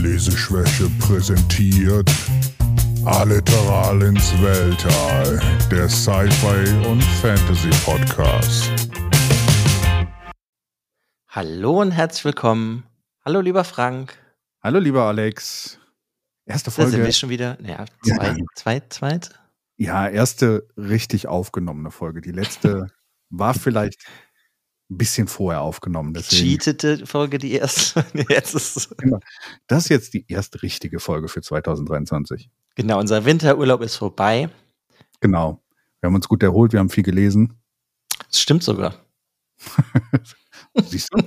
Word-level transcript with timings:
Leseschwäche 0.00 0.88
präsentiert 0.98 2.10
Alliteral 3.04 4.00
ins 4.02 4.32
Weltall, 4.40 5.38
der 5.70 5.90
Sci-Fi 5.90 6.86
und 6.88 7.02
Fantasy 7.20 7.68
Podcast. 7.84 8.70
Hallo 11.28 11.82
und 11.82 11.90
herzlich 11.90 12.24
willkommen. 12.24 12.84
Hallo 13.26 13.40
lieber 13.42 13.62
Frank. 13.62 14.14
Hallo 14.62 14.78
lieber 14.78 15.02
Alex. 15.04 15.78
Erste 16.46 16.70
Da 16.70 16.76
Folge. 16.76 16.90
sind 16.92 17.04
wir 17.04 17.12
schon 17.12 17.28
wieder. 17.28 17.58
Naja, 17.60 17.84
zwei, 18.02 18.26
Ja. 18.28 18.36
zwei, 18.54 18.80
zweit. 18.88 19.30
Ja, 19.76 20.08
erste 20.08 20.66
richtig 20.78 21.28
aufgenommene 21.28 21.90
Folge. 21.90 22.22
Die 22.22 22.32
letzte 22.32 22.86
war 23.28 23.52
vielleicht 23.52 24.06
ein 24.90 24.98
bisschen 24.98 25.28
vorher 25.28 25.60
aufgenommen. 25.62 26.12
Deswegen. 26.14 26.58
Cheatete 26.58 27.06
Folge 27.06 27.38
die 27.38 27.52
erste. 27.52 28.04
Jetzt 28.28 28.54
ist 28.54 28.94
Das 29.68 29.84
ist 29.84 29.88
jetzt 29.88 30.14
die 30.14 30.24
erste 30.28 30.62
richtige 30.62 30.98
Folge 31.00 31.28
für 31.28 31.40
2023. 31.42 32.50
genau, 32.74 32.98
unser 32.98 33.24
Winterurlaub 33.24 33.82
ist 33.82 33.96
vorbei. 33.96 34.50
Genau. 35.20 35.62
Wir 36.00 36.08
haben 36.08 36.14
uns 36.14 36.28
gut 36.28 36.42
erholt, 36.42 36.72
wir 36.72 36.80
haben 36.80 36.88
viel 36.90 37.04
gelesen. 37.04 37.54
Das 38.28 38.40
stimmt 38.40 38.62
sogar. 38.62 38.94
Siehst 40.84 41.08
du? 41.12 41.18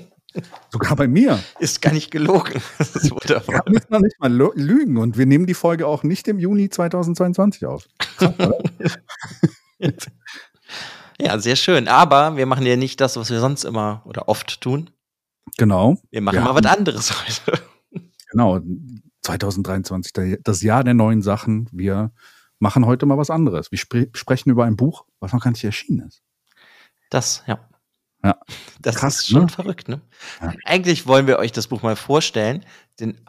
Sogar 0.72 0.96
bei 0.96 1.08
mir. 1.08 1.40
Ist 1.60 1.82
gar 1.82 1.94
nicht 1.94 2.10
gelogen. 2.10 2.60
Das 2.80 2.96
ist 2.96 3.04
Wir 3.06 3.12
wundervoll. 3.12 3.62
müssen 3.68 3.88
noch 3.90 4.00
nicht 4.00 4.20
mal 4.20 4.34
lügen 4.56 4.98
und 4.98 5.16
wir 5.18 5.26
nehmen 5.28 5.46
die 5.46 5.54
Folge 5.54 5.86
auch 5.88 6.02
nicht 6.04 6.28
im 6.28 6.40
Juni 6.40 6.70
2022 6.70 7.66
auf. 7.68 7.88
Krass? 8.18 8.30
Ja, 11.24 11.40
sehr 11.40 11.56
schön. 11.56 11.88
Aber 11.88 12.36
wir 12.38 12.46
machen 12.46 12.66
ja 12.66 12.76
nicht 12.76 13.00
das, 13.02 13.16
was 13.16 13.30
wir 13.30 13.40
sonst 13.40 13.64
immer 13.64 14.02
oder 14.06 14.28
oft 14.28 14.60
tun. 14.62 14.90
genau. 15.58 15.98
Wir 16.12 16.22
machen 16.22 16.36
Wir 16.36 16.42
mal 16.42 16.50
haben- 16.54 16.64
was 16.66 16.72
anderes 16.72 17.14
heute. 17.28 17.62
Genau, 18.32 18.60
2023, 19.22 20.14
der- 20.14 20.38
das 20.44 20.62
Jahr 20.62 20.84
der 20.84 20.94
neuen 20.94 21.22
Sachen. 21.22 21.70
Wir 21.72 22.12
machen 22.60 22.86
heute 22.86 23.06
mal 23.06 23.18
was 23.18 23.30
anderes. 23.30 23.72
Wir 23.72 23.78
spre 23.78 24.08
sprechen 24.14 24.50
über 24.50 24.66
ein 24.66 24.76
Buch, 24.78 25.06
was 25.20 25.34
noch 25.34 25.42
gar 25.44 25.52
nicht 25.52 25.64
erschienen 25.64 26.08
ist. 26.08 26.22
Das, 27.10 27.44
ja. 27.48 27.60
Ja. 28.24 28.38
Das 28.82 28.96
Krass, 28.96 29.20
ist 29.20 29.30
schon 29.30 29.44
ne? 29.44 29.50
verrückt, 29.50 29.88
ne? 29.90 30.02
Ja. 30.42 30.54
Eigentlich 30.66 31.06
wollen 31.08 31.28
wir 31.28 31.40
euch 31.40 31.52
das 31.52 31.68
Buch 31.68 31.82
mal 31.84 31.96
vorstellen, 31.98 32.66
denn 33.00 33.20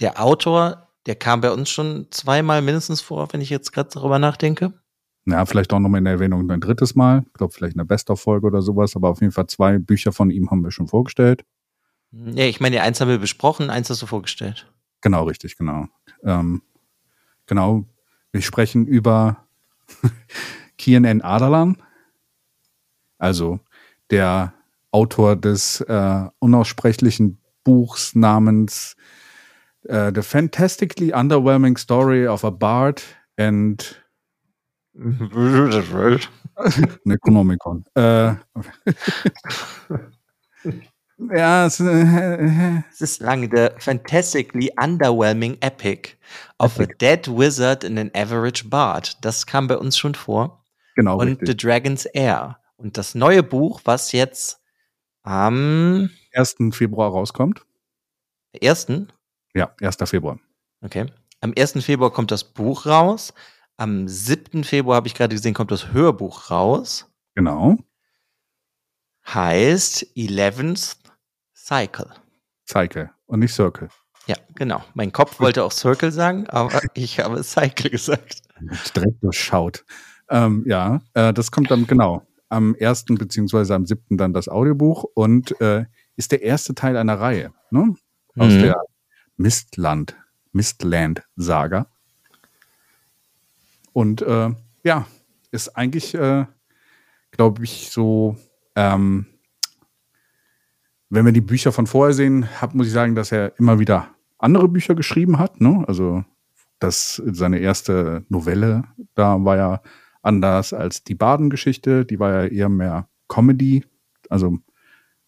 der 0.00 0.22
Autor, 0.22 0.88
der 1.06 1.16
kam 1.16 1.40
bei 1.40 1.50
uns 1.50 1.70
schon 1.70 2.08
zweimal 2.10 2.60
mindestens 2.62 3.00
vor, 3.00 3.32
wenn 3.32 3.40
ich 3.40 3.48
jetzt 3.50 3.72
gerade 3.72 3.88
darüber 3.92 4.18
nachdenke. 4.18 4.74
Ja, 5.30 5.44
vielleicht 5.44 5.72
auch 5.74 5.78
nochmal 5.78 5.98
in 5.98 6.04
der 6.04 6.14
Erwähnung 6.14 6.50
ein 6.50 6.60
drittes 6.60 6.94
Mal. 6.94 7.22
Ich 7.26 7.34
glaube, 7.34 7.52
vielleicht 7.52 7.76
eine 7.76 7.84
Best-of-Folge 7.84 8.46
oder 8.46 8.62
sowas, 8.62 8.96
aber 8.96 9.10
auf 9.10 9.20
jeden 9.20 9.32
Fall 9.32 9.46
zwei 9.46 9.78
Bücher 9.78 10.10
von 10.10 10.30
ihm 10.30 10.50
haben 10.50 10.64
wir 10.64 10.70
schon 10.70 10.88
vorgestellt. 10.88 11.44
Ja, 12.12 12.44
ich 12.44 12.60
meine, 12.60 12.80
eins 12.80 12.98
haben 13.00 13.10
wir 13.10 13.18
besprochen, 13.18 13.68
eins 13.68 13.90
hast 13.90 14.00
du 14.00 14.06
vorgestellt. 14.06 14.72
Genau, 15.02 15.24
richtig, 15.24 15.58
genau. 15.58 15.86
Ähm, 16.24 16.62
genau, 17.44 17.84
wir 18.32 18.40
sprechen 18.40 18.86
über 18.86 19.44
Kian 20.78 21.04
N. 21.04 21.20
Adalan, 21.20 21.76
also 23.18 23.60
der 24.10 24.54
Autor 24.92 25.36
des 25.36 25.82
äh, 25.82 26.24
unaussprechlichen 26.38 27.38
Buchs 27.64 28.14
namens 28.14 28.96
äh, 29.82 30.10
The 30.14 30.22
Fantastically 30.22 31.12
Underwhelming 31.12 31.76
Story 31.76 32.26
of 32.26 32.44
a 32.44 32.50
Bard 32.50 33.02
and 33.36 34.02
Necronomicon. 37.04 37.84
Äh, 37.94 38.00
ja, 41.18 41.66
es, 41.66 41.80
äh, 41.80 42.82
Es 42.90 43.00
ist 43.00 43.20
lang, 43.20 43.48
The 43.54 43.68
Fantastically 43.78 44.72
Underwhelming 44.80 45.56
Epic 45.60 46.16
of 46.58 46.80
a 46.80 46.86
Dead 46.86 47.28
Wizard 47.28 47.84
and 47.84 47.98
an 47.98 48.10
Average 48.14 48.68
Bard. 48.68 49.16
Das 49.24 49.46
kam 49.46 49.68
bei 49.68 49.78
uns 49.78 49.96
schon 49.96 50.14
vor. 50.14 50.64
genau, 50.96 51.18
Und 51.18 51.28
richtig. 51.28 51.48
The 51.48 51.56
Dragon's 51.56 52.04
Air. 52.06 52.58
Und 52.76 52.96
das 52.98 53.14
neue 53.14 53.42
Buch, 53.42 53.80
was 53.84 54.12
jetzt 54.12 54.60
am 55.22 56.10
1. 56.32 56.56
Februar 56.72 57.10
rauskommt. 57.10 57.64
ersten 58.60 59.12
Ja, 59.54 59.72
1. 59.80 59.96
Februar. 60.04 60.38
Okay. 60.80 61.06
Am 61.40 61.52
1. 61.56 61.84
Februar 61.84 62.12
kommt 62.12 62.30
das 62.30 62.44
Buch 62.44 62.86
raus. 62.86 63.32
Am 63.78 64.08
7. 64.08 64.64
Februar 64.64 64.96
habe 64.96 65.06
ich 65.06 65.14
gerade 65.14 65.36
gesehen, 65.36 65.54
kommt 65.54 65.70
das 65.70 65.92
Hörbuch 65.92 66.50
raus. 66.50 67.06
Genau. 67.36 67.78
Heißt 69.26 70.04
Eleventh 70.16 70.96
Cycle. 71.54 72.10
Cycle 72.66 73.10
und 73.26 73.38
nicht 73.38 73.54
Circle. 73.54 73.88
Ja, 74.26 74.34
genau. 74.56 74.82
Mein 74.94 75.12
Kopf 75.12 75.38
wollte 75.38 75.62
auch 75.62 75.70
Circle 75.70 76.10
sagen, 76.10 76.48
aber 76.48 76.80
ich 76.94 77.20
habe 77.20 77.42
Cycle 77.44 77.90
gesagt. 77.90 78.42
Direkt 78.96 79.22
durchschaut. 79.22 79.84
Ähm, 80.28 80.64
ja, 80.66 81.00
äh, 81.14 81.32
das 81.32 81.52
kommt 81.52 81.70
dann 81.70 81.86
genau 81.86 82.26
am 82.48 82.74
1. 82.80 83.04
beziehungsweise 83.10 83.76
am 83.76 83.86
7. 83.86 84.16
dann 84.18 84.32
das 84.32 84.48
Audiobuch 84.48 85.04
und 85.14 85.58
äh, 85.60 85.84
ist 86.16 86.32
der 86.32 86.42
erste 86.42 86.74
Teil 86.74 86.96
einer 86.96 87.20
Reihe 87.20 87.52
ne? 87.70 87.94
aus 88.36 88.52
Mhm. 88.52 88.62
der 88.62 88.82
Mistland, 89.36 90.16
Mistland-Saga. 90.50 91.86
Und 93.98 94.22
äh, 94.22 94.50
ja, 94.84 95.08
ist 95.50 95.76
eigentlich, 95.76 96.14
äh, 96.14 96.46
glaube 97.32 97.64
ich, 97.64 97.90
so, 97.90 98.36
ähm, 98.76 99.26
wenn 101.10 101.24
wir 101.24 101.32
die 101.32 101.40
Bücher 101.40 101.72
von 101.72 101.88
vorher 101.88 102.14
sehen, 102.14 102.48
hab, 102.60 102.76
muss 102.76 102.86
ich 102.86 102.92
sagen, 102.92 103.16
dass 103.16 103.32
er 103.32 103.58
immer 103.58 103.80
wieder 103.80 104.14
andere 104.38 104.68
Bücher 104.68 104.94
geschrieben 104.94 105.40
hat. 105.40 105.60
Ne? 105.60 105.84
Also 105.88 106.24
das 106.78 107.20
seine 107.26 107.58
erste 107.58 108.24
Novelle, 108.28 108.84
da 109.16 109.44
war 109.44 109.56
ja 109.56 109.82
anders 110.22 110.72
als 110.72 111.02
die 111.02 111.16
Baden-Geschichte, 111.16 112.04
die 112.04 112.20
war 112.20 112.44
ja 112.44 112.48
eher 112.48 112.68
mehr 112.68 113.08
Comedy, 113.26 113.84
also 114.30 114.60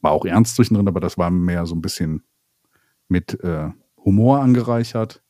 war 0.01 0.13
auch 0.13 0.25
ernst 0.25 0.55
zwischendrin, 0.55 0.87
aber 0.87 1.01
das 1.01 1.19
war 1.19 1.33
mehr 1.33 1.67
so 1.67 1.75
ein 1.75 1.83
bisschen 1.83 2.23
mit 3.09 3.43
äh, 3.43 3.71
Humor 3.97 4.39
angereichert. 4.39 5.25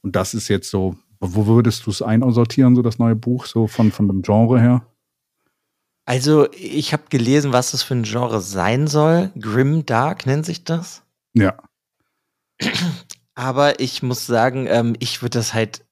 Und 0.00 0.16
das 0.16 0.34
ist 0.34 0.48
jetzt 0.48 0.68
so, 0.68 0.96
wo 1.22 1.46
würdest 1.46 1.86
du 1.86 1.90
es 1.90 2.02
einsortieren, 2.02 2.74
so 2.74 2.82
das 2.82 2.98
neue 2.98 3.14
Buch, 3.16 3.46
so 3.46 3.66
von, 3.66 3.92
von 3.92 4.08
dem 4.08 4.22
Genre 4.22 4.60
her? 4.60 4.86
Also, 6.04 6.50
ich 6.52 6.92
habe 6.92 7.04
gelesen, 7.10 7.52
was 7.52 7.70
das 7.70 7.82
für 7.84 7.94
ein 7.94 8.02
Genre 8.02 8.40
sein 8.40 8.88
soll. 8.88 9.30
Grim 9.38 9.86
Dark 9.86 10.26
nennt 10.26 10.44
sich 10.44 10.64
das. 10.64 11.02
Ja, 11.34 11.54
Aber 13.34 13.80
ich 13.80 14.02
muss 14.02 14.26
sagen, 14.26 14.66
ähm, 14.68 14.94
ich 14.98 15.22
würde 15.22 15.38
das 15.38 15.54
halt 15.54 15.84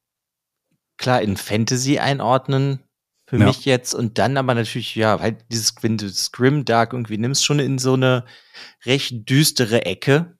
klar 0.97 1.21
in 1.21 1.37
Fantasy 1.37 1.99
einordnen. 1.99 2.79
Für 3.27 3.37
Ja. 3.37 3.45
mich 3.47 3.65
jetzt. 3.65 3.93
Und 3.95 4.17
dann 4.17 4.37
aber 4.37 4.53
natürlich, 4.53 4.95
ja, 4.95 5.19
halt 5.19 5.45
dieses, 5.51 5.73
wenn 5.81 5.97
du 5.97 6.05
das 6.07 6.31
Grim 6.31 6.65
Dark 6.65 6.93
irgendwie 6.93 7.17
nimmst, 7.17 7.45
schon 7.45 7.59
in 7.59 7.77
so 7.79 7.93
eine 7.93 8.25
recht 8.85 9.29
düstere 9.29 9.85
Ecke. 9.85 10.37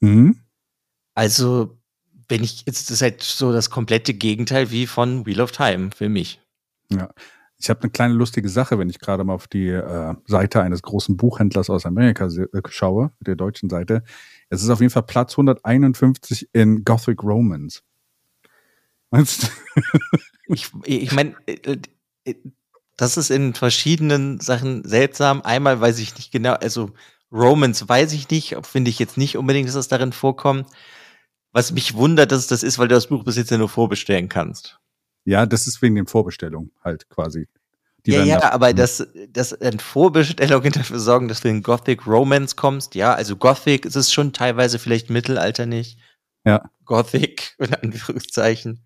mhm. 0.00 0.40
Also, 1.16 1.78
wenn 2.28 2.42
ich, 2.42 2.64
jetzt 2.66 2.90
ist 2.90 3.02
halt 3.02 3.22
so 3.22 3.52
das 3.52 3.70
komplette 3.70 4.14
Gegenteil 4.14 4.70
wie 4.70 4.86
von 4.86 5.26
Wheel 5.26 5.40
of 5.40 5.52
Time 5.52 5.90
für 5.94 6.08
mich. 6.08 6.40
Ich 7.58 7.70
habe 7.70 7.82
eine 7.82 7.90
kleine 7.90 8.14
lustige 8.14 8.48
Sache, 8.48 8.78
wenn 8.78 8.90
ich 8.90 8.98
gerade 8.98 9.24
mal 9.24 9.34
auf 9.34 9.48
die 9.48 9.68
äh, 9.68 10.14
Seite 10.26 10.62
eines 10.62 10.82
großen 10.82 11.16
Buchhändlers 11.16 11.70
aus 11.70 11.86
Amerika 11.86 12.26
äh, 12.26 12.60
schaue, 12.68 13.12
der 13.20 13.36
deutschen 13.36 13.70
Seite. 13.70 14.02
Es 14.50 14.62
ist 14.62 14.68
auf 14.70 14.80
jeden 14.80 14.90
Fall 14.90 15.04
Platz 15.04 15.32
151 15.32 16.50
in 16.52 16.84
Gothic 16.84 17.22
Romans. 17.22 17.82
Meinst 19.10 19.44
du? 19.44 19.46
Ich, 20.46 20.70
ich 20.84 21.10
meine, 21.12 21.34
das 22.98 23.16
ist 23.16 23.30
in 23.30 23.54
verschiedenen 23.54 24.40
Sachen 24.40 24.86
seltsam. 24.86 25.40
Einmal 25.40 25.80
weiß 25.80 25.98
ich 25.98 26.14
nicht 26.16 26.32
genau, 26.32 26.52
also 26.52 26.90
Romans 27.32 27.88
weiß 27.88 28.12
ich 28.12 28.28
nicht, 28.28 28.56
finde 28.62 28.90
ich 28.90 28.98
jetzt 28.98 29.16
nicht 29.16 29.38
unbedingt, 29.38 29.68
dass 29.68 29.74
das 29.74 29.88
darin 29.88 30.12
vorkommt. 30.12 30.66
Was 31.54 31.72
mich 31.72 31.94
wundert, 31.94 32.32
dass 32.32 32.40
es 32.40 32.46
das 32.48 32.62
ist, 32.62 32.78
weil 32.78 32.88
du 32.88 32.94
das 32.96 33.06
Buch 33.06 33.24
bis 33.24 33.36
jetzt 33.36 33.50
ja 33.50 33.56
nur 33.58 33.68
vorbestellen 33.68 34.28
kannst. 34.28 34.78
Ja, 35.24 35.46
das 35.46 35.66
ist 35.66 35.80
wegen 35.80 35.94
den 35.94 36.06
Vorbestellungen 36.06 36.72
halt 36.82 37.08
quasi. 37.08 37.48
Die 38.04 38.10
ja, 38.10 38.22
ja, 38.24 38.40
da- 38.40 38.50
aber 38.50 38.74
dass, 38.74 39.06
dass 39.30 39.52
in 39.52 39.78
Vorbestellungen 39.78 40.72
dafür 40.74 40.98
sorgen, 41.00 41.28
dass 41.28 41.40
du 41.40 41.48
in 41.48 41.62
Gothic 41.62 42.06
Romance 42.06 42.56
kommst, 42.56 42.94
ja, 42.94 43.14
also 43.14 43.36
Gothic 43.36 43.86
ist 43.86 43.96
es 43.96 44.12
schon 44.12 44.32
teilweise 44.34 44.78
vielleicht 44.78 45.08
Mittelalter 45.08 45.64
nicht. 45.64 45.98
Ja. 46.44 46.68
Gothic, 46.84 47.54
in 47.58 47.72
Anführungszeichen. 47.72 48.84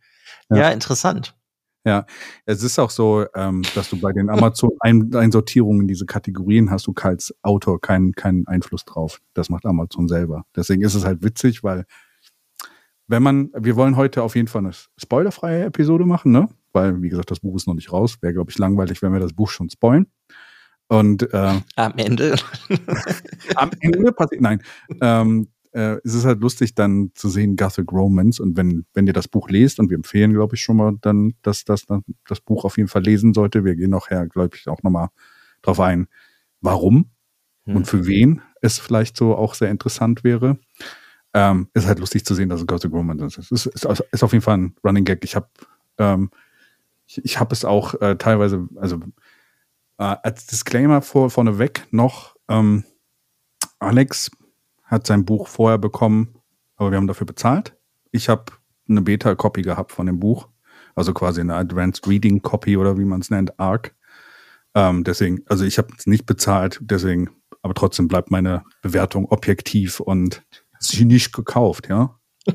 Ja, 0.51 0.57
Ja. 0.59 0.69
interessant. 0.71 1.35
Es 2.45 2.63
ist 2.63 2.79
auch 2.79 2.91
so, 2.91 3.25
ähm, 3.35 3.63
dass 3.75 3.89
du 3.89 3.99
bei 3.99 4.13
den 4.13 4.29
Amazon-Einsortierungen 4.29 5.89
diese 5.89 6.05
Kategorien 6.05 6.71
hast 6.71 6.87
du 6.87 6.93
als 7.01 7.35
Autor 7.43 7.81
keinen, 7.81 8.13
keinen 8.13 8.47
Einfluss 8.47 8.85
drauf. 8.85 9.21
Das 9.33 9.49
macht 9.49 9.65
Amazon 9.65 10.07
selber. 10.07 10.45
Deswegen 10.55 10.83
ist 10.83 10.95
es 10.95 11.05
halt 11.07 11.23
witzig, 11.23 11.65
weil 11.65 11.87
wenn 13.09 13.23
man, 13.23 13.51
wir 13.55 13.75
wollen 13.77 13.97
heute 13.97 14.23
auf 14.23 14.37
jeden 14.37 14.49
Fall 14.49 14.65
eine 14.65 14.73
spoilerfreie 14.97 15.65
Episode 15.65 16.05
machen, 16.05 16.31
ne? 16.31 16.49
Weil, 16.73 17.03
wie 17.03 17.09
gesagt, 17.09 17.31
das 17.31 17.41
Buch 17.41 17.57
ist 17.57 17.67
noch 17.67 17.75
nicht 17.75 17.93
raus. 17.93 18.19
Wäre, 18.21 18.35
glaube 18.35 18.51
ich, 18.51 18.59
langweilig, 18.59 19.03
wenn 19.03 19.13
wir 19.13 19.21
das 19.21 19.33
Buch 19.33 19.49
schon 19.49 19.71
spoilen. 19.71 20.07
Und 20.89 21.33
äh, 21.33 21.61
Am 21.77 21.93
Ende. 21.97 22.37
am 23.57 23.71
Ende 23.81 24.13
passiert, 24.13 24.41
nein, 24.41 24.63
ähm, 25.01 25.49
äh, 25.73 25.99
es 26.05 26.15
ist 26.15 26.25
halt 26.25 26.41
lustig 26.41 26.75
dann 26.75 27.11
zu 27.15 27.29
sehen 27.29 27.57
Gothic 27.57 27.93
Romance 27.93 28.41
und 28.43 28.57
wenn, 28.57 28.87
wenn 28.95 29.07
ihr 29.07 29.13
das 29.13 29.29
Buch 29.29 29.51
lest 29.51 29.79
und 29.79 29.91
wir 29.91 29.97
empfehlen, 29.97 30.33
glaube 30.33 30.57
ich, 30.57 30.63
schon 30.63 30.77
mal 30.77 30.95
dann, 31.01 31.35
dass 31.43 31.65
das, 31.65 31.87
das 32.27 32.41
Buch 32.41 32.65
auf 32.65 32.79
jeden 32.79 32.89
Fall 32.89 33.03
lesen 33.03 33.35
sollte. 33.35 33.65
Wir 33.65 33.77
gehen 33.77 33.91
nachher, 33.91 34.27
glaube 34.27 34.57
ich, 34.57 34.67
auch 34.69 34.83
nochmal 34.83 35.09
drauf 35.61 35.81
ein, 35.81 36.09
warum 36.61 37.11
hm. 37.65 37.77
und 37.77 37.87
für 37.87 38.07
wen 38.07 38.41
es 38.63 38.79
vielleicht 38.79 39.17
so 39.17 39.37
auch 39.37 39.55
sehr 39.55 39.71
interessant 39.71 40.25
wäre. 40.25 40.59
Ähm, 41.35 41.69
ist 41.75 41.87
halt 41.87 41.99
lustig 41.99 42.25
zu 42.25 42.35
sehen, 42.35 42.49
dass 42.49 42.61
es 42.61 42.67
Gothic 42.67 42.93
Romance 42.93 43.39
ist. 43.39 43.53
Ist, 43.53 43.67
ist, 43.67 43.85
ist 43.85 44.23
auf 44.23 44.33
jeden 44.33 44.43
Fall 44.43 44.59
ein 44.59 44.77
Running 44.83 45.05
Gag. 45.05 45.25
Ich 45.25 45.37
habe 45.37 45.49
ähm, 45.99 46.31
ich, 47.09 47.25
ich 47.25 47.41
habe 47.41 47.53
es 47.53 47.65
auch 47.65 47.95
äh, 48.01 48.17
teilweise, 48.17 48.69
also 48.77 48.97
äh, 49.99 50.17
als 50.23 50.47
Disclaimer 50.47 51.03
vor, 51.03 51.31
vorneweg 51.31 51.87
noch, 51.91 52.37
ähm, 52.49 52.85
Alex 53.79 54.31
hat 54.85 55.07
sein 55.07 55.25
Buch 55.25 55.49
vorher 55.49 55.79
bekommen, 55.79 56.35
aber 56.77 56.91
wir 56.91 56.99
haben 56.99 57.07
dafür 57.07 57.27
bezahlt. 57.27 57.77
Ich 58.11 58.29
habe 58.29 58.45
eine 58.89 59.03
Beta-Copy 59.03 59.63
gehabt 59.63 59.93
von 59.93 60.07
dem 60.07 60.21
Buch, 60.21 60.49
also 60.95 61.13
quasi 61.13 61.41
eine 61.41 61.55
Advanced 61.55 62.07
Reading 62.07 62.43
Copy 62.43 62.77
oder 62.77 62.99
wie 62.99 63.05
man 63.05 63.21
es 63.21 63.31
nennt, 63.31 63.59
ARC. 63.59 63.95
Ähm, 64.75 65.05
deswegen, 65.05 65.43
also 65.47 65.65
ich 65.65 65.79
habe 65.79 65.89
es 65.97 66.07
nicht 66.07 66.27
bezahlt, 66.27 66.79
deswegen, 66.83 67.31
aber 67.63 67.75
trotzdem 67.75 68.09
bleibt 68.09 68.31
meine 68.31 68.65
Bewertung 68.83 69.27
objektiv 69.27 70.01
und 70.01 70.43
sie 70.81 71.05
nicht 71.05 71.33
gekauft, 71.33 71.89
ja. 71.89 72.19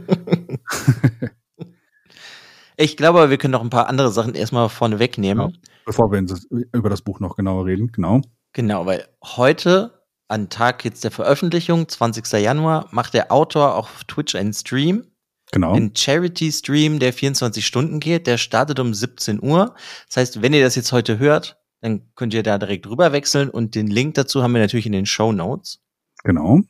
ich 2.78 2.98
glaube, 2.98 3.30
wir 3.30 3.38
können 3.38 3.52
noch 3.52 3.62
ein 3.62 3.70
paar 3.70 3.88
andere 3.88 4.12
Sachen 4.12 4.36
erstmal 4.36 4.70
vorne 4.70 5.00
wegnehmen. 5.00 5.48
Genau. 5.48 5.60
Bevor 5.86 6.12
wir 6.12 6.26
über 6.72 6.90
das 6.90 7.02
Buch 7.02 7.20
noch 7.20 7.36
genauer 7.36 7.66
reden, 7.66 7.92
genau. 7.92 8.22
Genau, 8.54 8.86
weil 8.86 9.08
heute 9.24 10.04
an 10.28 10.50
Tag 10.50 10.86
jetzt 10.86 11.04
der 11.04 11.12
Veröffentlichung, 11.12 11.88
20. 11.88 12.26
Januar, 12.42 12.88
macht 12.92 13.14
der 13.14 13.32
Autor 13.32 13.76
auf 13.76 14.04
Twitch 14.06 14.36
einen 14.36 14.54
Stream. 14.54 15.06
Genau. 15.52 15.74
Ein 15.74 15.92
Charity-Stream, 15.96 16.98
der 16.98 17.14
24 17.14 17.66
Stunden 17.66 18.00
geht. 18.00 18.26
Der 18.26 18.38
startet 18.38 18.80
um 18.80 18.94
17 18.94 19.44
Uhr. 19.44 19.76
Das 20.08 20.18
heißt, 20.18 20.42
wenn 20.42 20.54
ihr 20.54 20.64
das 20.64 20.76
jetzt 20.76 20.92
heute 20.92 21.20
hört, 21.20 21.60
dann 21.82 22.10
könnt 22.16 22.34
ihr 22.34 22.42
da 22.42 22.58
direkt 22.58 22.88
rüber 22.88 23.12
wechseln 23.12 23.50
und 23.50 23.76
den 23.76 23.88
Link 23.88 24.16
dazu 24.16 24.42
haben 24.42 24.54
wir 24.54 24.62
natürlich 24.62 24.86
in 24.86 24.94
den 24.94 25.06
Show 25.06 25.32
Notes. 25.32 25.80
Genau. 26.24 26.62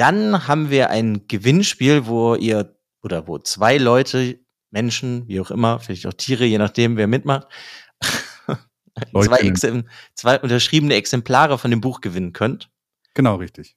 Dann 0.00 0.48
haben 0.48 0.70
wir 0.70 0.88
ein 0.88 1.28
Gewinnspiel, 1.28 2.06
wo 2.06 2.34
ihr 2.34 2.74
oder 3.02 3.26
wo 3.28 3.38
zwei 3.38 3.76
Leute, 3.76 4.40
Menschen, 4.70 5.28
wie 5.28 5.38
auch 5.40 5.50
immer, 5.50 5.78
vielleicht 5.78 6.06
auch 6.06 6.14
Tiere, 6.14 6.46
je 6.46 6.56
nachdem, 6.56 6.96
wer 6.96 7.06
mitmacht, 7.06 7.48
zwei, 9.12 9.40
Exemp 9.40 9.86
zwei 10.14 10.40
unterschriebene 10.40 10.94
Exemplare 10.94 11.58
von 11.58 11.70
dem 11.70 11.82
Buch 11.82 12.00
gewinnen 12.00 12.32
könnt. 12.32 12.70
Genau, 13.12 13.34
richtig. 13.34 13.76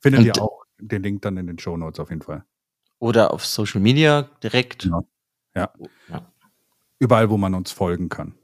Findet 0.00 0.20
Und, 0.20 0.26
ihr 0.26 0.42
auch 0.42 0.64
den 0.78 1.02
Link 1.02 1.20
dann 1.20 1.36
in 1.36 1.48
den 1.48 1.58
Show 1.58 1.76
Notes 1.76 2.00
auf 2.00 2.08
jeden 2.08 2.22
Fall. 2.22 2.42
Oder 2.98 3.34
auf 3.34 3.44
Social 3.44 3.82
Media 3.82 4.22
direkt. 4.42 4.84
Genau. 4.84 5.06
Ja. 5.54 5.70
ja. 6.08 6.32
Überall, 6.98 7.28
wo 7.28 7.36
man 7.36 7.52
uns 7.52 7.72
folgen 7.72 8.08
kann. 8.08 8.38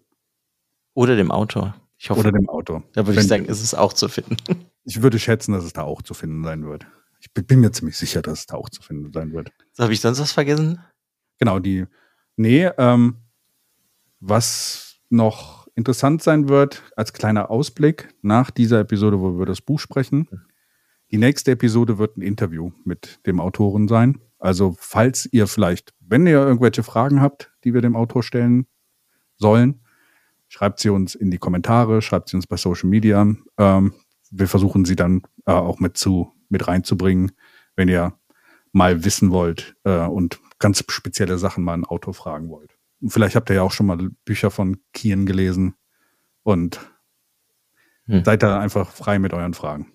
Oder 0.93 1.17
dem 1.17 1.31
Autor. 1.31 1.75
Ich 1.97 2.11
hoffe, 2.11 2.21
Oder 2.21 2.33
dem 2.33 2.51
Autor. 2.51 2.83
Da 2.93 3.07
würde 3.07 3.19
ich 3.19 3.27
sagen, 3.27 3.47
ist 3.47 3.63
es 3.63 3.73
auch 3.73 3.95
zu 3.95 4.09
finden. 4.09 4.37
Ich 4.91 5.03
würde 5.03 5.21
schätzen, 5.21 5.53
dass 5.53 5.63
es 5.63 5.73
da 5.73 5.83
auch 5.83 6.03
zu 6.03 6.15
finden 6.15 6.43
sein 6.43 6.67
wird. 6.67 6.85
Ich 7.21 7.33
bin 7.33 7.61
mir 7.61 7.71
ziemlich 7.71 7.97
sicher, 7.97 8.23
dass 8.23 8.41
es 8.41 8.47
da 8.47 8.57
auch 8.57 8.69
zu 8.69 8.83
finden 8.83 9.13
sein 9.13 9.33
wird. 9.33 9.53
Habe 9.79 9.93
ich 9.93 10.01
sonst 10.01 10.19
was 10.19 10.33
vergessen? 10.33 10.81
Genau, 11.39 11.61
die. 11.61 11.87
Nee, 12.35 12.69
ähm, 12.77 13.19
was 14.19 14.97
noch 15.09 15.69
interessant 15.77 16.25
sein 16.25 16.49
wird, 16.49 16.83
als 16.97 17.13
kleiner 17.13 17.53
Ausblick 17.53 18.13
nach 18.23 18.51
dieser 18.51 18.81
Episode, 18.81 19.21
wo 19.21 19.29
wir 19.29 19.35
über 19.35 19.47
das 19.47 19.61
Buch 19.61 19.79
sprechen. 19.79 20.29
Die 21.13 21.19
nächste 21.19 21.53
Episode 21.53 21.99
wird 21.99 22.17
ein 22.17 22.23
Interview 22.23 22.73
mit 22.83 23.25
dem 23.27 23.39
Autoren 23.39 23.87
sein. 23.87 24.19
Also 24.41 24.75
falls 24.77 25.29
ihr 25.31 25.47
vielleicht, 25.47 25.95
wenn 26.01 26.27
ihr 26.27 26.41
irgendwelche 26.41 26.83
Fragen 26.83 27.21
habt, 27.21 27.53
die 27.63 27.75
wir 27.75 27.81
dem 27.81 27.95
Autor 27.95 28.25
stellen 28.25 28.67
sollen, 29.37 29.83
schreibt 30.49 30.81
sie 30.81 30.91
uns 30.91 31.15
in 31.15 31.31
die 31.31 31.39
Kommentare, 31.39 32.03
schreibt 32.03 32.29
sie 32.29 32.35
uns 32.35 32.49
bei 32.49 32.57
Social 32.57 32.91
Media. 32.91 33.25
Ähm, 33.57 33.95
wir 34.31 34.49
versuchen 34.49 34.85
sie 34.85 34.97
dann 34.97 35.23
äh, 35.47 35.53
auch 35.53 35.81
mit 35.81 35.97
zu 35.97 36.33
mit 36.49 36.67
reinzubringen, 36.67 37.33
wenn 37.77 37.89
ihr 37.89 38.15
mal 38.73 39.05
wissen 39.05 39.31
wollt 39.31 39.77
äh, 39.85 40.07
und 40.07 40.41
ganz 40.59 40.85
spezielle 40.89 41.39
Sachen 41.39 41.65
mal 41.65 41.75
einen 41.75 41.85
Autor 41.85 42.15
fragen 42.15 42.49
wollt. 42.51 42.77
Vielleicht 43.07 43.35
habt 43.35 43.51
ihr 43.51 43.57
ja 43.57 43.63
auch 43.63 43.73
schon 43.73 43.87
mal 43.87 44.11
Bücher 44.25 44.51
von 44.51 44.79
Kian 44.93 45.27
gelesen 45.27 45.75
und 46.43 46.81
hm. 48.05 48.25
seid 48.25 48.43
da 48.43 48.61
einfach 48.61 48.91
frei 48.91 49.19
mit 49.19 49.33
euren 49.33 49.55
Fragen. 49.55 49.93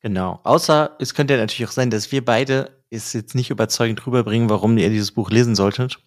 Genau. 0.00 0.40
Außer 0.44 0.96
es 0.98 1.14
könnte 1.14 1.34
ja 1.34 1.40
natürlich 1.40 1.68
auch 1.68 1.74
sein, 1.74 1.90
dass 1.90 2.10
wir 2.12 2.24
beide 2.24 2.78
es 2.90 3.12
jetzt 3.12 3.34
nicht 3.34 3.50
überzeugend 3.50 4.06
rüberbringen, 4.06 4.48
warum 4.48 4.78
ihr 4.78 4.88
dieses 4.90 5.12
Buch 5.12 5.30
lesen 5.30 5.54
solltet. 5.54 5.98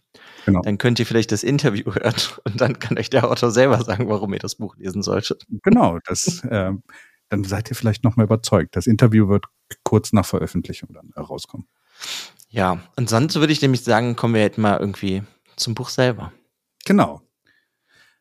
Genau. 0.46 0.62
Dann 0.62 0.78
könnt 0.78 1.00
ihr 1.00 1.06
vielleicht 1.06 1.32
das 1.32 1.44
Interview 1.44 1.86
hören 1.94 2.16
und 2.44 2.60
dann 2.60 2.80
kann 2.80 2.98
euch 2.98 3.10
der 3.10 3.30
Autor 3.30 3.52
selber 3.52 3.84
sagen, 3.84 4.10
warum 4.10 4.34
ihr 4.34 4.40
das 4.40 4.56
Buch 4.56 4.76
lesen 4.78 5.04
solltet. 5.04 5.46
Genau, 5.64 6.00
das, 6.06 6.44
äh, 6.50 6.72
dann 7.32 7.46
seid 7.46 7.70
ihr 7.70 7.78
vielleicht 7.78 8.04
noch 8.04 8.18
mal 8.18 8.24
überzeugt. 8.24 8.76
Das 8.76 8.88
Interview 8.88 9.30
wird 9.30 9.46
kurz 9.84 10.12
nach 10.12 10.26
Veröffentlichung 10.26 10.90
dann 10.92 11.12
herauskommen. 11.16 11.66
Ja, 12.50 12.82
und 12.98 13.10
sonst 13.10 13.36
würde 13.36 13.54
ich 13.54 13.62
nämlich 13.62 13.86
sagen, 13.86 14.18
kommen 14.18 14.34
wir 14.34 14.42
jetzt 14.42 14.58
mal 14.58 14.78
irgendwie 14.78 15.24
zum 15.56 15.74
Buch 15.74 15.88
selber. 15.88 16.34
Genau. 16.84 17.22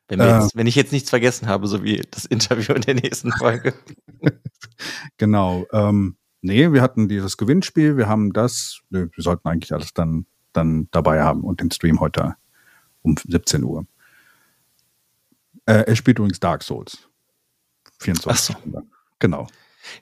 Wenn, 0.07 0.21
äh, 0.21 0.39
jetzt, 0.39 0.55
wenn, 0.55 0.69
ich 0.69 0.77
jetzt 0.77 0.93
nichts 0.93 1.11
vergessen 1.11 1.49
habe, 1.49 1.67
so 1.67 1.83
wie 1.83 2.01
das 2.09 2.25
Interview 2.25 2.73
in 2.73 2.83
der 2.83 2.95
nächsten 2.95 3.33
Folge. 3.33 3.75
genau. 5.17 5.67
Ähm, 5.73 6.17
nee, 6.41 6.71
wir 6.73 6.81
hatten 6.81 7.09
dieses 7.09 7.37
Gewinnspiel, 7.37 7.97
wir 7.97 8.09
haben 8.09 8.33
das, 8.33 8.81
wir 8.91 9.11
sollten 9.17 9.49
eigentlich 9.49 9.73
alles 9.73 9.93
dann, 9.93 10.27
dann 10.53 10.87
dabei 10.93 11.23
haben 11.23 11.43
und 11.43 11.61
den 11.61 11.73
Stream 11.73 11.99
heute 11.99 12.37
um 13.03 13.17
17 13.17 13.65
Uhr. 13.65 13.87
Äh, 15.67 15.83
er 15.89 15.97
spielt 15.97 16.21
übrigens 16.21 16.39
Dark 16.39 16.63
Souls. 16.63 17.09
24 17.99 18.57
Ach 18.57 18.63
so. 18.65 18.83
Genau. 19.21 19.47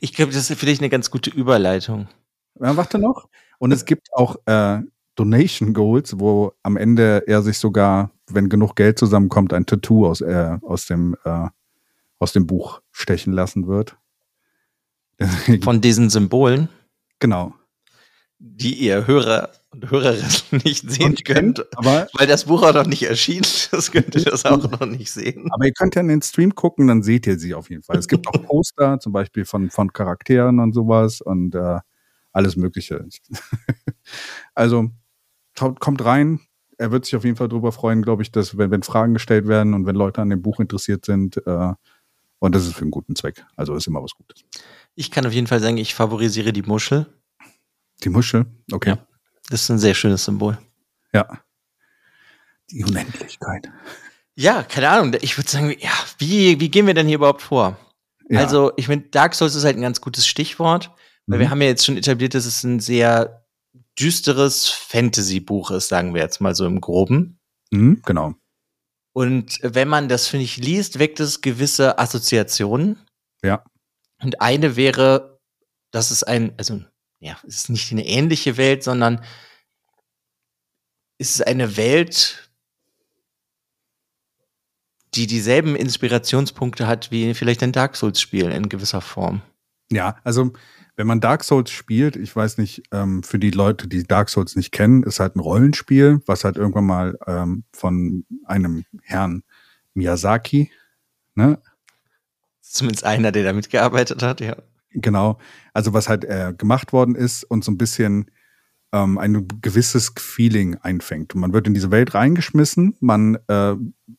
Ich 0.00 0.14
glaube, 0.14 0.32
das 0.32 0.50
ist 0.50 0.58
vielleicht 0.58 0.80
eine 0.80 0.88
ganz 0.88 1.10
gute 1.10 1.30
Überleitung. 1.30 2.08
Ja, 2.60 2.76
warte 2.76 2.98
noch. 2.98 3.28
Und 3.58 3.72
es 3.72 3.84
gibt 3.84 4.08
auch 4.14 4.36
äh, 4.46 4.80
Donation 5.14 5.74
Goals, 5.74 6.18
wo 6.18 6.52
am 6.62 6.76
Ende 6.76 7.24
er 7.26 7.42
sich 7.42 7.58
sogar, 7.58 8.10
wenn 8.28 8.48
genug 8.48 8.76
Geld 8.76 8.98
zusammenkommt, 8.98 9.52
ein 9.52 9.66
Tattoo 9.66 10.06
aus, 10.06 10.20
äh, 10.20 10.56
aus, 10.62 10.86
dem, 10.86 11.16
äh, 11.24 11.48
aus 12.18 12.32
dem 12.32 12.46
Buch 12.46 12.80
stechen 12.92 13.32
lassen 13.32 13.66
wird. 13.66 13.96
Von 15.62 15.80
diesen 15.80 16.10
Symbolen? 16.10 16.68
Genau. 17.18 17.52
Die 18.38 18.74
ihr 18.74 19.06
Hörer 19.06 19.50
und 19.70 19.90
Hörerinnen 19.90 20.30
nicht 20.64 20.90
sehen 20.90 21.10
und 21.10 21.24
könnt, 21.24 21.76
aber 21.76 22.08
weil 22.14 22.26
das 22.26 22.46
Buch 22.46 22.62
auch 22.62 22.74
noch 22.74 22.86
nicht 22.86 23.02
erschien. 23.02 23.42
Das 23.70 23.92
könnt 23.92 24.14
ihr 24.14 24.24
das 24.24 24.44
auch 24.44 24.70
noch 24.70 24.86
nicht 24.86 25.10
sehen. 25.10 25.48
Aber 25.52 25.66
ihr 25.66 25.72
könnt 25.72 25.94
ja 25.94 26.00
in 26.00 26.08
den 26.08 26.22
Stream 26.22 26.54
gucken, 26.54 26.86
dann 26.86 27.02
seht 27.02 27.26
ihr 27.26 27.38
sie 27.38 27.54
auf 27.54 27.68
jeden 27.70 27.82
Fall. 27.82 27.98
Es 27.98 28.08
gibt 28.08 28.26
auch 28.26 28.32
Poster, 28.46 28.98
zum 28.98 29.12
Beispiel 29.12 29.44
von, 29.44 29.70
von 29.70 29.92
Charakteren 29.92 30.58
und 30.58 30.72
sowas 30.72 31.20
und 31.20 31.54
äh, 31.54 31.78
alles 32.32 32.56
Mögliche. 32.56 33.06
also 34.54 34.90
kommt 35.54 36.04
rein. 36.04 36.40
Er 36.78 36.92
wird 36.92 37.04
sich 37.04 37.16
auf 37.16 37.24
jeden 37.24 37.36
Fall 37.36 37.48
darüber 37.48 37.72
freuen, 37.72 38.02
glaube 38.02 38.22
ich, 38.22 38.30
dass 38.30 38.56
wenn, 38.56 38.70
wenn, 38.70 38.82
Fragen 38.82 39.12
gestellt 39.12 39.48
werden 39.48 39.74
und 39.74 39.84
wenn 39.86 39.96
Leute 39.96 40.22
an 40.22 40.30
dem 40.30 40.40
Buch 40.40 40.60
interessiert 40.60 41.04
sind. 41.04 41.36
Äh, 41.46 41.72
und 42.38 42.54
das 42.54 42.66
ist 42.66 42.74
für 42.74 42.82
einen 42.82 42.92
guten 42.92 43.16
Zweck. 43.16 43.44
Also 43.56 43.74
ist 43.74 43.86
immer 43.86 44.02
was 44.02 44.12
Gutes. 44.12 44.44
Ich 44.94 45.10
kann 45.10 45.26
auf 45.26 45.32
jeden 45.32 45.48
Fall 45.48 45.60
sagen, 45.60 45.76
ich 45.76 45.94
favorisiere 45.94 46.52
die 46.52 46.62
Muschel. 46.62 47.06
Die 48.04 48.08
Muschel? 48.08 48.46
Okay. 48.72 48.90
Ja, 48.90 49.06
das 49.50 49.62
ist 49.62 49.68
ein 49.70 49.78
sehr 49.78 49.94
schönes 49.94 50.24
Symbol. 50.24 50.58
Ja. 51.12 51.26
Die 52.70 52.84
Unendlichkeit. 52.84 53.70
Ja, 54.34 54.62
keine 54.62 54.90
Ahnung. 54.90 55.16
Ich 55.20 55.36
würde 55.36 55.50
sagen, 55.50 55.74
ja, 55.80 55.90
wie, 56.18 56.60
wie 56.60 56.70
gehen 56.70 56.86
wir 56.86 56.94
denn 56.94 57.06
hier 57.06 57.16
überhaupt 57.16 57.42
vor? 57.42 57.76
Ja. 58.28 58.40
Also, 58.40 58.72
ich 58.76 58.86
finde, 58.86 59.08
Dark 59.08 59.34
Souls 59.34 59.54
ist 59.54 59.64
halt 59.64 59.76
ein 59.76 59.82
ganz 59.82 60.00
gutes 60.00 60.26
Stichwort, 60.26 60.90
weil 61.26 61.38
mhm. 61.38 61.42
wir 61.42 61.50
haben 61.50 61.62
ja 61.62 61.68
jetzt 61.68 61.86
schon 61.86 61.96
etabliert, 61.96 62.34
dass 62.34 62.44
es 62.44 62.62
ein 62.62 62.78
sehr 62.78 63.46
düsteres 63.98 64.68
Fantasy-Buch 64.68 65.70
ist, 65.70 65.88
sagen 65.88 66.14
wir 66.14 66.22
jetzt 66.22 66.40
mal 66.40 66.54
so 66.54 66.66
im 66.66 66.80
Groben. 66.80 67.40
Mhm, 67.70 68.02
genau. 68.04 68.34
Und 69.12 69.58
wenn 69.62 69.88
man 69.88 70.08
das, 70.08 70.28
finde 70.28 70.44
ich, 70.44 70.58
liest, 70.58 70.98
weckt 70.98 71.18
es 71.20 71.40
gewisse 71.40 71.98
Assoziationen. 71.98 72.98
Ja. 73.42 73.64
Und 74.22 74.40
eine 74.40 74.76
wäre, 74.76 75.40
dass 75.90 76.10
es 76.10 76.22
ein, 76.22 76.52
also, 76.58 76.80
ja, 77.20 77.36
es 77.46 77.56
ist 77.56 77.70
nicht 77.70 77.90
eine 77.92 78.06
ähnliche 78.06 78.56
Welt, 78.56 78.82
sondern 78.82 79.24
es 81.18 81.36
ist 81.36 81.46
eine 81.46 81.76
Welt, 81.76 82.50
die 85.14 85.26
dieselben 85.26 85.74
Inspirationspunkte 85.74 86.86
hat 86.86 87.10
wie 87.10 87.34
vielleicht 87.34 87.62
ein 87.62 87.72
Dark 87.72 87.96
Souls-Spiel 87.96 88.50
in 88.50 88.68
gewisser 88.68 89.00
Form. 89.00 89.42
Ja, 89.90 90.16
also 90.22 90.52
wenn 90.96 91.06
man 91.06 91.20
Dark 91.20 91.44
Souls 91.44 91.70
spielt, 91.70 92.16
ich 92.16 92.34
weiß 92.34 92.58
nicht, 92.58 92.82
ähm, 92.92 93.22
für 93.22 93.38
die 93.38 93.52
Leute, 93.52 93.88
die 93.88 94.02
Dark 94.02 94.28
Souls 94.28 94.56
nicht 94.56 94.72
kennen, 94.72 95.04
ist 95.04 95.20
halt 95.20 95.36
ein 95.36 95.40
Rollenspiel, 95.40 96.20
was 96.26 96.44
halt 96.44 96.56
irgendwann 96.56 96.86
mal 96.86 97.18
ähm, 97.26 97.64
von 97.72 98.26
einem 98.44 98.84
Herrn 99.02 99.44
Miyazaki, 99.94 100.70
ne? 101.34 101.60
Zumindest 102.60 103.04
einer, 103.04 103.32
der 103.32 103.44
da 103.44 103.52
mitgearbeitet 103.52 104.22
hat, 104.22 104.40
ja. 104.40 104.56
Genau. 104.90 105.38
Also 105.78 105.92
was 105.92 106.08
halt 106.08 106.24
äh, 106.24 106.52
gemacht 106.58 106.92
worden 106.92 107.14
ist 107.14 107.44
und 107.44 107.62
so 107.62 107.70
ein 107.70 107.78
bisschen 107.78 108.32
ähm, 108.92 109.16
ein 109.16 109.46
gewisses 109.62 110.12
Feeling 110.18 110.74
einfängt. 110.74 111.36
Und 111.36 111.40
man 111.40 111.52
wird 111.52 111.68
in 111.68 111.74
diese 111.74 111.92
Welt 111.92 112.14
reingeschmissen, 112.14 112.96
man 112.98 113.38
äh, 113.46 113.76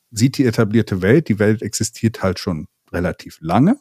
sieht 0.09 0.37
die 0.37 0.45
etablierte 0.45 1.01
Welt, 1.01 1.27
die 1.27 1.37
Welt 1.37 1.61
existiert 1.61 2.23
halt 2.23 2.39
schon 2.39 2.67
relativ 2.93 3.39
lange. 3.41 3.77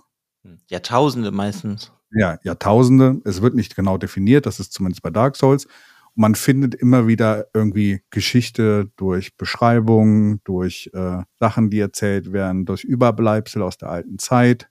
Jahrtausende 0.67 1.31
meistens. 1.31 1.93
Ja, 2.11 2.41
Jahrtausende. 2.43 3.21
Es 3.25 3.43
wird 3.43 3.55
nicht 3.55 3.77
genau 3.77 3.97
definiert, 3.97 4.47
das 4.47 4.59
ist 4.59 4.73
zumindest 4.73 5.03
bei 5.03 5.11
Dark 5.11 5.37
Souls. 5.37 5.67
Und 5.67 6.23
man 6.23 6.35
findet 6.35 6.75
immer 6.75 7.07
wieder 7.07 7.47
irgendwie 7.55 8.01
Geschichte 8.11 8.91
durch 8.97 9.37
Beschreibungen, 9.37 10.41
durch 10.43 10.91
äh, 10.95 11.23
Sachen, 11.39 11.71
die 11.71 11.79
erzählt 11.79 12.33
werden, 12.33 12.65
durch 12.65 12.83
Überbleibsel 12.83 13.63
aus 13.63 13.79
der 13.79 13.91
alten 13.91 14.19
Zeit. 14.19 14.69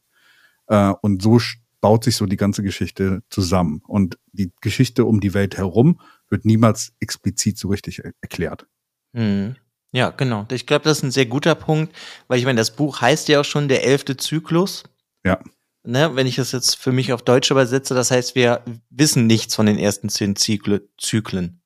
Äh, 0.67 0.93
und 1.01 1.21
so 1.21 1.39
baut 1.81 2.03
sich 2.03 2.15
so 2.15 2.25
die 2.25 2.37
ganze 2.37 2.63
Geschichte 2.63 3.23
zusammen. 3.29 3.81
Und 3.87 4.17
die 4.31 4.51
Geschichte 4.61 5.05
um 5.05 5.19
die 5.19 5.33
Welt 5.33 5.57
herum 5.57 5.99
wird 6.29 6.45
niemals 6.45 6.93
explizit 6.99 7.57
so 7.57 7.69
richtig 7.69 7.99
er 7.99 8.11
erklärt. 8.21 8.67
Hm. 9.15 9.55
Ja, 9.91 10.09
genau. 10.09 10.45
Ich 10.51 10.65
glaube, 10.65 10.83
das 10.83 10.97
ist 10.97 11.03
ein 11.03 11.11
sehr 11.11 11.25
guter 11.25 11.55
Punkt, 11.55 11.95
weil 12.27 12.39
ich 12.39 12.45
meine, 12.45 12.59
das 12.59 12.75
Buch 12.75 13.01
heißt 13.01 13.29
ja 13.29 13.39
auch 13.39 13.45
schon 13.45 13.67
der 13.67 13.85
elfte 13.85 14.17
Zyklus. 14.17 14.83
Ja. 15.25 15.39
Ne, 15.83 16.15
wenn 16.15 16.27
ich 16.27 16.35
das 16.35 16.51
jetzt 16.51 16.75
für 16.75 16.91
mich 16.91 17.13
auf 17.13 17.21
Deutsch 17.21 17.49
übersetze, 17.49 17.93
das 17.93 18.11
heißt, 18.11 18.35
wir 18.35 18.63
wissen 18.89 19.25
nichts 19.25 19.55
von 19.55 19.65
den 19.65 19.77
ersten 19.77 20.09
zehn 20.09 20.35
Zyklen. 20.35 21.61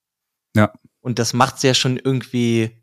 Ja. 0.56 0.72
Und 1.00 1.18
das 1.18 1.34
macht 1.34 1.56
es 1.56 1.63
ja 1.63 1.74
schon 1.74 1.98
irgendwie 1.98 2.81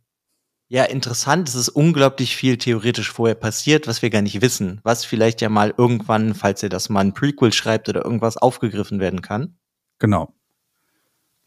ja, 0.70 0.84
interessant. 0.84 1.48
Es 1.48 1.54
ist 1.54 1.70
unglaublich 1.70 2.37
viel 2.37 2.58
theoretisch 2.58 3.10
vorher 3.10 3.34
passiert, 3.34 3.87
was 3.87 4.02
wir 4.02 4.10
gar 4.10 4.20
nicht 4.22 4.42
wissen. 4.42 4.80
Was 4.82 5.04
vielleicht 5.04 5.40
ja 5.40 5.48
mal 5.48 5.72
irgendwann, 5.76 6.34
falls 6.34 6.62
er 6.62 6.68
das 6.68 6.90
mal 6.90 7.00
ein 7.00 7.14
Prequel 7.14 7.52
schreibt 7.54 7.88
oder 7.88 8.04
irgendwas 8.04 8.37
aufgegriffen 8.37 9.00
werden 9.00 9.22
kann. 9.22 9.56
Genau. 9.98 10.34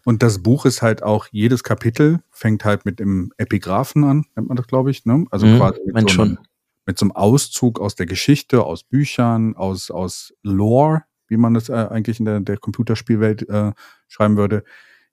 Und 0.03 0.23
das 0.23 0.41
Buch 0.41 0.65
ist 0.65 0.81
halt 0.81 1.03
auch, 1.03 1.27
jedes 1.31 1.63
Kapitel 1.63 2.23
fängt 2.31 2.65
halt 2.65 2.85
mit 2.85 2.99
dem 2.99 3.31
Epigraphen 3.37 4.03
an, 4.03 4.25
nennt 4.35 4.47
man 4.47 4.57
das, 4.57 4.65
glaube 4.65 4.89
ich, 4.89 5.05
ne? 5.05 5.25
Also 5.29 5.45
Mhm, 5.45 5.57
quasi 5.57 5.79
mit 5.85 5.93
so, 5.93 5.97
einem, 5.99 6.09
schon. 6.09 6.39
mit 6.87 6.97
so 6.97 7.05
einem 7.05 7.11
Auszug 7.11 7.79
aus 7.79 7.93
der 7.93 8.07
Geschichte, 8.07 8.63
aus 8.63 8.83
Büchern, 8.83 9.55
aus, 9.55 9.91
aus 9.91 10.33
Lore, 10.41 11.03
wie 11.27 11.37
man 11.37 11.53
das 11.53 11.69
äh, 11.69 11.73
eigentlich 11.73 12.17
in 12.19 12.25
der, 12.25 12.39
der 12.39 12.57
Computerspielwelt 12.57 13.47
äh, 13.47 13.73
schreiben 14.07 14.37
würde, 14.37 14.63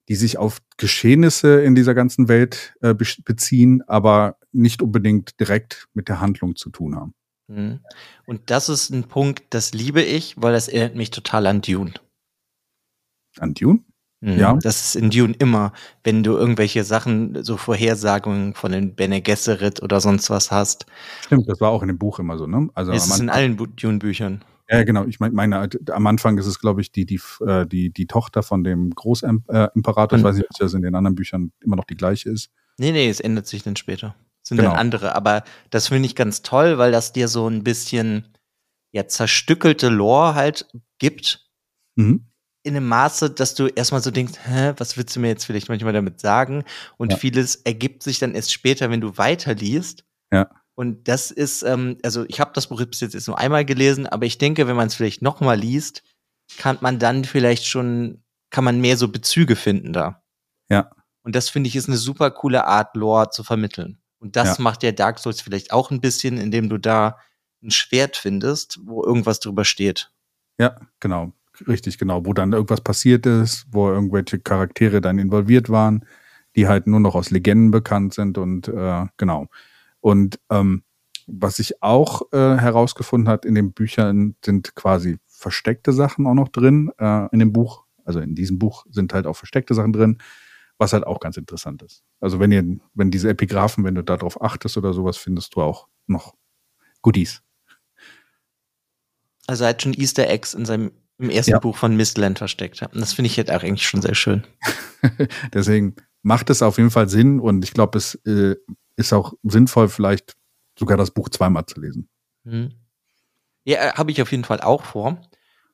die 0.09 0.15
sich 0.15 0.39
auf 0.39 0.59
Geschehnisse 0.79 1.61
in 1.61 1.75
dieser 1.75 1.95
ganzen 1.95 2.29
Welt 2.29 2.75
äh, 2.81 2.95
be 2.95 3.05
beziehen, 3.25 3.83
aber 3.87 4.37
nicht 4.53 4.83
unbedingt 4.83 5.39
direkt 5.39 5.89
mit 5.95 6.09
der 6.09 6.21
Handlung 6.21 6.57
zu 6.57 6.71
tun 6.71 6.97
haben. 6.97 7.15
Mhm. 7.49 7.81
Und 8.27 8.51
das 8.51 8.69
ist 8.69 8.91
ein 8.91 9.05
Punkt, 9.05 9.43
das 9.51 9.73
liebe 9.73 10.03
ich, 10.03 10.35
weil 10.39 10.53
das 10.53 10.69
erinnert 10.69 10.97
mich 10.97 11.11
total 11.11 11.47
an 11.47 11.61
Dune. 11.61 11.93
An 13.39 13.55
Dune? 13.55 13.81
Mhm. 14.21 14.39
Ja. 14.39 14.55
Das 14.55 14.87
ist 14.87 14.97
in 14.97 15.11
Dune 15.11 15.35
immer, 15.39 15.73
wenn 16.05 16.23
du 16.23 16.33
irgendwelche 16.33 16.85
Sachen, 16.85 17.43
so 17.45 17.57
Vorhersagungen 17.57 18.55
von 18.55 18.73
den 18.73 18.95
Bene 18.95 19.23
Gesserit 19.23 19.83
oder 19.83 20.01
sonst 20.01 20.31
was 20.31 20.51
hast. 20.51 20.87
Stimmt, 21.25 21.49
das 21.49 21.61
war 21.61 21.71
auch 21.71 21.83
in 21.83 21.89
dem 21.89 21.99
Buch 21.99 22.19
immer 22.19 22.37
so, 22.37 22.47
ne? 22.47 22.69
Also 22.75 22.93
es 22.93 23.07
ist 23.07 23.21
in 23.21 23.31
allen 23.31 23.57
Dune-Büchern. 23.57 24.45
Ja, 24.71 24.83
genau. 24.85 25.05
Ich 25.07 25.19
meine, 25.19 25.35
meine, 25.35 25.69
am 25.91 26.07
Anfang 26.07 26.37
ist 26.39 26.47
es, 26.47 26.59
glaube 26.61 26.81
ich, 26.83 26.93
die, 26.93 27.07
die, 27.07 27.21
äh, 27.47 27.67
die, 27.67 27.91
die 27.91 28.07
Tochter 28.07 28.43
von 28.43 28.65
dem 28.65 28.91
Großimperator. 28.91 30.19
Ich 30.19 30.23
Mhm. 30.23 30.27
weiß 30.29 30.37
nicht, 30.37 30.47
ob 30.51 30.59
das 30.59 30.75
in 30.75 30.83
den 30.83 30.95
anderen 30.95 31.15
Büchern 31.15 31.53
immer 31.61 31.77
noch 31.77 31.85
die 31.85 31.97
gleiche 31.97 32.31
ist. 32.31 32.51
Nee, 32.79 32.93
nee, 32.93 33.09
es 33.09 33.21
ändert 33.21 33.47
sich 33.47 33.63
dann 33.63 33.77
später. 33.77 34.15
Es 34.43 34.51
sind 34.51 34.59
Genau. 34.59 34.71
dann 34.71 34.79
andere. 34.79 35.15
Aber 35.15 35.43
das 35.71 35.89
finde 35.89 36.07
ich 36.07 36.15
ganz 36.15 36.43
toll, 36.43 36.77
weil 36.79 36.93
das 36.93 37.13
dir 37.13 37.29
so 37.29 37.49
ein 37.49 37.65
bisschen 37.65 38.29
ja 38.93 39.07
zerstückelte 39.07 39.89
Lore 39.89 40.35
halt 40.35 40.67
gibt. 40.99 41.49
Mhm. 41.97 42.27
In 42.63 42.77
einem 42.77 42.89
Maße, 42.89 43.31
dass 43.31 43.55
du 43.55 43.67
erstmal 43.69 44.03
so 44.03 44.11
denkst, 44.11 44.35
hä, 44.45 44.75
was 44.77 44.97
willst 44.99 45.17
du 45.17 45.21
mir 45.21 45.29
jetzt 45.29 45.45
vielleicht 45.47 45.69
manchmal 45.71 45.93
damit 45.95 46.21
sagen? 46.21 46.65
Und 46.99 47.13
Ja. 47.13 47.19
vieles 47.19 47.57
ergibt 47.57 48.03
sich 48.03 48.19
dann 48.19 48.35
erst 48.35 48.53
später, 48.53 48.91
wenn 48.91 49.01
du 49.01 49.17
weiterliest. 49.17 50.05
Ja. 50.33 50.51
Und 50.79 51.09
das 51.09 51.33
ist, 51.33 51.65
ähm, 51.65 51.99
also 52.05 52.25
ich 52.29 52.39
habe 52.39 52.53
das 52.55 52.69
Buch 52.69 52.81
bis 52.87 53.01
jetzt 53.01 53.27
nur 53.27 53.37
einmal 53.37 53.65
gelesen, 53.65 54.07
aber 54.07 54.27
ich 54.27 54.39
denke, 54.39 54.69
wenn 54.69 54.77
man 54.77 54.87
es 54.87 54.95
vielleicht 54.95 55.23
noch 55.23 55.41
mal 55.41 55.59
liest, 55.59 56.05
kann 56.57 56.79
man 56.81 57.01
dann 57.01 57.25
vielleicht 57.25 57.67
schon, 57.67 58.23
kann 58.51 58.63
man 58.63 58.81
mehr 58.81 58.97
so 58.97 59.09
Bezüge 59.09 59.57
finden 59.57 59.93
da. 59.93 60.23
Ja. 60.71 60.93
Und 61.25 61.35
das 61.35 61.49
finde 61.49 61.67
ich 61.67 61.75
ist 61.75 61.89
eine 61.89 61.97
super 61.97 62.31
coole 62.31 62.65
Art, 62.65 62.95
Lore 62.95 63.31
zu 63.31 63.43
vermitteln. 63.43 63.99
Und 64.21 64.37
das 64.37 64.59
Ja. 64.59 64.63
macht 64.63 64.85
ja 64.85 64.93
Dark 64.93 65.19
Souls 65.19 65.41
vielleicht 65.41 65.73
auch 65.73 65.91
ein 65.91 66.01
bisschen, 66.01 66.39
indem 66.39 66.69
du 66.69 66.79
da 66.79 67.19
ein 67.61 67.73
Schwert 67.73 68.17
findest, 68.17 68.79
wo 68.85 69.03
irgendwas 69.03 69.41
drüber 69.41 69.65
steht. 69.65 70.13
Ja, 70.61 70.79
genau. 71.01 71.33
Richtig, 71.67 71.99
genau. 71.99 72.25
Wo 72.25 72.33
dann 72.35 72.53
irgendwas 72.53 72.83
passiert 72.83 73.27
ist, 73.27 73.67
wo 73.73 73.91
irgendwelche 73.91 74.39
Charaktere 74.39 75.01
dann 75.01 75.19
involviert 75.19 75.71
waren, 75.71 76.07
die 76.55 76.69
halt 76.69 76.87
nur 76.87 77.01
noch 77.01 77.17
aus 77.17 77.31
Legenden 77.31 77.73
bekannt 77.73 78.15
sind 78.15 78.39
und 78.39 78.69
äh, 78.69 79.07
genau. 79.17 79.49
Und 80.01 80.39
ähm, 80.51 80.83
was 81.27 81.59
ich 81.59 81.83
auch 81.83 82.23
äh, 82.33 82.57
herausgefunden 82.57 83.29
hat 83.29 83.45
in 83.45 83.55
den 83.55 83.73
Büchern, 83.73 84.35
sind 84.45 84.75
quasi 84.75 85.19
versteckte 85.27 85.93
Sachen 85.93 86.27
auch 86.27 86.35
noch 86.35 86.49
drin 86.49 86.91
äh, 86.99 87.29
in 87.33 87.39
dem 87.39 87.53
Buch. 87.53 87.85
Also 88.05 88.21
in 88.21 88.35
diesem 88.35 88.59
Buch 88.59 88.87
sind 88.91 89.13
halt 89.13 89.27
auch 89.27 89.37
versteckte 89.37 89.75
Sachen 89.75 89.93
drin, 89.93 90.19
was 90.79 90.93
halt 90.93 91.07
auch 91.07 91.21
ganz 91.21 91.37
interessant 91.37 91.83
ist. 91.83 92.03
Also 92.21 92.41
wenn 92.41 92.51
ihr, 92.51 92.65
wenn 92.95 93.11
diese 93.11 93.29
Epigraphen, 93.29 93.85
wenn 93.85 93.95
du 93.95 94.03
darauf 94.03 94.41
achtest 94.41 94.79
oder 94.79 94.95
sowas, 94.95 95.19
findest 95.19 95.55
du 95.55 95.61
auch 95.61 95.89
noch 96.07 96.35
Goodies. 97.03 97.43
Also 99.47 99.65
er 99.65 99.71
hat 99.71 99.83
schon 99.83 99.95
Easter 99.95 100.29
Eggs 100.29 100.55
in 100.55 100.65
seinem 100.65 100.93
im 101.19 101.31
ersten 101.31 101.53
Ja. 101.53 101.59
Buch 101.59 101.77
von 101.77 101.97
Mistland 101.97 102.39
versteckt. 102.39 102.81
Und 102.81 103.01
das 103.01 103.13
finde 103.13 103.27
ich 103.27 103.37
jetzt 103.37 103.51
auch 103.51 103.63
eigentlich 103.63 103.89
schon 103.89 104.03
sehr 104.03 104.15
schön. 104.15 104.45
Deswegen 105.53 105.97
macht 106.23 106.49
es 106.49 106.63
auf 106.63 106.79
jeden 106.79 106.91
Fall 106.91 107.09
Sinn 107.09 107.41
und 107.41 107.65
ich 107.65 107.73
glaube, 107.73 107.99
es 107.99 108.15
äh, 108.25 108.55
ist 108.99 109.13
auch 109.13 109.33
sinnvoll, 109.45 109.89
vielleicht 109.89 110.37
sogar 110.79 110.97
das 110.97 111.11
Buch 111.13 111.29
zweimal 111.29 111.65
zu 111.67 111.81
lesen. 111.81 112.09
Mhm. 112.45 112.73
Ja, 113.65 113.79
äh, 113.89 113.93
habe 113.93 114.11
ich 114.11 114.21
auf 114.23 114.31
jeden 114.31 114.45
Fall 114.45 114.61
auch 114.61 114.85
vor. 114.85 115.21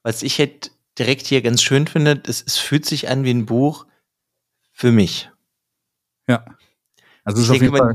Was 0.02 0.22
ich 0.22 0.38
halt 0.38 0.72
direkt 0.98 1.26
hier 1.26 1.42
ganz 1.42 1.62
schön 1.62 1.86
finde, 1.86 2.22
es, 2.26 2.42
es 2.46 2.58
fühlt 2.58 2.84
sich 2.86 3.08
an 3.08 3.24
wie 3.24 3.30
ein 3.32 3.46
Buch 3.46 3.86
für 4.72 4.92
mich. 4.92 5.30
Ja. 6.28 6.44
Also 7.24 7.40
Ich 7.42 7.48
ist 7.48 7.54
auf 7.54 7.62
jeden 7.62 7.76
Fall. 7.76 7.94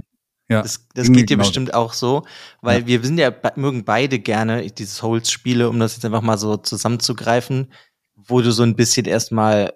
Ja, 0.50 0.64
Das, 0.64 0.88
das 0.96 1.08
geht 1.08 1.30
dir 1.30 1.36
genauso. 1.36 1.50
bestimmt 1.50 1.74
auch 1.76 1.94
so, 1.94 2.26
weil 2.62 2.82
Ja. 2.82 2.88
wir 2.88 3.04
sind 3.04 3.20
ja, 3.20 3.32
mögen 3.56 3.86
beide 3.86 4.18
gerne 4.18 4.66
diese 4.72 4.96
Souls-Spiele, 4.96 5.70
um 5.70 5.80
das 5.80 5.96
jetzt 5.96 6.06
einfach 6.06 6.22
mal 6.24 6.40
so 6.40 6.58
zusammenzugreifen, 6.58 7.72
wo 8.16 8.42
du 8.42 8.52
so 8.52 8.64
ein 8.64 8.76
bisschen 8.76 9.06
erstmal 9.06 9.74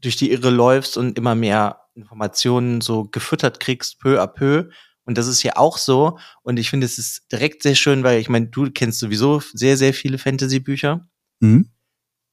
durch 0.00 0.16
die 0.16 0.30
Irre 0.32 0.48
läufst 0.50 0.96
und 0.96 1.18
immer 1.18 1.34
mehr 1.34 1.85
Informationen 1.96 2.80
so 2.80 3.04
gefüttert 3.04 3.60
kriegst, 3.60 3.98
peu 3.98 4.22
à 4.22 4.26
peu. 4.26 4.68
Und 5.04 5.16
das 5.18 5.26
ist 5.26 5.42
ja 5.42 5.56
auch 5.56 5.78
so. 5.78 6.18
Und 6.42 6.58
ich 6.58 6.68
finde, 6.70 6.84
es 6.84 6.98
ist 6.98 7.30
direkt 7.30 7.62
sehr 7.62 7.74
schön, 7.74 8.02
weil 8.02 8.20
ich 8.20 8.28
meine, 8.28 8.48
du 8.48 8.70
kennst 8.70 8.98
sowieso 8.98 9.40
sehr, 9.52 9.76
sehr 9.76 9.94
viele 9.94 10.18
Fantasy-Bücher. 10.18 11.08
Mhm. 11.40 11.70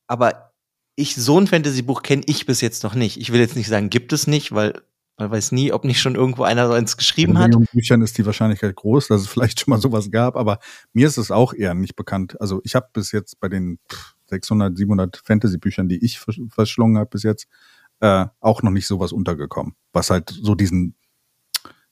Aber 0.08 0.54
ich, 0.96 1.16
so 1.16 1.40
ein 1.40 1.48
Fantasy-Buch 1.48 2.04
kenne 2.04 2.24
ich 2.26 2.46
bis 2.46 2.62
jetzt 2.62 2.84
noch 2.84 2.96
nicht. 2.96 3.18
Ich 3.18 3.32
will 3.32 3.40
jetzt 3.40 3.56
nicht 3.56 3.68
sagen, 3.68 3.90
gibt 3.90 4.12
es 4.14 4.28
nicht, 4.28 4.52
weil 4.52 4.82
man 5.18 5.30
weiß 5.30 5.52
nie, 5.52 5.72
ob 5.72 5.86
nicht 5.86 6.02
schon 6.02 6.16
irgendwo 6.16 6.44
einer 6.44 6.66
so 6.68 6.74
eins 6.74 6.98
geschrieben 6.98 7.34
In 7.34 7.38
hat. 7.38 7.48
Millionen 7.50 7.68
Büchern 7.72 8.02
ist 8.02 8.18
die 8.18 8.26
Wahrscheinlichkeit 8.26 8.76
groß, 8.76 9.10
dass 9.10 9.22
es 9.22 9.28
vielleicht 9.28 9.60
schon 9.60 9.72
mal 9.72 9.80
sowas 9.80 10.10
gab, 10.10 10.36
aber 10.36 10.58
mir 10.92 11.08
ist 11.08 11.18
es 11.18 11.30
auch 11.30 11.54
eher 11.54 11.76
nicht 11.76 11.96
bekannt. 11.96 12.40
Also 12.42 12.62
ich 12.64 12.74
habe 12.74 12.88
bis 12.94 13.12
jetzt 13.12 13.40
bei 13.40 13.48
den 13.48 13.78
pff, 13.92 14.16
600, 14.26 14.76
700 14.76 15.22
Fantasy-Büchern, 15.24 15.88
die 15.88 16.04
ich 16.04 16.18
versch- 16.18 16.52
verschlungen 16.52 16.98
habe 16.98 17.12
bis 17.12 17.22
jetzt, 17.22 17.48
äh, 18.04 18.28
auch 18.42 18.64
noch 18.64 18.72
nicht 18.72 18.88
sowas 18.88 19.14
untergekommen. 19.14 19.76
Was 19.94 20.10
halt 20.12 20.30
so 20.30 20.56
diesen, 20.56 20.96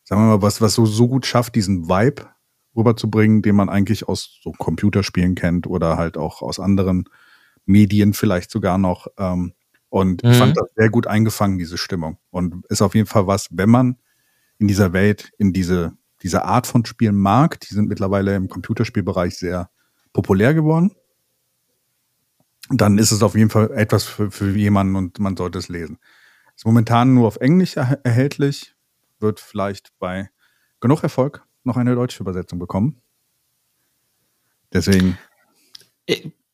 sagen 0.03 0.21
wir 0.23 0.27
mal, 0.37 0.41
was, 0.41 0.61
was 0.61 0.73
so, 0.73 0.85
so 0.85 1.07
gut 1.07 1.25
schafft, 1.25 1.55
diesen 1.55 1.87
Vibe 1.87 2.27
rüberzubringen, 2.75 3.41
den 3.41 3.55
man 3.55 3.69
eigentlich 3.69 4.07
aus 4.07 4.39
so 4.43 4.51
Computerspielen 4.51 5.35
kennt 5.35 5.67
oder 5.67 5.97
halt 5.97 6.17
auch 6.17 6.41
aus 6.41 6.59
anderen 6.59 7.05
Medien 7.65 8.13
vielleicht 8.13 8.51
sogar 8.51 8.77
noch. 8.77 9.07
Ähm, 9.17 9.53
und 9.89 10.23
ich 10.23 10.29
Mhm. 10.29 10.39
fand 10.39 10.57
das 10.57 10.69
sehr 10.75 10.89
gut 10.89 11.07
eingefangen, 11.07 11.57
diese 11.57 11.77
Stimmung. 11.77 12.17
Und 12.29 12.65
ist 12.69 12.81
auf 12.81 12.95
jeden 12.95 13.07
Fall 13.07 13.27
was, 13.27 13.47
wenn 13.51 13.69
man 13.69 13.97
in 14.59 14.67
dieser 14.67 14.93
Welt, 14.93 15.31
in 15.37 15.53
diese, 15.53 15.93
diese 16.23 16.45
Art 16.45 16.67
von 16.67 16.85
Spielen 16.85 17.15
mag, 17.15 17.59
die 17.61 17.73
sind 17.73 17.89
mittlerweile 17.89 18.35
im 18.35 18.49
Computerspielbereich 18.49 19.37
sehr 19.37 19.69
populär 20.13 20.53
geworden, 20.53 20.91
dann 22.73 22.97
ist 22.97 23.11
es 23.11 23.23
auf 23.23 23.35
jeden 23.35 23.49
Fall 23.49 23.71
etwas 23.71 24.03
für, 24.03 24.31
für 24.31 24.55
jemanden 24.55 24.95
und 24.95 25.19
man 25.19 25.35
sollte 25.37 25.59
es 25.59 25.69
lesen. 25.69 25.97
Ist 26.55 26.65
momentan 26.65 27.13
nur 27.13 27.27
auf 27.27 27.37
Englisch 27.37 27.75
er 27.77 27.99
erhältlich, 28.03 28.75
wird 29.19 29.39
vielleicht 29.39 29.91
bei 29.99 30.29
genug 30.79 31.03
Erfolg 31.03 31.43
noch 31.63 31.77
eine 31.77 31.95
deutsche 31.95 32.21
Übersetzung 32.23 32.59
bekommen. 32.59 33.01
Deswegen, 34.73 35.17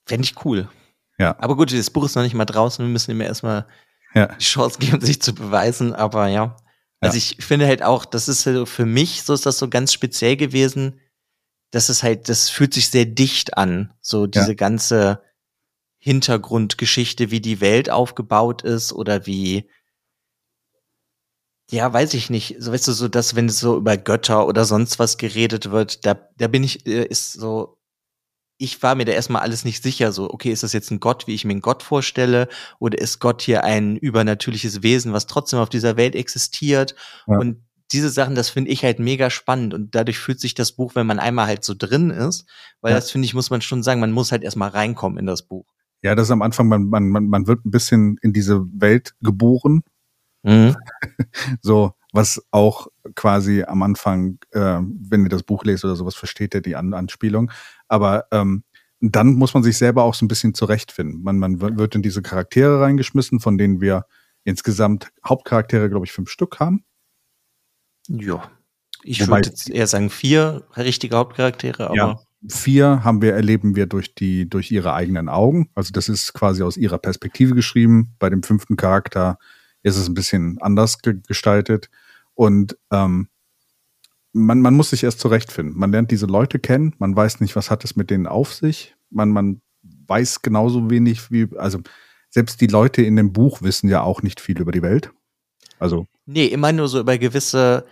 Fände 0.06 0.24
ich 0.24 0.46
cool. 0.46 0.70
ja, 1.18 1.36
Aber 1.40 1.56
gut, 1.56 1.74
das 1.74 1.90
Buch 1.90 2.06
ist 2.06 2.16
noch 2.16 2.24
nicht 2.24 2.34
mal 2.36 2.46
draußen. 2.46 2.86
Wir 2.86 2.92
müssen 2.92 3.12
ihm 3.12 3.22
erstmal 3.22 3.68
ja, 4.14 4.28
die 4.28 4.44
Chance 4.44 4.80
geben, 4.80 5.02
sich 5.02 5.22
zu 5.22 5.34
beweisen. 5.34 5.94
Aber 5.94 6.28
ja. 6.28 6.56
Also 7.00 7.16
Ja. 7.16 7.18
ich 7.18 7.38
finde 7.46 7.68
halt 7.68 7.84
auch, 7.84 8.06
das 8.06 8.28
ist 8.28 8.44
so 8.44 8.66
für 8.66 8.86
mich, 8.86 9.24
so 9.24 9.34
ist 9.34 9.46
das 9.46 9.58
so 9.60 9.70
ganz 9.70 9.94
speziell 9.94 10.38
gewesen. 10.38 11.00
Das 11.72 11.90
ist 11.90 12.04
halt, 12.04 12.30
das 12.30 12.50
fühlt 12.50 12.74
sich 12.74 12.90
sehr 12.90 13.06
dicht 13.06 13.58
an. 13.58 13.94
So 14.02 14.26
diese 14.28 14.56
ganze, 14.56 15.22
Hintergrundgeschichte, 16.00 17.32
wie 17.32 17.42
die 17.42 17.62
Welt 17.62 17.89
aufgebaut 17.89 18.62
ist 18.62 18.94
oder 18.94 19.25
wie, 19.25 19.70
ja, 21.70 21.92
weiß 21.92 22.13
ich 22.13 22.30
nicht, 22.30 22.56
so 22.60 22.72
weißt 22.72 22.88
du, 22.88 22.94
so 22.94 23.08
dass, 23.08 23.36
wenn 23.36 23.48
es 23.48 23.60
so 23.60 23.77
über 23.77 23.98
Götter 23.98 24.48
oder 24.48 24.63
sonst 24.66 25.00
was 25.00 25.18
geredet 25.18 25.72
wird, 25.72 26.06
da, 26.06 26.16
da 26.38 26.48
bin 26.48 26.63
ich, 26.63 26.86
äh, 26.86 27.06
ist 27.06 27.34
so, 27.34 27.77
ich 28.58 28.82
war 28.82 28.96
mir 28.96 29.06
da 29.06 29.12
erstmal 29.12 29.42
alles 29.42 29.66
nicht 29.66 29.84
sicher, 29.84 30.12
so, 30.12 30.32
okay, 30.32 30.51
ist 30.51 30.63
das 30.63 30.74
jetzt 30.74 30.92
ein 30.92 31.00
Gott, 31.00 31.27
wie 31.27 31.36
ich 31.36 31.46
mir 31.46 31.51
einen 31.51 31.62
Gott 31.62 31.84
vorstelle, 31.84 32.48
oder 32.80 32.98
ist 33.00 33.20
Gott 33.20 33.42
hier 33.42 33.63
ein 33.63 33.98
übernatürliches 33.98 34.82
Wesen, 34.82 35.13
was 35.13 35.27
trotzdem 35.27 35.60
auf 35.60 35.70
dieser 35.70 35.98
Welt 35.98 36.16
existiert? 36.16 36.96
Ja. 37.27 37.38
Und 37.38 37.63
diese 37.92 38.10
Sachen, 38.10 38.36
das 38.36 38.50
finde 38.50 38.72
ich 38.72 38.84
halt 38.84 39.00
mega 39.00 39.30
spannend 39.30 39.74
und 39.74 39.96
dadurch 39.96 40.20
fühlt 40.20 40.39
sich 40.39 40.54
das 40.56 40.74
Buch, 40.74 40.96
wenn 40.96 41.08
man 41.08 41.20
einmal 41.20 41.48
halt 41.48 41.63
so 41.63 41.74
drin 41.77 42.10
ist, 42.10 42.46
weil 42.82 42.92
ja. 42.92 42.98
das 42.98 43.12
finde 43.12 43.25
ich, 43.25 43.34
muss 43.34 43.50
man 43.50 43.62
schon 43.62 43.84
sagen, 43.84 44.01
man 44.01 44.12
muss 44.12 44.32
halt 44.32 44.44
erstmal 44.44 44.70
reinkommen 44.70 45.20
in 45.20 45.25
das 45.25 45.44
Buch. 45.44 45.66
Ja, 46.01 46.16
das 46.16 46.27
ist 46.27 46.32
am 46.32 46.42
Anfang, 46.42 46.68
man, 46.68 46.86
man, 46.86 47.10
man 47.10 47.48
wird 47.48 47.66
ein 47.66 47.72
bisschen 47.72 48.18
in 48.22 48.34
diese 48.34 48.66
Welt 48.80 49.16
geboren. 49.22 49.84
Mhm. 50.44 50.75
so, 51.62 51.94
was 52.13 52.46
auch 52.51 52.88
quasi 53.16 53.63
am 53.63 53.84
Anfang, 53.84 54.39
äh, 54.51 54.80
wenn 54.82 55.24
ihr 55.24 55.30
das 55.30 55.44
Buch 55.44 55.63
lest 55.63 55.86
oder 55.86 55.96
sowas, 55.96 56.16
versteht 56.16 56.54
ihr 56.54 56.62
die 56.62 56.75
An 56.75 56.94
Anspielung. 56.94 57.51
Aber 57.88 58.25
ähm, 58.32 58.63
dann 59.00 59.34
muss 59.36 59.54
man 59.54 59.63
sich 59.63 59.77
selber 59.77 60.04
auch 60.04 60.13
so 60.13 60.25
ein 60.25 60.27
bisschen 60.27 60.54
zurechtfinden. 60.54 61.22
Man, 61.22 61.38
man 61.38 61.60
wird 61.60 61.96
in 61.96 62.01
diese 62.01 62.22
Charaktere 62.22 62.82
reingeschmissen, 62.82 63.39
von 63.39 63.58
denen 63.58 63.82
wir 63.82 64.06
insgesamt 64.44 65.12
Hauptcharaktere, 65.27 65.89
glaube 65.89 66.06
ich, 66.06 66.12
fünf 66.12 66.30
Stück 66.30 66.60
haben. 66.60 66.84
Ja. 68.08 68.50
Ich 69.04 69.27
würde 69.27 69.50
jetzt 69.50 69.70
eher 69.70 69.88
sagen 69.88 70.10
vier 70.10 70.66
richtige 70.75 71.18
Hauptcharaktere, 71.18 71.88
aber. 71.88 71.96
Ja, 71.96 72.20
vier 72.48 73.03
haben 73.03 73.22
wir, 73.22 73.34
erleben 73.34 73.75
wir 73.75 73.88
durch 73.88 74.13
die, 74.13 74.50
durch 74.50 74.72
ihre 74.72 74.94
eigenen 74.94 75.29
Augen. 75.29 75.70
Also 75.75 75.91
das 75.91 76.10
ist 76.10 76.34
quasi 76.34 76.63
aus 76.63 76.77
ihrer 76.77 76.98
Perspektive 76.98 77.56
geschrieben. 77.56 78.15
Bei 78.20 78.29
dem 78.29 78.44
fünften 78.44 78.75
Charakter 78.75 79.38
ist 79.84 79.98
es 79.98 80.08
ein 80.08 80.13
bisschen 80.13 80.58
anders 80.62 81.01
ge 81.01 81.20
gestaltet. 81.27 81.89
Und 82.34 82.77
ähm, 82.91 83.29
man, 84.34 84.62
man 84.62 84.75
muss 84.75 84.91
sich 84.91 85.03
erst 85.03 85.20
zurechtfinden. 85.20 85.77
Man 85.77 85.91
lernt 85.91 86.12
diese 86.12 86.27
Leute 86.27 86.60
kennen, 86.60 86.96
man 87.00 87.15
weiß 87.15 87.39
nicht, 87.39 87.56
was 87.56 87.72
hat 87.72 87.84
es 87.84 87.96
mit 87.96 88.10
denen 88.10 88.27
auf 88.27 88.53
sich. 88.53 88.96
Man, 89.10 89.29
man 89.29 89.62
weiß 89.82 90.41
genauso 90.41 90.89
wenig 90.89 91.32
wie, 91.32 91.48
also 91.58 91.79
selbst 92.29 92.62
die 92.62 92.67
Leute 92.67 93.01
in 93.01 93.15
dem 93.15 93.34
Buch 93.34 93.62
wissen 93.62 93.89
ja 93.89 94.01
auch 94.01 94.22
nicht 94.22 94.39
viel 94.39 94.60
über 94.60 94.72
die 94.72 94.82
Welt. 94.82 95.12
Also. 95.79 96.08
Nee, 96.25 96.46
immer 96.46 96.72
nur 96.72 96.88
so 96.88 97.00
über 97.00 97.17
gewisse 97.17 97.86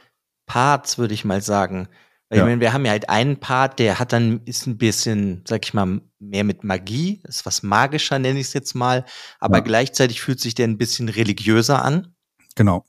Parts, 0.45 0.97
würde 0.97 1.13
ich 1.13 1.25
mal 1.25 1.41
sagen. 1.41 1.87
Weil 2.29 2.39
ja. 2.39 2.43
ich 2.43 2.49
meine, 2.49 2.61
wir 2.61 2.73
haben 2.73 2.85
ja 2.85 2.91
halt 2.91 3.09
einen 3.09 3.39
Part, 3.39 3.79
der 3.79 3.99
hat 3.99 4.11
dann, 4.11 4.41
ist 4.45 4.65
ein 4.65 4.77
bisschen, 4.77 5.43
sag 5.47 5.65
ich 5.65 5.73
mal, 5.73 6.01
mehr 6.19 6.43
mit 6.43 6.63
Magie, 6.63 7.21
ist 7.23 7.45
was 7.45 7.61
magischer, 7.61 8.17
nenne 8.17 8.39
ich 8.39 8.47
es 8.47 8.53
jetzt 8.53 8.73
mal, 8.73 9.05
aber 9.39 9.57
ja. 9.57 9.63
gleichzeitig 9.63 10.21
fühlt 10.21 10.39
sich 10.39 10.55
der 10.55 10.67
ein 10.67 10.77
bisschen 10.77 11.09
religiöser 11.09 11.83
an. 11.83 12.15
Genau. 12.55 12.83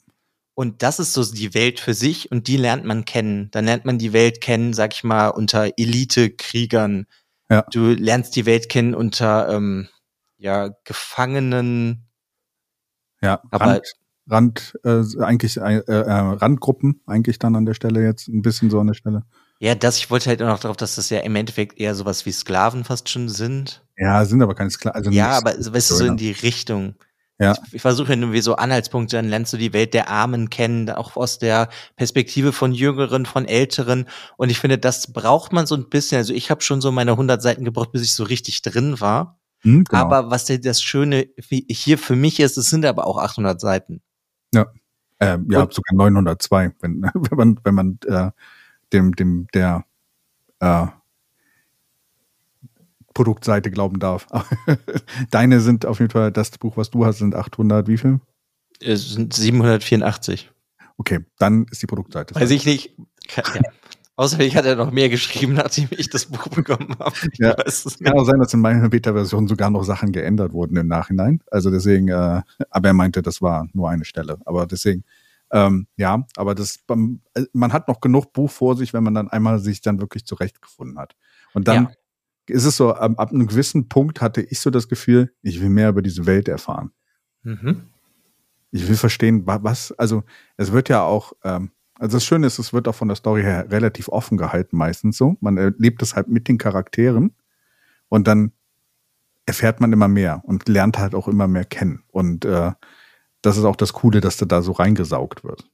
Und 0.55 0.83
das 0.83 0.99
ist 0.99 1.13
so 1.13 1.23
die 1.23 1.53
Welt 1.53 1.81
für 1.81 1.93
sich 1.93 2.33
und 2.33 2.49
die 2.49 2.57
lernt 2.57 2.85
man 2.87 3.05
kennen. 3.05 3.51
Dann 3.51 3.67
lernt 3.67 3.85
man 3.85 3.99
die 3.99 4.15
Welt 4.15 4.41
kennen, 4.41 4.73
sag 4.73 4.95
ich 4.95 5.05
mal, 5.05 5.29
unter 5.29 5.71
Elite-Kriegern. 5.77 7.07
Ja. 7.51 7.63
Du 7.71 7.91
lernst 7.91 8.35
die 8.37 8.47
Welt 8.47 8.71
kennen 8.71 8.95
unter 8.95 9.51
ähm, 9.51 9.89
ja, 10.39 10.71
Gefangenen. 10.85 12.09
Ja, 13.21 13.43
aber 13.51 13.67
Rand, 13.67 13.93
Rand 14.29 14.79
äh, 14.85 15.03
eigentlich 15.21 15.57
äh, 15.57 15.79
äh, 15.79 15.93
Randgruppen 15.93 17.01
eigentlich 17.07 17.39
dann 17.39 17.57
an 17.57 17.67
der 17.67 17.75
Stelle 17.75 18.03
jetzt 18.03 18.29
ein 18.29 18.43
bisschen 18.43 18.71
so 18.71 18.81
an 18.81 18.89
der 18.89 18.95
Stelle. 18.95 19.23
Ja, 19.59 19.75
das, 19.75 19.97
ich 19.99 20.11
wollte 20.11 20.29
halt 20.29 20.43
auch 20.43 20.49
noch 20.49 20.61
darauf, 20.61 20.77
dass 20.77 20.97
das 20.97 21.09
ja 21.11 21.21
im 21.21 21.35
Endeffekt 21.35 21.79
eher 21.79 21.95
sowas 21.95 22.27
wie 22.27 22.33
Sklaven 22.33 22.85
fast 22.85 23.09
schon 23.09 23.29
sind. 23.29 23.83
Ja, 23.97 24.25
sind 24.25 24.43
aber 24.43 24.55
keine 24.55 24.71
Sklaven. 24.71 24.97
Also 24.97 25.11
ja, 25.11 25.31
aber 25.31 25.53
weißt 25.53 25.91
du, 25.91 25.95
so 25.95 26.05
in 26.05 26.17
die 26.17 26.33
Richtung. 26.33 26.95
Ja. 27.39 27.53
Ich, 27.53 27.75
ich 27.75 27.83
versuche 27.83 28.13
irgendwie 28.13 28.41
so 28.41 28.57
Anhaltspunkte, 28.57 29.17
dann 29.17 29.29
lernst 29.29 29.53
du 29.53 29.57
die 29.57 29.73
Welt 29.73 29.95
der 29.95 30.11
Armen 30.11 30.51
kennen, 30.51 30.89
auch 30.91 31.17
aus 31.17 31.39
der 31.39 31.69
Perspektive 31.97 32.53
von 32.53 32.73
Jüngeren, 32.73 33.27
von 33.27 33.47
Älteren. 33.47 34.07
Und 34.37 34.51
ich 34.51 34.59
finde, 34.59 34.79
das 34.79 35.13
braucht 35.13 35.53
man 35.53 35.67
so 35.67 35.75
ein 35.75 35.89
bisschen. 35.89 36.19
Also 36.19 36.33
ich 36.33 36.51
habe 36.51 36.63
schon 36.63 36.81
so 36.81 36.91
meine 36.93 37.13
100 37.13 37.43
Seiten 37.43 37.65
gebraucht, 37.65 37.93
bis 37.93 38.03
ich 38.03 38.15
so 38.15 38.25
richtig 38.25 38.63
drin 38.63 39.01
war. 39.01 39.39
Hm, 39.61 39.85
genau. 39.85 40.03
Aber 40.03 40.31
was 40.31 40.47
das 40.47 40.83
Schöne 40.83 41.29
hier 41.69 41.99
für 41.99 42.17
mich 42.17 42.41
ist, 42.41 42.57
es 42.57 42.71
sind 42.71 42.85
aber 42.85 43.07
auch 43.07 43.19
800 43.19 43.61
Seiten. 43.61 44.03
Ja, 45.21 45.35
äh, 45.35 45.39
ja, 45.49 45.63
Und, 45.63 45.73
sogar 45.73 45.95
902, 45.95 46.73
wenn, 46.81 47.03
wenn 47.15 47.37
man, 47.37 47.61
wenn 47.65 47.75
man 47.75 47.99
äh, 48.07 48.31
dem, 48.93 49.15
dem, 49.15 49.49
der 49.55 49.85
äh, 50.61 50.87
Produktseite 53.15 53.71
glauben 53.71 53.99
darf. 53.99 54.27
Deine 55.31 55.61
sind 55.61 55.87
auf 55.87 56.01
jeden 56.01 56.11
Fall, 56.11 56.31
das 56.33 56.51
Buch, 56.59 56.77
was 56.77 56.91
du 56.91 57.07
hast, 57.07 57.19
sind 57.19 57.35
800, 57.35 57.89
wie 57.89 57.97
viel? 57.97 58.21
Es 58.81 59.11
sind 59.13 59.33
784. 59.33 60.51
Okay, 60.99 61.25
dann 61.39 61.67
ist 61.71 61.83
die 61.83 61.87
Produktseite. 61.87 62.35
Weiß 62.35 62.51
ich 62.51 62.67
nicht. 62.67 62.97
Ja. 63.35 63.43
Außerdem 64.17 64.55
hat 64.55 64.65
er 64.65 64.77
noch 64.77 64.91
mehr 64.91 65.09
geschrieben, 65.09 65.55
nachdem 65.55 65.89
ich 65.91 66.09
das 66.09 66.27
Buch 66.27 66.49
bekommen 66.49 66.97
habe. 66.99 67.15
ja, 67.35 67.55
es 67.65 67.99
kann 68.03 68.15
auch 68.15 68.25
sein, 68.25 68.39
dass 68.39 68.55
in 68.55 68.61
meiner 68.61 68.89
Beta-Version 68.89 69.47
sogar 69.47 69.71
noch 69.71 69.85
Sachen 69.85 70.13
geändert 70.13 70.53
wurden 70.53 70.77
im 70.77 70.89
Nachhinein. 70.89 71.43
Also 71.51 71.71
deswegen, 71.71 72.09
äh, 72.09 72.43
aber 72.71 72.89
er 72.89 72.95
meinte, 72.95 73.23
das 73.23 73.43
war 73.43 73.69
nur 73.73 73.91
eine 73.91 74.05
Stelle. 74.05 74.39
Aber 74.47 74.67
deswegen, 74.67 75.05
ähm, 75.51 75.87
ja, 75.97 76.27
aber 76.37 76.55
das, 76.55 76.81
man 77.53 77.73
hat 77.73 77.89
noch 77.89 78.01
genug 78.01 78.33
Buch 78.33 78.51
vor 78.51 78.77
sich, 78.77 78.93
wenn 78.93 79.05
man 79.05 79.15
dann 79.15 79.29
einmal 79.29 79.59
sich 79.59 79.81
dann 79.81 80.01
wirklich 80.01 80.25
zurechtgefunden 80.25 80.99
hat. 80.99 81.15
Und 81.53 81.69
dann 81.69 81.85
ja 81.85 81.91
ist 82.49 82.65
es 82.65 82.77
so, 82.77 82.95
ab, 82.95 83.13
ab 83.17 83.33
einem 83.33 83.47
gewissen 83.47 83.89
Punkt 83.89 84.21
hatte 84.21 84.41
ich 84.41 84.61
so 84.61 84.71
das 84.71 84.89
Gefühl, 84.89 85.33
ich 85.43 85.61
will 85.61 85.71
mehr 85.71 85.89
über 85.89 86.03
diese 86.03 86.27
Welt 86.27 86.49
erfahren. 86.49 86.93
Mhm. 87.43 87.83
Ich 88.71 88.89
will 88.89 88.97
verstehen, 88.97 89.43
was, 89.47 89.93
also 89.93 90.25
es 90.57 90.73
wird 90.73 90.89
ja 90.89 91.03
auch, 91.03 91.33
ähm, 91.45 91.71
also 91.99 92.17
das 92.17 92.25
Schöne 92.25 92.47
ist, 92.47 92.59
es 92.59 92.73
wird 92.73 92.89
auch 92.89 92.95
von 92.95 93.09
der 93.09 93.17
Story 93.17 93.43
her 93.43 93.71
relativ 93.71 94.09
offen 94.09 94.37
gehalten, 94.37 94.77
meistens 94.77 95.17
so. 95.17 95.37
Man 95.41 95.57
erlebt 95.57 96.03
es 96.03 96.15
halt 96.15 96.29
mit 96.29 96.49
den 96.49 96.59
Charakteren 96.59 97.35
und 98.09 98.27
dann 98.27 98.53
erfährt 99.47 99.81
man 99.81 99.93
immer 99.93 100.09
mehr 100.09 100.43
und 100.45 100.69
lernt 100.69 100.99
halt 100.99 101.15
auch 101.15 101.29
immer 101.29 101.49
mehr 101.49 101.65
kennen. 101.65 102.03
Und 102.09 102.45
äh, 102.45 102.73
das 103.43 103.57
ist 103.57 103.65
auch 103.65 103.77
das 103.77 103.93
Coole, 103.93 104.21
dass 104.21 104.37
da 104.37 104.63
so 104.63 104.73
reingesaugt 104.73 105.45
wird 105.45 105.69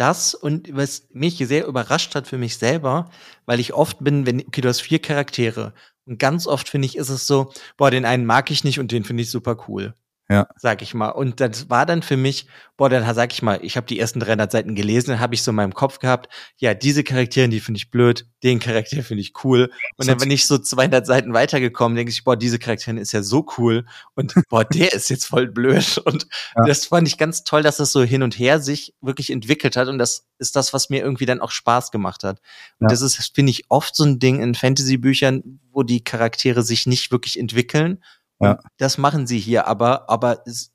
das 0.00 0.34
und 0.34 0.74
was 0.74 1.08
mich 1.12 1.36
sehr 1.36 1.66
überrascht 1.66 2.14
hat 2.14 2.26
für 2.26 2.38
mich 2.38 2.56
selber, 2.56 3.10
weil 3.44 3.60
ich 3.60 3.74
oft 3.74 4.02
bin, 4.02 4.24
wenn, 4.24 4.40
okay, 4.40 4.62
du 4.62 4.68
hast 4.68 4.80
vier 4.80 4.98
Charaktere 4.98 5.74
und 6.06 6.18
ganz 6.18 6.46
oft 6.46 6.68
finde 6.68 6.86
ich, 6.86 6.96
ist 6.96 7.10
es 7.10 7.26
so, 7.26 7.52
boah, 7.76 7.90
den 7.90 8.06
einen 8.06 8.24
mag 8.24 8.50
ich 8.50 8.64
nicht 8.64 8.80
und 8.80 8.92
den 8.92 9.04
finde 9.04 9.22
ich 9.22 9.30
super 9.30 9.56
cool. 9.68 9.94
Ja. 10.30 10.46
Sag 10.56 10.80
ich 10.80 10.94
mal. 10.94 11.08
Und 11.08 11.40
das 11.40 11.70
war 11.70 11.84
dann 11.86 12.02
für 12.02 12.16
mich, 12.16 12.46
boah, 12.76 12.88
dann 12.88 13.14
sag 13.16 13.32
ich 13.32 13.42
mal, 13.42 13.58
ich 13.62 13.76
habe 13.76 13.88
die 13.88 13.98
ersten 13.98 14.20
300 14.20 14.52
Seiten 14.52 14.76
gelesen, 14.76 15.10
dann 15.10 15.18
habe 15.18 15.34
ich 15.34 15.42
so 15.42 15.50
in 15.50 15.56
meinem 15.56 15.74
Kopf 15.74 15.98
gehabt, 15.98 16.32
ja, 16.58 16.72
diese 16.72 17.02
Charaktere, 17.02 17.48
die 17.48 17.58
finde 17.58 17.78
ich 17.78 17.90
blöd, 17.90 18.26
den 18.44 18.60
Charakter 18.60 19.02
finde 19.02 19.22
ich 19.22 19.32
cool. 19.42 19.72
Und 19.96 20.06
dann 20.06 20.18
bin 20.18 20.30
ich 20.30 20.46
so 20.46 20.56
200 20.56 21.04
Seiten 21.04 21.34
weitergekommen, 21.34 21.96
denke 21.96 22.12
ich, 22.12 22.22
boah, 22.22 22.36
diese 22.36 22.60
Charakterin 22.60 22.96
ist 22.96 23.10
ja 23.10 23.24
so 23.24 23.44
cool 23.58 23.84
und 24.14 24.32
boah, 24.48 24.64
der 24.64 24.92
ist 24.92 25.10
jetzt 25.10 25.24
voll 25.24 25.48
blöd. 25.48 25.98
Und 26.04 26.28
ja. 26.56 26.64
das 26.64 26.86
fand 26.86 27.08
ich 27.08 27.18
ganz 27.18 27.42
toll, 27.42 27.64
dass 27.64 27.78
das 27.78 27.90
so 27.90 28.04
hin 28.04 28.22
und 28.22 28.38
her 28.38 28.60
sich 28.60 28.94
wirklich 29.00 29.30
entwickelt 29.30 29.76
hat 29.76 29.88
und 29.88 29.98
das 29.98 30.28
ist 30.38 30.54
das, 30.54 30.72
was 30.72 30.90
mir 30.90 31.02
irgendwie 31.02 31.26
dann 31.26 31.40
auch 31.40 31.50
Spaß 31.50 31.90
gemacht 31.90 32.22
hat. 32.22 32.40
Und 32.78 32.84
ja. 32.84 32.88
das 32.88 33.02
ist, 33.02 33.34
finde 33.34 33.50
ich, 33.50 33.64
oft 33.68 33.96
so 33.96 34.04
ein 34.04 34.20
Ding 34.20 34.40
in 34.40 34.54
Fantasy-Büchern, 34.54 35.58
wo 35.72 35.82
die 35.82 36.04
Charaktere 36.04 36.62
sich 36.62 36.86
nicht 36.86 37.10
wirklich 37.10 37.36
entwickeln 37.36 37.98
ja. 38.40 38.58
Das 38.78 38.98
machen 38.98 39.26
sie 39.26 39.38
hier, 39.38 39.66
aber, 39.66 40.08
aber 40.08 40.42
es, 40.46 40.72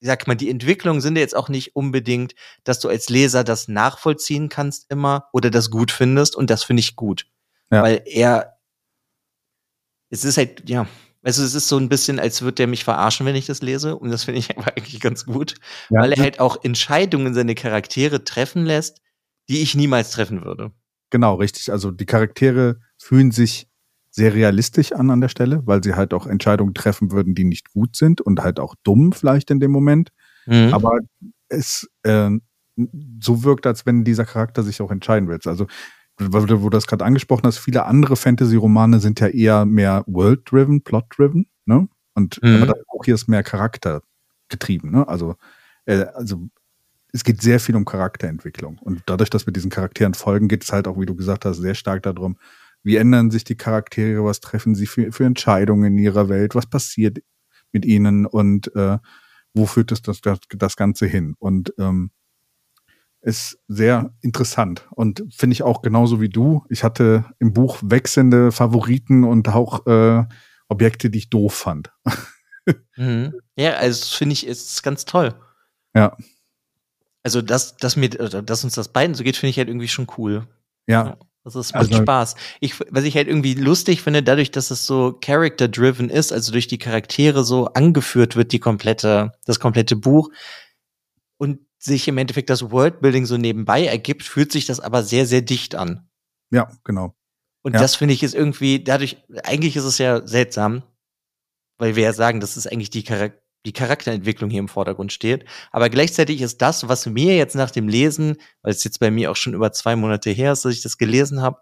sag 0.00 0.26
mal, 0.26 0.34
die 0.34 0.50
Entwicklungen 0.50 1.00
sind 1.00 1.16
jetzt 1.16 1.36
auch 1.36 1.48
nicht 1.48 1.76
unbedingt, 1.76 2.34
dass 2.64 2.80
du 2.80 2.88
als 2.88 3.08
Leser 3.08 3.44
das 3.44 3.68
nachvollziehen 3.68 4.48
kannst 4.48 4.90
immer 4.90 5.28
oder 5.32 5.50
das 5.50 5.70
gut 5.70 5.90
findest 5.90 6.36
und 6.36 6.50
das 6.50 6.64
finde 6.64 6.80
ich 6.80 6.96
gut. 6.96 7.26
Ja. 7.70 7.82
Weil 7.82 8.02
er, 8.06 8.58
es 10.08 10.24
ist 10.24 10.38
halt, 10.38 10.68
ja, 10.68 10.86
also 11.22 11.44
es 11.44 11.54
ist 11.54 11.68
so 11.68 11.76
ein 11.76 11.88
bisschen, 11.88 12.18
als 12.18 12.40
würde 12.42 12.56
der 12.56 12.66
mich 12.66 12.84
verarschen, 12.84 13.26
wenn 13.26 13.36
ich 13.36 13.46
das 13.46 13.60
lese 13.60 13.96
und 13.96 14.10
das 14.10 14.24
finde 14.24 14.40
ich 14.40 14.50
aber 14.56 14.68
eigentlich 14.76 15.00
ganz 15.00 15.26
gut, 15.26 15.56
ja. 15.90 16.00
weil 16.00 16.12
er 16.12 16.22
halt 16.22 16.40
auch 16.40 16.64
Entscheidungen 16.64 17.34
seine 17.34 17.54
Charaktere 17.54 18.24
treffen 18.24 18.64
lässt, 18.64 19.00
die 19.48 19.60
ich 19.60 19.74
niemals 19.74 20.10
treffen 20.10 20.44
würde. 20.44 20.72
Genau, 21.10 21.34
richtig. 21.34 21.72
Also 21.72 21.90
die 21.90 22.06
Charaktere 22.06 22.80
fühlen 22.96 23.32
sich 23.32 23.68
sehr 24.10 24.34
realistisch 24.34 24.92
an 24.92 25.10
an 25.10 25.20
der 25.20 25.28
Stelle, 25.28 25.62
weil 25.66 25.82
sie 25.82 25.94
halt 25.94 26.12
auch 26.12 26.26
Entscheidungen 26.26 26.74
treffen 26.74 27.12
würden, 27.12 27.34
die 27.34 27.44
nicht 27.44 27.70
gut 27.70 27.96
sind 27.96 28.20
und 28.20 28.40
halt 28.40 28.58
auch 28.58 28.74
dumm 28.82 29.12
vielleicht 29.12 29.50
in 29.50 29.60
dem 29.60 29.70
Moment. 29.70 30.10
Mhm. 30.46 30.74
Aber 30.74 30.98
es 31.48 31.88
äh, 32.02 32.30
so 33.20 33.44
wirkt, 33.44 33.66
als 33.66 33.86
wenn 33.86 34.04
dieser 34.04 34.24
Charakter 34.24 34.62
sich 34.62 34.80
auch 34.80 34.90
entscheiden 34.90 35.28
will. 35.28 35.38
Also, 35.44 35.66
wo 36.18 36.40
du 36.44 36.70
das 36.70 36.86
gerade 36.86 37.04
angesprochen 37.04 37.44
hast, 37.44 37.58
viele 37.58 37.86
andere 37.86 38.16
Fantasy-Romane 38.16 39.00
sind 39.00 39.20
ja 39.20 39.28
eher 39.28 39.64
mehr 39.64 40.04
world-driven, 40.06 40.82
plot-driven, 40.82 41.46
ne? 41.64 41.88
Und 42.14 42.42
mhm. 42.42 42.62
aber 42.62 42.74
auch 42.88 43.04
hier 43.04 43.14
ist 43.14 43.28
mehr 43.28 43.42
Charakter 43.42 44.02
getrieben, 44.48 44.90
ne? 44.90 45.08
Also, 45.08 45.36
äh, 45.86 46.04
also 46.14 46.48
es 47.12 47.24
geht 47.24 47.42
sehr 47.42 47.58
viel 47.58 47.74
um 47.74 47.84
Charakterentwicklung. 47.84 48.78
Und 48.78 49.02
dadurch, 49.06 49.30
dass 49.30 49.46
wir 49.46 49.52
diesen 49.52 49.70
Charakteren 49.70 50.14
folgen, 50.14 50.48
geht 50.48 50.62
es 50.62 50.72
halt 50.72 50.86
auch, 50.86 51.00
wie 51.00 51.06
du 51.06 51.16
gesagt 51.16 51.44
hast, 51.44 51.58
sehr 51.58 51.74
stark 51.74 52.02
darum, 52.02 52.36
wie 52.82 52.96
ändern 52.96 53.30
sich 53.30 53.44
die 53.44 53.56
Charaktere? 53.56 54.24
Was 54.24 54.40
treffen 54.40 54.74
sie 54.74 54.86
für, 54.86 55.12
für 55.12 55.24
Entscheidungen 55.24 55.92
in 55.92 55.98
ihrer 55.98 56.28
Welt? 56.28 56.54
Was 56.54 56.66
passiert 56.66 57.18
mit 57.72 57.84
ihnen 57.84 58.26
und 58.26 58.74
äh, 58.74 58.98
wo 59.54 59.66
führt 59.66 59.92
es 59.92 60.02
das, 60.02 60.20
das, 60.20 60.38
das 60.48 60.76
Ganze 60.76 61.06
hin? 61.06 61.34
Und 61.38 61.74
ähm, 61.78 62.10
ist 63.22 63.58
sehr 63.68 64.14
interessant 64.22 64.88
und 64.92 65.22
finde 65.30 65.52
ich 65.52 65.62
auch 65.62 65.82
genauso 65.82 66.20
wie 66.20 66.30
du. 66.30 66.64
Ich 66.70 66.84
hatte 66.84 67.26
im 67.38 67.52
Buch 67.52 67.78
wechselnde 67.82 68.50
Favoriten 68.50 69.24
und 69.24 69.48
auch 69.48 69.86
äh, 69.86 70.24
Objekte, 70.68 71.10
die 71.10 71.18
ich 71.18 71.30
doof 71.30 71.52
fand. 71.52 71.92
mhm. 72.96 73.34
Ja, 73.56 73.74
also 73.74 74.16
finde 74.16 74.32
ich 74.32 74.46
ist 74.46 74.82
ganz 74.82 75.04
toll. 75.04 75.34
Ja. 75.94 76.16
Also 77.22 77.42
dass, 77.42 77.76
dass 77.76 77.96
mir, 77.96 78.08
dass 78.08 78.64
uns 78.64 78.74
das 78.74 78.88
beiden 78.88 79.14
so 79.14 79.22
geht, 79.22 79.36
finde 79.36 79.50
ich 79.50 79.58
halt 79.58 79.68
irgendwie 79.68 79.88
schon 79.88 80.06
cool. 80.16 80.46
Ja. 80.86 81.18
Also 81.50 81.60
es 81.60 81.72
macht 81.72 81.90
also, 81.90 82.02
Spaß. 82.02 82.36
Ich, 82.60 82.78
was 82.90 83.04
ich 83.04 83.16
halt 83.16 83.26
irgendwie 83.26 83.54
lustig 83.54 84.02
finde, 84.02 84.22
dadurch, 84.22 84.50
dass 84.50 84.70
es 84.70 84.86
so 84.86 85.18
character-driven 85.20 86.08
ist, 86.08 86.32
also 86.32 86.52
durch 86.52 86.68
die 86.68 86.78
Charaktere 86.78 87.44
so 87.44 87.66
angeführt 87.66 88.36
wird, 88.36 88.52
die 88.52 88.60
komplette, 88.60 89.32
das 89.44 89.58
komplette 89.58 89.96
Buch 89.96 90.30
und 91.38 91.58
sich 91.78 92.06
im 92.06 92.18
Endeffekt 92.18 92.50
das 92.50 92.70
Worldbuilding 92.70 93.26
so 93.26 93.36
nebenbei 93.36 93.86
ergibt, 93.86 94.22
fühlt 94.22 94.52
sich 94.52 94.66
das 94.66 94.78
aber 94.78 95.02
sehr, 95.02 95.26
sehr 95.26 95.42
dicht 95.42 95.74
an. 95.74 96.08
Ja, 96.50 96.70
genau. 96.84 97.14
Und 97.62 97.74
ja. 97.74 97.80
das 97.80 97.96
finde 97.96 98.14
ich 98.14 98.22
ist 98.22 98.34
irgendwie, 98.34 98.82
dadurch, 98.82 99.16
eigentlich 99.42 99.76
ist 99.76 99.84
es 99.84 99.98
ja 99.98 100.26
seltsam, 100.26 100.82
weil 101.78 101.96
wir 101.96 102.04
ja 102.04 102.12
sagen, 102.12 102.40
das 102.40 102.56
ist 102.56 102.70
eigentlich 102.70 102.90
die, 102.90 103.02
Charak 103.02 103.42
die 103.66 103.72
Charakterentwicklung 103.72 104.50
hier 104.50 104.60
im 104.60 104.68
Vordergrund 104.68 105.12
steht. 105.12 105.44
Aber 105.70 105.90
gleichzeitig 105.90 106.40
ist 106.40 106.62
das, 106.62 106.88
was 106.88 107.06
mir 107.06 107.36
jetzt 107.36 107.54
nach 107.54 107.70
dem 107.70 107.88
Lesen, 107.88 108.36
weil 108.62 108.72
es 108.72 108.84
jetzt 108.84 109.00
bei 109.00 109.10
mir 109.10 109.30
auch 109.30 109.36
schon 109.36 109.54
über 109.54 109.72
zwei 109.72 109.96
Monate 109.96 110.30
her 110.30 110.52
ist, 110.52 110.64
dass 110.64 110.74
ich 110.74 110.82
das 110.82 110.98
gelesen 110.98 111.42
habe, 111.42 111.60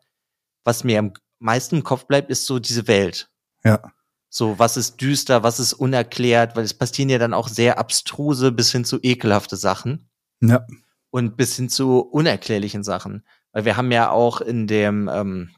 was 0.64 0.84
mir 0.84 0.98
am 0.98 1.12
meisten 1.38 1.76
im 1.76 1.84
Kopf 1.84 2.06
bleibt, 2.06 2.30
ist 2.30 2.46
so 2.46 2.58
diese 2.58 2.87
Welt. 2.88 3.30
Ja. 3.64 3.92
So, 4.30 4.58
was 4.58 4.76
ist 4.76 5.00
düster, 5.00 5.42
was 5.42 5.58
ist 5.58 5.72
unerklärt, 5.72 6.54
weil 6.54 6.64
es 6.64 6.74
passieren 6.74 7.08
ja 7.08 7.18
dann 7.18 7.34
auch 7.34 7.48
sehr 7.48 7.78
abstruse 7.78 8.52
bis 8.52 8.70
hin 8.70 8.84
zu 8.84 8.98
ekelhafte 9.02 9.56
Sachen. 9.56 10.08
Ja. 10.40 10.66
Und 11.11 11.37
bis 11.37 11.56
hin 11.56 11.70
zu 11.70 12.00
unerklärlichen 12.00 12.84
Sachen. 12.84 13.24
Weil 13.52 13.64
wir 13.64 13.76
haben 13.76 13.90
ja 13.90 14.11
auch 14.11 14.40
in 14.42 14.66
dem, 14.66 15.08
ähm, 15.08 15.50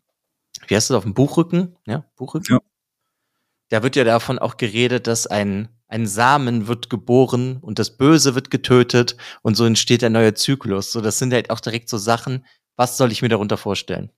wie 0.68 0.76
heißt 0.76 0.90
das, 0.90 0.96
auf 0.96 1.02
dem 1.02 1.14
Buchrücken? 1.14 1.76
Ja, 1.86 2.04
Buchrücken? 2.16 2.54
Ja. 2.54 2.60
Da 3.70 3.82
wird 3.82 3.96
ja 3.96 4.04
davon 4.04 4.38
auch 4.38 4.56
geredet, 4.56 5.06
dass 5.06 5.26
ein, 5.26 5.68
ein 5.90 6.06
Samen 6.06 6.68
wird 6.68 6.88
geboren 6.88 7.58
und 7.60 7.78
das 7.78 7.96
Böse 7.96 8.34
wird 8.34 8.50
getötet 8.50 9.16
und 9.42 9.56
so 9.56 9.64
entsteht 9.64 10.02
der 10.02 10.10
neue 10.10 10.34
Zyklus. 10.34 10.92
So, 10.92 11.00
das 11.00 11.18
sind 11.18 11.32
halt 11.32 11.50
auch 11.50 11.60
direkt 11.60 11.88
so 11.88 11.98
Sachen, 11.98 12.46
was 12.76 12.96
soll 12.96 13.12
ich 13.12 13.22
mir 13.22 13.28
darunter 13.28 13.56
vorstellen? 13.56 14.10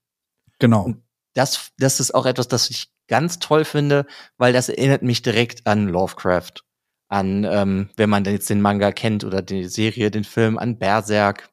Genau. 0.59 0.83
Und 0.83 1.03
das, 1.35 1.73
das 1.79 1.99
ist 1.99 2.15
auch 2.15 2.27
etwas, 2.27 2.49
das 2.49 2.71
ich 2.71 2.93
ganz 3.09 3.39
toll 3.39 3.65
finde, 3.65 4.07
weil 4.37 4.53
das 4.53 4.69
erinnert 4.69 5.03
mich 5.03 5.23
direkt 5.23 5.67
an 5.67 5.89
Lovecraft. 5.89 6.63
An, 7.09 7.45
ähm, 7.45 7.91
wenn 7.97 8.09
man 8.09 8.25
jetzt 8.25 8.49
den 8.49 8.61
Manga 8.61 8.93
kennt 8.93 9.25
oder 9.25 9.43
die 9.43 9.65
Serie, 9.65 10.11
den 10.11 10.25
Film, 10.25 10.59
an 10.59 10.79
Berserk. 10.79 11.51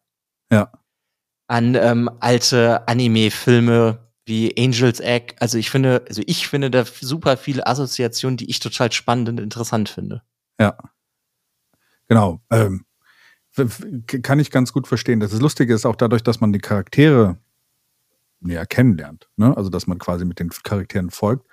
Ja. 0.51 0.71
An 1.47 1.75
ähm, 1.75 2.09
alte 2.19 2.87
Anime-Filme, 2.87 4.08
wie 4.29 4.55
Angel's 4.57 5.01
Egg. 5.01 5.35
Also 5.39 5.57
ich 5.57 5.69
finde, 5.69 6.05
also 6.07 6.21
ich 6.25 6.47
finde 6.47 6.71
da 6.71 6.85
super 6.85 7.35
viele 7.35 7.67
Assoziationen, 7.67 8.37
die 8.37 8.49
ich 8.49 8.59
total 8.59 8.91
spannend 8.93 9.27
und 9.27 9.39
interessant 9.39 9.89
finde. 9.89 10.21
Ja. 10.57 10.77
Genau. 12.07 12.41
Ähm, 12.49 12.85
kann 14.23 14.39
ich 14.39 14.51
ganz 14.51 14.71
gut 14.71 14.87
verstehen. 14.87 15.19
Das 15.19 15.33
Lustige 15.33 15.73
ist 15.73 15.85
auch 15.85 15.97
dadurch, 15.97 16.23
dass 16.23 16.39
man 16.39 16.53
die 16.53 16.59
Charaktere 16.59 17.37
näher 18.39 18.65
kennenlernt, 18.65 19.29
ne? 19.35 19.57
also 19.57 19.69
dass 19.69 19.87
man 19.87 19.97
quasi 19.97 20.23
mit 20.23 20.39
den 20.39 20.49
Charakteren 20.49 21.09
folgt, 21.09 21.45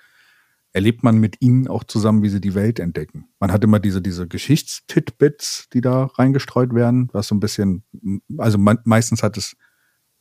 erlebt 0.72 1.02
man 1.02 1.18
mit 1.18 1.40
ihnen 1.40 1.66
auch 1.66 1.82
zusammen, 1.82 2.22
wie 2.22 2.28
sie 2.28 2.40
die 2.40 2.54
Welt 2.54 2.78
entdecken. 2.78 3.28
Man 3.40 3.50
hat 3.50 3.64
immer 3.64 3.80
diese, 3.80 4.02
diese 4.02 4.28
Geschichtstitbits, 4.28 5.68
die 5.72 5.80
da 5.80 6.04
reingestreut 6.04 6.74
werden, 6.74 7.08
was 7.12 7.28
so 7.28 7.34
ein 7.34 7.40
bisschen, 7.40 7.82
also 8.38 8.58
me 8.58 8.78
meistens 8.84 9.22
hat 9.22 9.36
es 9.36 9.56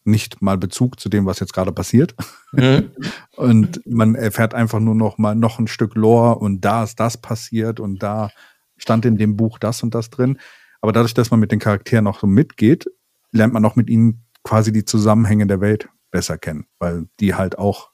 nicht 0.05 0.41
mal 0.41 0.57
Bezug 0.57 0.99
zu 0.99 1.09
dem, 1.09 1.25
was 1.25 1.39
jetzt 1.39 1.53
gerade 1.53 1.71
passiert. 1.71 2.15
Mhm. 2.51 2.91
und 3.35 3.81
man 3.85 4.15
erfährt 4.15 4.53
einfach 4.53 4.79
nur 4.79 4.95
noch 4.95 5.17
mal 5.17 5.35
noch 5.35 5.59
ein 5.59 5.67
Stück 5.67 5.95
Lore 5.95 6.35
und 6.35 6.61
da 6.61 6.83
ist 6.83 6.99
das 6.99 7.17
passiert 7.17 7.79
und 7.79 8.01
da 8.01 8.29
stand 8.77 9.05
in 9.05 9.17
dem 9.17 9.35
Buch 9.35 9.59
das 9.59 9.83
und 9.83 9.95
das 9.95 10.09
drin. 10.09 10.39
Aber 10.81 10.91
dadurch, 10.91 11.13
dass 11.13 11.31
man 11.31 11.39
mit 11.39 11.51
den 11.51 11.59
Charakteren 11.59 12.03
noch 12.03 12.19
so 12.19 12.27
mitgeht, 12.27 12.85
lernt 13.31 13.53
man 13.53 13.65
auch 13.65 13.75
mit 13.75 13.89
ihnen 13.89 14.25
quasi 14.43 14.71
die 14.71 14.85
Zusammenhänge 14.85 15.47
der 15.47 15.59
Welt 15.61 15.89
besser 16.11 16.37
kennen, 16.37 16.67
weil 16.79 17.07
die 17.19 17.33
halt 17.35 17.57
auch 17.57 17.91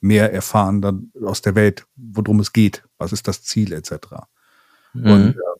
mehr 0.00 0.32
erfahren 0.32 0.82
dann 0.82 1.10
aus 1.24 1.40
der 1.40 1.54
Welt, 1.54 1.86
worum 1.96 2.40
es 2.40 2.52
geht, 2.52 2.84
was 2.98 3.12
ist 3.12 3.26
das 3.26 3.42
Ziel 3.42 3.72
etc. 3.72 3.92
Mhm. 4.92 5.10
Und 5.10 5.28
äh, 5.30 5.58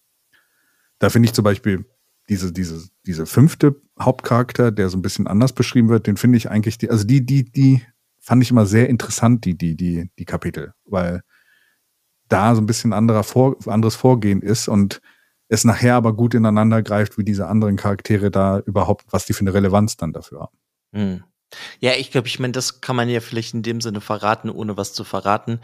da 0.98 1.08
finde 1.08 1.26
ich 1.26 1.32
zum 1.32 1.44
Beispiel 1.44 1.86
diese, 2.28 2.52
diese, 2.52 2.88
diese 3.06 3.26
fünfte 3.26 3.80
Hauptcharakter, 4.00 4.72
der 4.72 4.88
so 4.88 4.96
ein 4.96 5.02
bisschen 5.02 5.26
anders 5.26 5.52
beschrieben 5.52 5.88
wird, 5.88 6.06
den 6.06 6.16
finde 6.16 6.38
ich 6.38 6.50
eigentlich, 6.50 6.78
die, 6.78 6.90
also 6.90 7.04
die, 7.04 7.24
die, 7.24 7.44
die 7.44 7.82
fand 8.18 8.42
ich 8.42 8.50
immer 8.50 8.66
sehr 8.66 8.88
interessant, 8.88 9.44
die, 9.44 9.56
die, 9.56 9.76
die, 9.76 10.10
die 10.18 10.24
Kapitel, 10.24 10.72
weil 10.84 11.22
da 12.28 12.54
so 12.54 12.62
ein 12.62 12.66
bisschen 12.66 12.92
anderer 12.92 13.22
Vor, 13.22 13.56
anderes 13.66 13.96
Vorgehen 13.96 14.40
ist 14.40 14.68
und 14.68 15.00
es 15.48 15.64
nachher 15.64 15.94
aber 15.94 16.14
gut 16.14 16.34
ineinander 16.34 16.82
greift, 16.82 17.18
wie 17.18 17.24
diese 17.24 17.46
anderen 17.46 17.76
Charaktere 17.76 18.30
da 18.30 18.60
überhaupt, 18.60 19.04
was 19.10 19.26
die 19.26 19.34
für 19.34 19.42
eine 19.42 19.52
Relevanz 19.52 19.96
dann 19.96 20.12
dafür 20.12 20.40
haben. 20.40 20.58
Mhm. 20.92 21.24
Ja, 21.78 21.92
ich 21.92 22.10
glaube, 22.10 22.26
ich 22.26 22.40
meine, 22.40 22.52
das 22.52 22.80
kann 22.80 22.96
man 22.96 23.08
ja 23.08 23.20
vielleicht 23.20 23.54
in 23.54 23.62
dem 23.62 23.80
Sinne 23.80 24.00
verraten, 24.00 24.50
ohne 24.50 24.76
was 24.76 24.92
zu 24.92 25.04
verraten. 25.04 25.60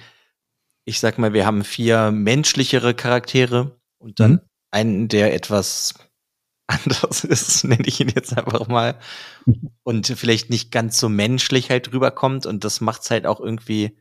Ich 0.84 1.00
sag 1.00 1.18
mal, 1.18 1.32
wir 1.32 1.46
haben 1.46 1.64
vier 1.64 2.10
menschlichere 2.10 2.94
Charaktere 2.94 3.80
und 3.98 4.20
dann 4.20 4.32
mhm. 4.32 4.40
einen, 4.70 5.08
der 5.08 5.34
etwas 5.34 5.94
anders 6.70 7.24
ist, 7.24 7.64
nenne 7.64 7.86
ich 7.86 8.00
ihn 8.00 8.08
jetzt 8.14 8.36
einfach 8.36 8.68
mal, 8.68 8.98
und 9.82 10.06
vielleicht 10.06 10.50
nicht 10.50 10.70
ganz 10.70 10.98
so 10.98 11.08
menschlich 11.08 11.70
halt 11.70 11.92
rüberkommt 11.92 12.46
und 12.46 12.64
das 12.64 12.80
macht's 12.80 13.10
halt 13.10 13.26
auch 13.26 13.40
irgendwie, 13.40 13.98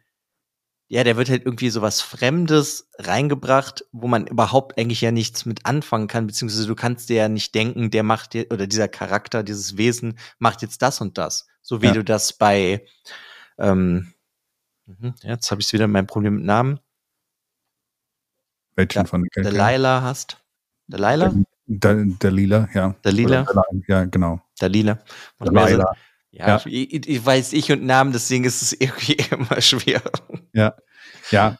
ja, 0.88 1.03
der 1.03 1.17
wird 1.17 1.29
halt 1.29 1.45
irgendwie 1.45 1.69
so 1.69 1.82
was 1.82 2.01
Fremdes 2.01 2.89
reingebracht, 2.97 3.86
wo 3.91 4.08
man 4.08 4.27
überhaupt 4.27 4.77
eigentlich 4.77 5.01
ja 5.01 5.12
nichts 5.12 5.45
mit 5.45 5.65
anfangen 5.65 6.08
kann, 6.08 6.27
beziehungsweise 6.27 6.67
du 6.67 6.75
kannst 6.75 7.10
dir 7.10 7.17
ja 7.17 7.29
nicht 7.29 7.53
denken, 7.53 7.91
der 7.91 8.03
macht 8.03 8.34
dir, 8.34 8.47
oder 8.51 8.67
dieser 8.67 8.88
Charakter, 8.88 9.43
dieses 9.43 9.77
Wesen 9.77 10.17
macht 10.39 10.62
jetzt 10.62 10.82
das 10.82 11.01
und 11.01 11.17
das. 11.17 11.47
So 11.62 11.82
wie 11.82 11.88
ja. 11.88 11.93
du 11.93 12.03
das 12.03 12.34
bei, 12.34 12.86
ähm, 13.58 14.13
mhm, 14.86 15.13
jetzt 15.21 15.51
habe 15.51 15.62
ich 15.62 15.71
wieder 15.73 15.88
mein 15.88 16.08
Problem 16.08 16.36
mit 16.36 16.45
Namen. 16.45 16.79
Welchen 18.75 19.03
da, 19.03 19.05
von 19.05 19.27
Delilah 19.36 20.01
hast. 20.01 20.41
Delilah? 20.88 21.34
Dalila, 21.69 22.67
ja. 22.73 22.95
Dalila? 23.03 23.45
Ja, 23.88 24.05
genau. 24.05 24.41
Dalila. 24.60 24.99
Dalila. 25.39 25.93
Ja, 26.32 26.47
ja. 26.47 26.62
Ich, 26.65 27.08
ich, 27.08 27.25
weiß 27.25 27.53
ich 27.53 27.71
und 27.71 27.86
Namen, 27.86 28.12
deswegen 28.12 28.43
ist 28.43 28.62
es 28.62 28.73
irgendwie 28.79 29.17
immer 29.32 29.62
schwer. 29.62 30.01
Ja, 30.53 30.73
ja. 31.32 31.58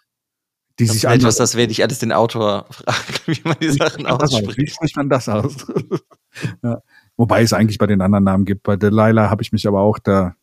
Die 0.80 0.86
das 0.86 0.96
sich 0.96 1.04
etwas, 1.04 1.36
das 1.36 1.56
werde 1.56 1.72
ich 1.72 1.84
alles 1.84 2.00
den 2.00 2.12
Autor 2.12 2.66
fragen, 2.72 3.14
wie 3.28 3.42
man 3.44 3.58
die 3.60 3.72
Sachen 3.72 4.06
ausspricht. 4.08 4.58
Wie 4.58 4.68
spricht 4.68 4.96
man 4.96 5.10
das 5.10 5.30
aus? 5.30 5.68
ja. 6.64 6.82
Wobei 7.18 7.42
es 7.42 7.54
eigentlich 7.54 7.78
bei 7.78 7.88
den 7.88 8.02
anderen 8.02 8.24
Namen 8.24 8.46
gibt. 8.46 8.64
Bei 8.64 8.78
Delilah 8.78 9.30
habe 9.30 9.44
ich 9.44 9.52
mich 9.52 9.68
aber 9.68 9.82
auch, 9.82 10.00
da, 10.00 10.36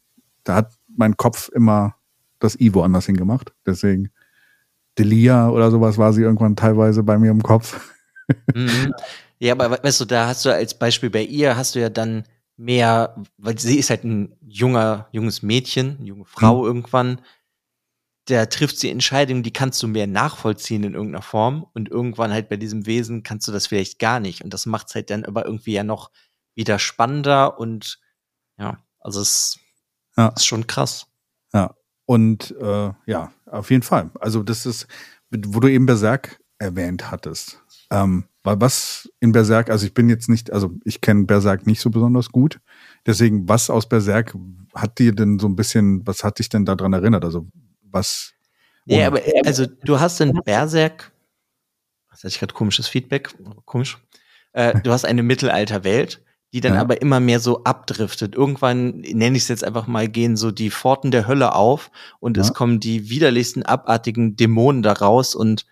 da 0.44 0.56
hat 0.56 0.74
mein 0.94 1.16
Kopf 1.16 1.48
immer 1.48 1.96
das 2.38 2.60
I 2.60 2.74
woanders 2.74 3.06
hingemacht. 3.06 3.52
Deswegen 3.64 4.10
Delia 4.98 5.48
oder 5.48 5.70
sowas 5.70 5.98
war 5.98 6.12
sie 6.12 6.22
irgendwann 6.22 6.54
teilweise 6.54 7.02
bei 7.02 7.18
mir 7.18 7.30
im 7.30 7.42
Kopf. 7.42 7.80
Mhm. 8.54 8.94
Ja, 9.38 9.52
aber 9.52 9.82
weißt 9.82 10.00
du, 10.00 10.04
da 10.04 10.28
hast 10.28 10.44
du 10.44 10.52
als 10.52 10.78
Beispiel 10.78 11.10
bei 11.10 11.22
ihr, 11.22 11.56
hast 11.56 11.74
du 11.74 11.80
ja 11.80 11.90
dann 11.90 12.24
mehr, 12.56 13.16
weil 13.36 13.58
sie 13.58 13.78
ist 13.78 13.90
halt 13.90 14.04
ein 14.04 14.34
junger, 14.46 15.08
junges 15.12 15.42
Mädchen, 15.42 15.96
eine 15.98 16.06
junge 16.06 16.24
Frau 16.24 16.60
mhm. 16.60 16.66
irgendwann. 16.66 17.20
Da 18.28 18.46
trifft 18.46 18.78
sie 18.78 18.90
Entscheidungen, 18.90 19.42
die 19.42 19.52
kannst 19.52 19.82
du 19.82 19.88
mehr 19.88 20.06
nachvollziehen 20.06 20.82
in 20.82 20.94
irgendeiner 20.94 21.22
Form. 21.22 21.66
Und 21.74 21.90
irgendwann 21.90 22.32
halt 22.32 22.48
bei 22.48 22.56
diesem 22.56 22.86
Wesen 22.86 23.22
kannst 23.22 23.46
du 23.46 23.52
das 23.52 23.66
vielleicht 23.66 23.98
gar 23.98 24.20
nicht. 24.20 24.42
Und 24.42 24.52
das 24.52 24.66
macht 24.66 24.88
es 24.88 24.94
halt 24.94 25.10
dann 25.10 25.24
aber 25.24 25.44
irgendwie 25.44 25.74
ja 25.74 25.84
noch 25.84 26.10
wieder 26.54 26.78
spannender 26.78 27.60
und 27.60 28.00
ja, 28.58 28.82
also 28.98 29.20
es 29.20 29.58
ja. 30.16 30.28
ist 30.28 30.46
schon 30.46 30.66
krass. 30.66 31.06
Ja, 31.52 31.74
und 32.06 32.54
äh, 32.58 32.92
ja, 33.06 33.32
auf 33.44 33.70
jeden 33.70 33.82
Fall. 33.82 34.10
Also 34.18 34.42
das 34.42 34.66
ist, 34.66 34.86
wo 35.30 35.60
du 35.60 35.68
eben 35.68 35.86
Berserk 35.86 36.40
erwähnt 36.58 37.10
hattest. 37.10 37.62
Ähm, 37.90 38.24
was 38.46 39.10
in 39.20 39.32
Berserk, 39.32 39.70
also 39.70 39.86
ich 39.86 39.94
bin 39.94 40.08
jetzt 40.08 40.28
nicht, 40.28 40.52
also 40.52 40.72
ich 40.84 41.00
kenne 41.00 41.24
Berserk 41.24 41.66
nicht 41.66 41.80
so 41.80 41.90
besonders 41.90 42.30
gut. 42.30 42.60
Deswegen, 43.06 43.48
was 43.48 43.70
aus 43.70 43.88
Berserk 43.88 44.34
hat 44.74 44.98
dir 44.98 45.14
denn 45.14 45.38
so 45.38 45.48
ein 45.48 45.56
bisschen, 45.56 46.06
was 46.06 46.22
hat 46.22 46.38
dich 46.38 46.48
denn 46.48 46.64
daran 46.64 46.92
erinnert? 46.92 47.24
Also 47.24 47.46
was? 47.82 48.32
Ja, 48.84 49.08
aber 49.08 49.20
also 49.44 49.66
du 49.66 49.98
hast 49.98 50.20
in 50.20 50.32
Berserk, 50.44 51.12
was 52.10 52.20
hatte 52.20 52.28
ich 52.28 52.38
gerade 52.38 52.54
komisches 52.54 52.88
Feedback, 52.88 53.34
komisch. 53.64 53.98
Äh, 54.52 54.80
du 54.84 54.92
hast 54.92 55.04
eine 55.04 55.22
Mittelalterwelt 55.22 56.22
die 56.52 56.60
dann 56.60 56.74
ja. 56.74 56.80
aber 56.80 57.02
immer 57.02 57.20
mehr 57.20 57.40
so 57.40 57.64
abdriftet. 57.64 58.34
Irgendwann, 58.34 59.00
nenne 59.00 59.36
ich 59.36 59.42
es 59.42 59.48
jetzt 59.48 59.64
einfach 59.64 59.86
mal, 59.86 60.08
gehen 60.08 60.36
so 60.36 60.50
die 60.50 60.70
Pforten 60.70 61.10
der 61.10 61.26
Hölle 61.26 61.54
auf 61.54 61.90
und 62.20 62.36
ja. 62.36 62.42
es 62.42 62.54
kommen 62.54 62.80
die 62.80 63.10
widerlichsten, 63.10 63.62
abartigen 63.62 64.36
Dämonen 64.36 64.82
daraus 64.82 65.34
und 65.34 65.66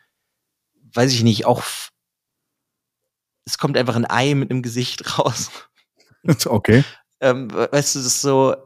weiß 0.93 1.13
ich 1.13 1.23
nicht, 1.23 1.47
auch 1.47 1.63
es 3.45 3.59
kommt 3.59 3.77
einfach 3.77 3.97
ein 3.97 4.09
Ei 4.09 4.35
mit 4.35 4.51
einem 4.51 4.63
Gesicht 4.63 5.19
raus. 5.19 5.51
Okay. 6.47 6.85
ähm, 7.21 7.51
weißt 7.51 7.95
du, 7.95 7.99
das 7.99 8.07
ist 8.07 8.23
so, 8.23 8.57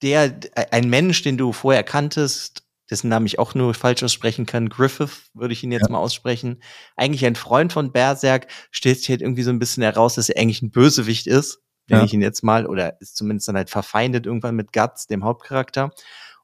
der, 0.00 0.40
ein 0.70 0.88
Mensch, 0.88 1.22
den 1.22 1.36
du 1.36 1.52
vorher 1.52 1.82
kanntest, 1.84 2.62
dessen 2.90 3.08
Namen 3.08 3.26
ich 3.26 3.38
auch 3.38 3.54
nur 3.54 3.74
falsch 3.74 4.02
aussprechen 4.02 4.46
kann, 4.46 4.68
Griffith, 4.68 5.30
würde 5.34 5.52
ich 5.52 5.62
ihn 5.62 5.72
jetzt 5.72 5.88
ja. 5.88 5.92
mal 5.92 5.98
aussprechen, 5.98 6.62
eigentlich 6.96 7.24
ein 7.24 7.36
Freund 7.36 7.72
von 7.72 7.92
Berserk, 7.92 8.48
stellt 8.70 8.98
sich 8.98 9.08
halt 9.10 9.22
irgendwie 9.22 9.42
so 9.42 9.50
ein 9.50 9.58
bisschen 9.58 9.82
heraus, 9.82 10.14
dass 10.14 10.28
er 10.28 10.40
eigentlich 10.40 10.62
ein 10.62 10.70
Bösewicht 10.70 11.26
ist, 11.26 11.60
nenne 11.88 12.02
ja. 12.02 12.06
ich 12.06 12.12
ihn 12.12 12.22
jetzt 12.22 12.42
mal, 12.42 12.66
oder 12.66 13.00
ist 13.00 13.16
zumindest 13.16 13.48
dann 13.48 13.56
halt 13.56 13.70
verfeindet 13.70 14.26
irgendwann 14.26 14.56
mit 14.56 14.72
Guts, 14.72 15.06
dem 15.06 15.24
Hauptcharakter. 15.24 15.90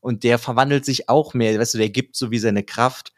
Und 0.00 0.24
der 0.24 0.38
verwandelt 0.38 0.84
sich 0.84 1.08
auch 1.08 1.34
mehr, 1.34 1.58
weißt 1.58 1.74
du, 1.74 1.78
der 1.78 1.90
gibt 1.90 2.16
so 2.16 2.30
wie 2.30 2.38
seine 2.38 2.62
Kraft, 2.62 3.12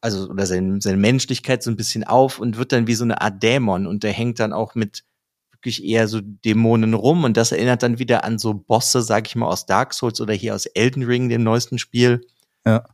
also 0.00 0.28
oder 0.28 0.46
seine, 0.46 0.80
seine 0.80 0.96
Menschlichkeit 0.96 1.62
so 1.62 1.70
ein 1.70 1.76
bisschen 1.76 2.04
auf 2.04 2.38
und 2.38 2.56
wird 2.56 2.72
dann 2.72 2.86
wie 2.86 2.94
so 2.94 3.04
eine 3.04 3.20
Art 3.20 3.42
Dämon 3.42 3.86
und 3.86 4.02
der 4.02 4.12
hängt 4.12 4.38
dann 4.38 4.52
auch 4.52 4.74
mit 4.74 5.04
wirklich 5.52 5.84
eher 5.84 6.06
so 6.06 6.20
Dämonen 6.22 6.94
rum 6.94 7.24
und 7.24 7.36
das 7.36 7.52
erinnert 7.52 7.82
dann 7.82 7.98
wieder 7.98 8.24
an 8.24 8.38
so 8.38 8.54
Bosse, 8.54 9.02
sag 9.02 9.26
ich 9.26 9.34
mal, 9.34 9.46
aus 9.46 9.66
Dark 9.66 9.92
Souls 9.92 10.20
oder 10.20 10.34
hier 10.34 10.54
aus 10.54 10.66
Elden 10.66 11.02
Ring, 11.02 11.28
dem 11.28 11.42
neuesten 11.42 11.78
Spiel. 11.78 12.20
Ja. 12.64 12.84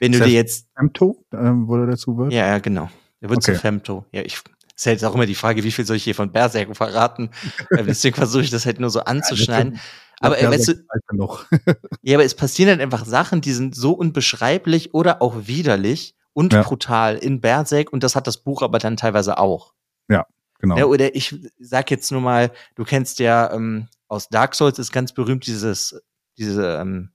Wenn 0.00 0.12
du 0.12 0.18
dir 0.18 0.32
jetzt. 0.32 0.66
Femto, 0.76 1.24
äh, 1.32 1.36
wo 1.36 1.76
er 1.76 1.86
dazu 1.86 2.16
wird? 2.16 2.32
Ja, 2.32 2.46
ja, 2.46 2.58
genau. 2.58 2.88
Er 3.20 3.28
wird 3.28 3.38
okay. 3.38 3.54
zu 3.54 3.60
Femto. 3.60 4.04
Ja, 4.12 4.22
ich. 4.22 4.40
Ist 4.76 4.86
halt 4.86 5.04
auch 5.04 5.14
immer 5.14 5.26
die 5.26 5.36
Frage, 5.36 5.62
wie 5.62 5.70
viel 5.70 5.84
soll 5.84 5.96
ich 5.96 6.02
hier 6.02 6.16
von 6.16 6.32
Berserk 6.32 6.76
verraten? 6.76 7.30
Deswegen 7.70 8.16
versuche 8.16 8.42
ich 8.42 8.50
das 8.50 8.66
halt 8.66 8.80
nur 8.80 8.90
so 8.90 9.00
anzuschneiden. 9.00 9.74
Ja, 9.74 9.80
aber 10.20 10.40
äh, 10.40 10.50
weißt 10.50 10.68
du, 10.68 10.74
noch. 11.12 11.44
ja, 12.02 12.16
aber 12.16 12.24
es 12.24 12.34
passieren 12.34 12.70
halt 12.70 12.80
einfach 12.80 13.04
Sachen, 13.04 13.40
die 13.40 13.52
sind 13.52 13.76
so 13.76 13.92
unbeschreiblich 13.92 14.92
oder 14.92 15.22
auch 15.22 15.46
widerlich 15.46 16.16
und 16.34 16.52
ja. 16.52 16.62
brutal 16.62 17.16
in 17.16 17.40
Berserk 17.40 17.92
und 17.92 18.02
das 18.02 18.14
hat 18.14 18.26
das 18.26 18.36
Buch 18.36 18.62
aber 18.62 18.78
dann 18.78 18.96
teilweise 18.96 19.38
auch. 19.38 19.72
Ja, 20.08 20.26
genau. 20.58 20.76
Ja, 20.76 20.84
oder 20.84 21.14
ich 21.14 21.34
sag 21.58 21.90
jetzt 21.90 22.12
nur 22.12 22.20
mal, 22.20 22.52
du 22.74 22.84
kennst 22.84 23.18
ja 23.18 23.50
ähm, 23.52 23.88
aus 24.08 24.28
Dark 24.28 24.54
Souls 24.54 24.78
ist 24.78 24.92
ganz 24.92 25.12
berühmt 25.12 25.46
dieses 25.46 26.00
diese 26.36 26.76
ähm, 26.76 27.10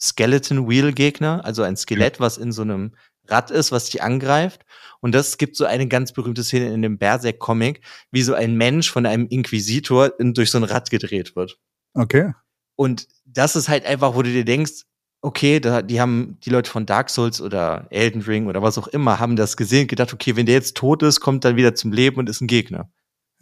Skeleton 0.00 0.68
Wheel 0.68 0.92
Gegner, 0.92 1.44
also 1.44 1.62
ein 1.62 1.76
Skelett, 1.76 2.20
was 2.20 2.38
in 2.38 2.52
so 2.52 2.62
einem 2.62 2.96
Rad 3.28 3.50
ist, 3.50 3.70
was 3.70 3.90
dich 3.90 4.02
angreift. 4.02 4.64
Und 5.00 5.14
das 5.14 5.38
gibt 5.38 5.56
so 5.56 5.64
eine 5.64 5.86
ganz 5.88 6.12
berühmte 6.12 6.42
Szene 6.42 6.72
in 6.72 6.82
dem 6.82 6.98
Berserk-Comic, 6.98 7.82
wie 8.10 8.22
so 8.22 8.34
ein 8.34 8.56
Mensch 8.56 8.90
von 8.90 9.06
einem 9.06 9.26
Inquisitor 9.28 10.18
in, 10.18 10.34
durch 10.34 10.50
so 10.50 10.58
ein 10.58 10.64
Rad 10.64 10.90
gedreht 10.90 11.36
wird. 11.36 11.58
Okay. 11.94 12.32
Und 12.76 13.08
das 13.24 13.56
ist 13.56 13.68
halt 13.68 13.84
einfach, 13.84 14.14
wo 14.14 14.22
du 14.22 14.30
dir 14.30 14.44
denkst, 14.44 14.84
okay, 15.22 15.60
da, 15.60 15.82
die 15.82 16.00
haben 16.00 16.38
die 16.44 16.50
Leute 16.50 16.70
von 16.70 16.86
Dark 16.86 17.10
Souls 17.10 17.40
oder 17.40 17.86
Elden 17.90 18.22
Ring 18.22 18.46
oder 18.46 18.62
was 18.62 18.78
auch 18.78 18.88
immer, 18.88 19.20
haben 19.20 19.36
das 19.36 19.56
gesehen 19.56 19.82
und 19.82 19.88
gedacht, 19.88 20.12
okay, 20.14 20.36
wenn 20.36 20.46
der 20.46 20.54
jetzt 20.54 20.76
tot 20.76 21.02
ist, 21.02 21.20
kommt 21.20 21.44
dann 21.44 21.56
wieder 21.56 21.74
zum 21.74 21.92
Leben 21.92 22.16
und 22.16 22.28
ist 22.28 22.40
ein 22.40 22.46
Gegner. 22.46 22.90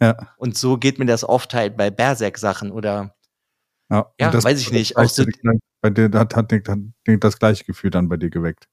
Ja. 0.01 0.15
Und 0.37 0.57
so 0.57 0.77
geht 0.77 0.99
mir 0.99 1.05
das 1.05 1.23
oft 1.23 1.53
halt 1.53 1.77
bei 1.77 1.89
Berserk-Sachen 1.89 2.71
oder 2.71 3.15
ja, 3.89 4.11
ja 4.19 4.31
das, 4.31 4.43
weiß 4.43 4.61
ich 4.61 4.71
nicht. 4.71 4.97
Auch 4.97 5.09
so, 5.09 5.25
bei 5.81 5.89
dir 5.89 6.11
hat, 6.13 6.35
hat, 6.35 6.51
hat, 6.51 6.79
das 7.05 7.39
gleiche 7.39 7.63
Gefühl 7.63 7.89
dann 7.89 8.09
bei 8.09 8.17
dir 8.17 8.29
geweckt. 8.29 8.67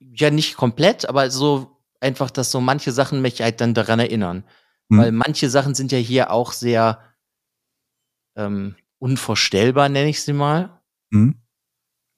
Ja, 0.00 0.30
nicht 0.30 0.56
komplett, 0.56 1.08
aber 1.08 1.30
so 1.30 1.78
einfach, 2.00 2.30
dass 2.30 2.50
so 2.50 2.60
manche 2.60 2.92
Sachen 2.92 3.22
mich 3.22 3.40
halt 3.40 3.60
dann 3.60 3.74
daran 3.74 4.00
erinnern. 4.00 4.44
Hm. 4.90 4.98
Weil 4.98 5.12
manche 5.12 5.48
Sachen 5.48 5.74
sind 5.74 5.92
ja 5.92 5.98
hier 5.98 6.30
auch 6.30 6.52
sehr 6.52 7.00
ähm, 8.36 8.74
unvorstellbar, 8.98 9.88
nenne 9.88 10.10
ich 10.10 10.22
sie 10.22 10.32
mal. 10.32 10.80
Hm. 11.12 11.41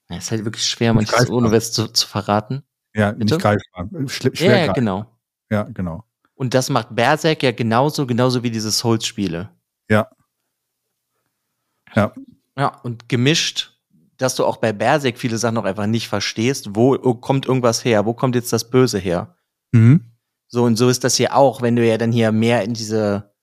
Ja, 0.09 0.17
ist 0.17 0.31
halt 0.31 0.45
wirklich 0.45 0.65
schwer, 0.65 0.93
manches 0.93 1.29
ohne 1.29 1.51
was 1.51 1.71
zu, 1.71 1.87
zu 1.87 2.07
verraten. 2.07 2.63
Ja, 2.93 3.11
Bitte? 3.11 3.35
nicht 3.35 3.41
greifbar. 3.41 3.89
Schli 4.07 4.35
schwer 4.35 4.59
ja, 4.59 4.65
ja 4.65 4.73
genau. 4.73 5.05
Ja, 5.49 5.63
genau. 5.63 6.03
Und 6.35 6.53
das 6.53 6.69
macht 6.69 6.95
Berserk 6.95 7.43
ja 7.43 7.51
genauso, 7.51 8.05
genauso 8.05 8.43
wie 8.43 8.51
diese 8.51 8.71
Souls-Spiele. 8.71 9.49
Ja. 9.89 10.09
Ja. 11.95 12.13
Ja, 12.57 12.67
und 12.83 13.09
gemischt, 13.09 13.79
dass 14.17 14.35
du 14.35 14.45
auch 14.45 14.57
bei 14.57 14.73
Berserk 14.73 15.17
viele 15.17 15.37
Sachen 15.37 15.55
noch 15.55 15.65
einfach 15.65 15.87
nicht 15.87 16.07
verstehst. 16.07 16.69
Wo 16.75 16.97
kommt 17.15 17.45
irgendwas 17.45 17.83
her? 17.83 18.05
Wo 18.05 18.13
kommt 18.13 18.35
jetzt 18.35 18.53
das 18.53 18.69
Böse 18.69 18.99
her? 18.99 19.35
Mhm. 19.71 20.05
So, 20.47 20.63
und 20.63 20.77
so 20.77 20.89
ist 20.89 21.03
das 21.03 21.15
hier 21.15 21.35
auch, 21.35 21.61
wenn 21.61 21.75
du 21.75 21.85
ja 21.85 21.97
dann 21.97 22.11
hier 22.11 22.31
mehr 22.31 22.63
in 22.63 22.73
diese 22.73 23.34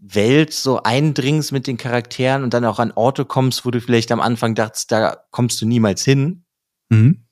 Welt 0.00 0.52
so 0.52 0.82
eindringst 0.82 1.52
mit 1.52 1.66
den 1.66 1.76
Charakteren 1.76 2.42
und 2.42 2.54
dann 2.54 2.64
auch 2.64 2.78
an 2.78 2.92
Orte 2.92 3.24
kommst, 3.24 3.64
wo 3.64 3.70
du 3.70 3.80
vielleicht 3.80 4.12
am 4.12 4.20
Anfang 4.20 4.54
dachtest, 4.54 4.92
da 4.92 5.16
kommst 5.30 5.60
du 5.60 5.66
niemals 5.66 6.04
hin. 6.04 6.44
Mhm. 6.88 7.24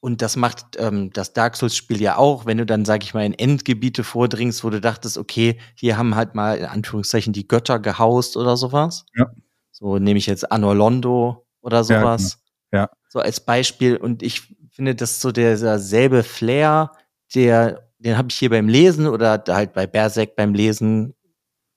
Und 0.00 0.22
das 0.22 0.36
macht 0.36 0.76
ähm, 0.78 1.10
das 1.12 1.32
Dark 1.32 1.56
Souls-Spiel 1.56 2.00
ja 2.00 2.16
auch, 2.16 2.46
wenn 2.46 2.58
du 2.58 2.66
dann, 2.66 2.84
sag 2.84 3.02
ich 3.02 3.12
mal, 3.12 3.24
in 3.24 3.34
Endgebiete 3.34 4.04
vordringst, 4.04 4.62
wo 4.62 4.70
du 4.70 4.80
dachtest, 4.80 5.18
okay, 5.18 5.58
hier 5.74 5.98
haben 5.98 6.14
halt 6.14 6.34
mal 6.34 6.58
in 6.58 6.64
Anführungszeichen 6.64 7.32
die 7.32 7.48
Götter 7.48 7.78
gehaust 7.80 8.36
oder 8.36 8.56
sowas. 8.56 9.04
Ja. 9.16 9.26
So 9.72 9.98
nehme 9.98 10.18
ich 10.18 10.26
jetzt 10.26 10.50
Anorlondo 10.52 11.46
oder 11.60 11.82
sowas. 11.82 12.38
Ja, 12.72 12.78
ja. 12.78 12.90
So 13.08 13.18
als 13.18 13.40
Beispiel. 13.40 13.96
Und 13.96 14.22
ich 14.22 14.54
finde, 14.70 14.94
das 14.94 15.12
ist 15.12 15.22
so 15.22 15.32
derselbe 15.32 16.22
Flair, 16.22 16.92
der, 17.34 17.90
den 17.98 18.16
habe 18.16 18.28
ich 18.30 18.36
hier 18.36 18.50
beim 18.50 18.68
Lesen 18.68 19.06
oder 19.08 19.42
halt 19.48 19.72
bei 19.72 19.86
Berserk 19.86 20.36
beim 20.36 20.54
Lesen 20.54 21.14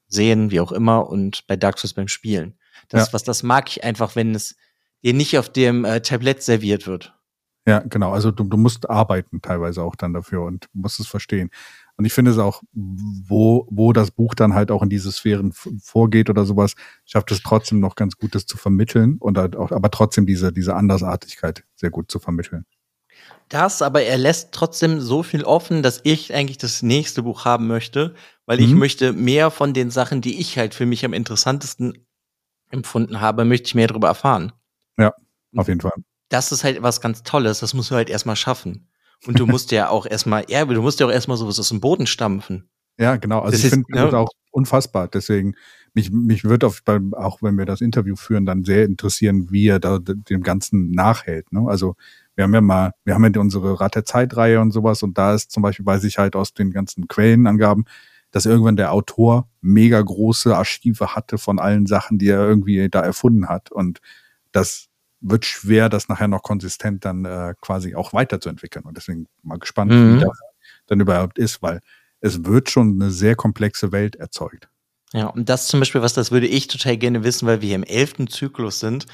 sehen, 0.09 0.51
wie 0.51 0.59
auch 0.59 0.71
immer, 0.71 1.07
und 1.07 1.47
bei 1.47 1.55
Dark 1.55 1.79
Souls 1.79 1.93
beim 1.93 2.07
Spielen. 2.07 2.57
Das, 2.89 3.07
ja. 3.07 3.13
was 3.13 3.23
das 3.23 3.43
mag 3.43 3.69
ich 3.69 3.83
einfach, 3.83 4.15
wenn 4.15 4.35
es 4.35 4.57
dir 5.03 5.13
nicht 5.13 5.37
auf 5.37 5.49
dem 5.49 5.85
äh, 5.85 6.01
Tablett 6.01 6.43
serviert 6.43 6.87
wird. 6.87 7.13
Ja, 7.65 7.79
genau. 7.79 8.11
Also 8.11 8.31
du, 8.31 8.43
du 8.43 8.57
musst 8.57 8.89
arbeiten 8.89 9.41
teilweise 9.41 9.83
auch 9.83 9.95
dann 9.95 10.13
dafür 10.13 10.43
und 10.43 10.67
musst 10.73 10.99
es 10.99 11.07
verstehen. 11.07 11.51
Und 11.97 12.05
ich 12.05 12.13
finde 12.13 12.31
es 12.31 12.37
auch, 12.37 12.63
wo, 12.71 13.67
wo 13.69 13.93
das 13.93 14.11
Buch 14.11 14.33
dann 14.33 14.53
halt 14.53 14.71
auch 14.71 14.81
in 14.81 14.89
diese 14.89 15.11
Sphären 15.11 15.51
vorgeht 15.51 16.29
oder 16.29 16.45
sowas, 16.45 16.75
schafft 17.05 17.31
es 17.31 17.43
trotzdem 17.43 17.79
noch 17.79 17.95
ganz 17.95 18.15
gut, 18.15 18.33
das 18.33 18.45
zu 18.45 18.57
vermitteln 18.57 19.17
und 19.19 19.37
halt 19.37 19.55
auch, 19.55 19.71
aber 19.71 19.91
trotzdem 19.91 20.25
diese, 20.25 20.53
diese 20.53 20.75
Andersartigkeit 20.75 21.63
sehr 21.75 21.89
gut 21.89 22.09
zu 22.09 22.19
vermitteln. 22.19 22.65
Das, 23.49 23.81
aber 23.81 24.03
er 24.03 24.17
lässt 24.17 24.51
trotzdem 24.51 25.01
so 25.01 25.23
viel 25.23 25.43
offen, 25.43 25.81
dass 25.81 26.01
ich 26.03 26.33
eigentlich 26.33 26.59
das 26.59 26.83
nächste 26.83 27.23
Buch 27.23 27.45
haben 27.45 27.67
möchte, 27.67 28.13
weil 28.45 28.59
mhm. 28.59 28.65
ich 28.65 28.73
möchte 28.73 29.13
mehr 29.13 29.49
von 29.49 29.73
den 29.73 29.89
Sachen, 29.89 30.21
die 30.21 30.39
ich 30.39 30.57
halt 30.57 30.75
für 30.75 30.85
mich 30.85 31.03
am 31.03 31.13
interessantesten 31.13 32.05
empfunden 32.69 33.21
habe, 33.21 33.45
möchte 33.45 33.67
ich 33.67 33.75
mehr 33.75 33.87
darüber 33.87 34.07
erfahren. 34.07 34.51
Ja, 34.97 35.13
auf 35.55 35.67
jeden 35.67 35.81
Fall. 35.81 35.93
Das 36.29 36.51
ist 36.51 36.63
halt 36.63 36.81
was 36.83 37.01
ganz 37.01 37.23
Tolles, 37.23 37.59
das 37.59 37.73
musst 37.73 37.89
du 37.89 37.95
halt 37.95 38.09
erstmal 38.09 38.35
schaffen. 38.35 38.87
Und 39.25 39.39
du 39.39 39.47
musst 39.47 39.71
ja 39.71 39.89
auch 39.89 40.05
erstmal, 40.05 40.45
ja, 40.47 40.63
du 40.63 40.81
musst 40.81 40.99
ja 40.99 41.07
auch 41.07 41.11
erstmal 41.11 41.37
sowas 41.37 41.59
aus 41.59 41.69
dem 41.69 41.81
Boden 41.81 42.07
stampfen. 42.07 42.69
Ja, 42.97 43.15
genau. 43.15 43.39
Also 43.39 43.51
das 43.51 43.63
ich 43.63 43.69
finde 43.69 43.85
ja. 43.95 44.05
das 44.05 44.13
auch 44.13 44.29
unfassbar. 44.51 45.07
Deswegen, 45.07 45.55
mich, 45.93 46.11
mich 46.11 46.43
wird 46.43 46.63
auf, 46.63 46.81
auch 47.13 47.41
wenn 47.41 47.57
wir 47.57 47.65
das 47.65 47.81
Interview 47.81 48.15
führen, 48.15 48.45
dann 48.45 48.63
sehr 48.63 48.85
interessieren, 48.85 49.51
wie 49.51 49.67
er 49.67 49.79
da 49.79 49.99
dem 49.99 50.43
Ganzen 50.43 50.91
nachhält. 50.91 51.51
Ne? 51.51 51.65
Also 51.67 51.95
wir 52.39 52.45
haben 52.45 52.53
ja 52.53 52.61
mal, 52.61 52.93
wir 53.03 53.15
haben 53.15 53.33
ja 53.33 53.41
unsere 53.41 53.81
Rat 53.81 53.95
der 53.95 54.05
Zeitreihe 54.05 54.61
und 54.61 54.71
sowas 54.71 55.03
und 55.03 55.17
da 55.17 55.33
ist 55.33 55.51
zum 55.51 55.61
Beispiel, 55.61 55.85
weiß 55.85 56.05
ich 56.05 56.19
halt 56.19 56.37
aus 56.37 56.53
den 56.53 56.71
ganzen 56.71 57.09
Quellenangaben, 57.09 57.83
dass 58.31 58.45
irgendwann 58.45 58.77
der 58.77 58.93
Autor 58.93 59.49
mega 59.59 60.01
große 60.01 60.55
Archive 60.55 61.15
hatte 61.15 61.37
von 61.37 61.59
allen 61.59 61.85
Sachen, 61.85 62.17
die 62.17 62.29
er 62.29 62.47
irgendwie 62.47 62.87
da 62.87 63.01
erfunden 63.01 63.49
hat. 63.49 63.73
Und 63.73 63.99
das 64.53 64.87
wird 65.19 65.43
schwer, 65.43 65.89
das 65.89 66.07
nachher 66.07 66.29
noch 66.29 66.41
konsistent 66.41 67.03
dann 67.03 67.25
äh, 67.25 67.55
quasi 67.59 67.93
auch 67.93 68.13
weiterzuentwickeln. 68.13 68.85
Und 68.85 68.95
deswegen 68.95 69.27
mal 69.43 69.59
gespannt, 69.59 69.91
mhm. 69.91 70.15
wie 70.15 70.19
das 70.21 70.39
dann 70.87 71.01
überhaupt 71.01 71.37
ist, 71.37 71.61
weil 71.61 71.81
es 72.21 72.45
wird 72.45 72.69
schon 72.69 73.01
eine 73.01 73.11
sehr 73.11 73.35
komplexe 73.35 73.91
Welt 73.91 74.15
erzeugt. 74.15 74.69
Ja, 75.11 75.25
und 75.25 75.49
das 75.49 75.67
zum 75.67 75.81
Beispiel, 75.81 76.01
was 76.01 76.13
das 76.13 76.31
würde 76.31 76.47
ich 76.47 76.67
total 76.67 76.95
gerne 76.95 77.25
wissen, 77.25 77.47
weil 77.47 77.59
wir 77.59 77.67
hier 77.67 77.75
im 77.75 77.83
elften 77.83 78.29
Zyklus 78.29 78.79
sind, 78.79 79.07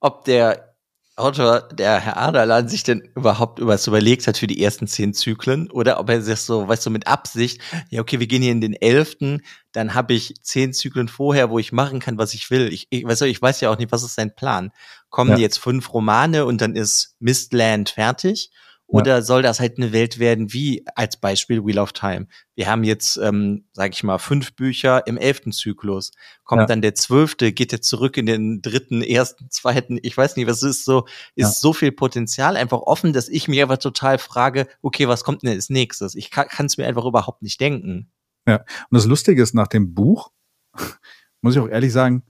ob 0.00 0.24
der 0.24 0.71
Autor, 1.14 1.68
der 1.72 2.00
Herr 2.00 2.16
Aderlan, 2.16 2.68
sich 2.68 2.84
denn 2.84 3.02
überhaupt 3.14 3.58
was 3.60 3.86
überlegt 3.86 4.26
hat 4.26 4.38
für 4.38 4.46
die 4.46 4.62
ersten 4.62 4.86
zehn 4.86 5.12
Zyklen 5.12 5.70
oder 5.70 6.00
ob 6.00 6.08
er 6.08 6.22
sich 6.22 6.40
so, 6.40 6.66
weißt 6.66 6.86
du, 6.86 6.90
mit 6.90 7.06
Absicht, 7.06 7.60
ja, 7.90 8.00
okay, 8.00 8.18
wir 8.18 8.26
gehen 8.26 8.40
hier 8.40 8.52
in 8.52 8.62
den 8.62 8.72
elften, 8.72 9.42
dann 9.72 9.94
habe 9.94 10.14
ich 10.14 10.34
zehn 10.42 10.72
Zyklen 10.72 11.08
vorher, 11.08 11.50
wo 11.50 11.58
ich 11.58 11.70
machen 11.70 12.00
kann, 12.00 12.16
was 12.16 12.32
ich 12.32 12.50
will. 12.50 12.72
Ich, 12.72 12.86
ich, 12.88 13.04
weißt 13.04 13.20
du, 13.20 13.24
ich 13.26 13.42
weiß 13.42 13.60
ja 13.60 13.70
auch 13.70 13.76
nicht, 13.76 13.92
was 13.92 14.02
ist 14.02 14.14
sein 14.14 14.34
Plan. 14.34 14.70
Kommen 15.10 15.32
ja. 15.32 15.38
jetzt 15.38 15.58
fünf 15.58 15.92
Romane 15.92 16.46
und 16.46 16.62
dann 16.62 16.74
ist 16.74 17.16
Mistland 17.20 17.90
fertig? 17.90 18.50
Oder 18.92 19.14
ja. 19.16 19.22
soll 19.22 19.40
das 19.40 19.58
halt 19.58 19.78
eine 19.78 19.92
Welt 19.92 20.18
werden 20.18 20.52
wie 20.52 20.84
als 20.94 21.16
Beispiel 21.16 21.64
Wheel 21.64 21.78
of 21.78 21.94
Time? 21.94 22.26
Wir 22.54 22.68
haben 22.68 22.84
jetzt, 22.84 23.16
ähm, 23.16 23.64
sage 23.72 23.92
ich 23.94 24.04
mal, 24.04 24.18
fünf 24.18 24.54
Bücher 24.54 25.06
im 25.06 25.16
elften 25.16 25.50
Zyklus. 25.50 26.12
Kommt 26.44 26.60
ja. 26.60 26.66
dann 26.66 26.82
der 26.82 26.94
zwölfte, 26.94 27.52
geht 27.52 27.72
er 27.72 27.80
zurück 27.80 28.18
in 28.18 28.26
den 28.26 28.60
dritten, 28.60 29.00
ersten, 29.02 29.50
zweiten. 29.50 29.98
Ich 30.02 30.14
weiß 30.14 30.36
nicht, 30.36 30.46
was 30.46 30.62
ist 30.62 30.84
so, 30.84 31.06
ist 31.34 31.46
ja. 31.46 31.48
so 31.48 31.72
viel 31.72 31.90
Potenzial 31.90 32.56
einfach 32.58 32.80
offen, 32.80 33.14
dass 33.14 33.30
ich 33.30 33.48
mich 33.48 33.62
einfach 33.62 33.78
total 33.78 34.18
frage, 34.18 34.68
okay, 34.82 35.08
was 35.08 35.24
kommt 35.24 35.42
denn 35.42 35.50
als 35.50 35.70
nächstes? 35.70 36.14
Ich 36.14 36.30
kann 36.30 36.66
es 36.66 36.76
mir 36.76 36.86
einfach 36.86 37.06
überhaupt 37.06 37.40
nicht 37.40 37.60
denken. 37.60 38.12
Ja, 38.46 38.58
und 38.58 38.66
das 38.90 39.06
Lustige 39.06 39.42
ist, 39.42 39.54
nach 39.54 39.68
dem 39.68 39.94
Buch, 39.94 40.32
muss 41.40 41.54
ich 41.54 41.60
auch 41.60 41.68
ehrlich 41.68 41.92
sagen, 41.92 42.24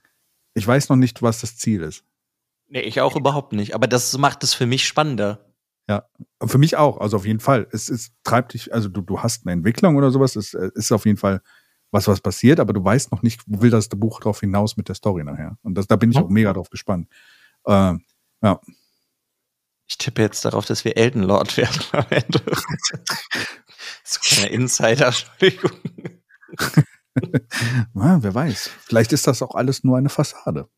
ich 0.54 0.64
weiß 0.64 0.90
noch 0.90 0.96
nicht, 0.96 1.22
was 1.22 1.40
das 1.40 1.56
Ziel 1.56 1.82
ist. 1.82 2.04
Nee, 2.68 2.82
ich 2.82 3.00
auch 3.00 3.16
überhaupt 3.16 3.52
nicht. 3.52 3.74
Aber 3.74 3.88
das 3.88 4.16
macht 4.16 4.44
es 4.44 4.54
für 4.54 4.66
mich 4.66 4.86
spannender. 4.86 5.51
Ja, 5.88 6.04
für 6.44 6.58
mich 6.58 6.76
auch, 6.76 7.00
also 7.00 7.16
auf 7.16 7.26
jeden 7.26 7.40
Fall. 7.40 7.66
Es, 7.72 7.88
es 7.88 8.12
treibt 8.22 8.54
dich, 8.54 8.72
also 8.72 8.88
du, 8.88 9.00
du 9.00 9.20
hast 9.20 9.46
eine 9.46 9.52
Entwicklung 9.52 9.96
oder 9.96 10.10
sowas, 10.10 10.36
es 10.36 10.54
ist 10.54 10.92
auf 10.92 11.06
jeden 11.06 11.18
Fall 11.18 11.42
was, 11.92 12.08
was 12.08 12.20
passiert, 12.20 12.58
aber 12.58 12.72
du 12.72 12.82
weißt 12.82 13.12
noch 13.12 13.22
nicht, 13.22 13.42
wo 13.46 13.60
will 13.60 13.70
das 13.70 13.88
Buch 13.88 14.20
drauf 14.20 14.40
hinaus 14.40 14.76
mit 14.76 14.88
der 14.88 14.94
Story 14.94 15.24
nachher. 15.24 15.58
Und 15.62 15.74
das, 15.74 15.86
da 15.86 15.96
bin 15.96 16.10
ich 16.10 16.16
auch 16.16 16.28
mega 16.28 16.52
drauf 16.52 16.70
gespannt. 16.70 17.08
Äh, 17.66 17.94
ja. 18.42 18.60
Ich 19.86 19.98
tippe 19.98 20.22
jetzt 20.22 20.44
darauf, 20.44 20.64
dass 20.64 20.84
wir 20.84 20.96
Elden 20.96 21.22
Lord 21.22 21.56
werden 21.58 21.82
am 21.92 22.06
Ende. 22.08 22.40
so 24.04 24.20
kleiner 24.20 24.50
Insider, 24.50 25.06
Entschuldigung. 25.06 25.72
ja, 27.94 28.22
wer 28.22 28.34
weiß. 28.34 28.70
Vielleicht 28.80 29.12
ist 29.12 29.26
das 29.26 29.42
auch 29.42 29.54
alles 29.54 29.84
nur 29.84 29.98
eine 29.98 30.08
Fassade. 30.08 30.68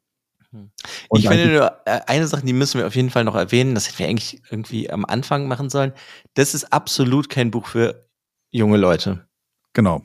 Hm. 0.54 0.70
Und 1.08 1.20
ich 1.20 1.28
finde 1.28 1.48
nur, 1.48 1.80
äh, 1.84 2.00
eine 2.06 2.28
Sache, 2.28 2.46
die 2.46 2.52
müssen 2.52 2.78
wir 2.78 2.86
auf 2.86 2.94
jeden 2.94 3.10
Fall 3.10 3.24
noch 3.24 3.34
erwähnen, 3.34 3.74
das 3.74 3.88
hätten 3.88 3.98
wir 3.98 4.08
eigentlich 4.08 4.40
irgendwie 4.50 4.88
am 4.88 5.04
Anfang 5.04 5.48
machen 5.48 5.68
sollen. 5.68 5.92
Das 6.34 6.54
ist 6.54 6.72
absolut 6.72 7.28
kein 7.28 7.50
Buch 7.50 7.66
für 7.66 8.08
junge 8.52 8.76
Leute. 8.76 9.26
Genau. 9.72 10.02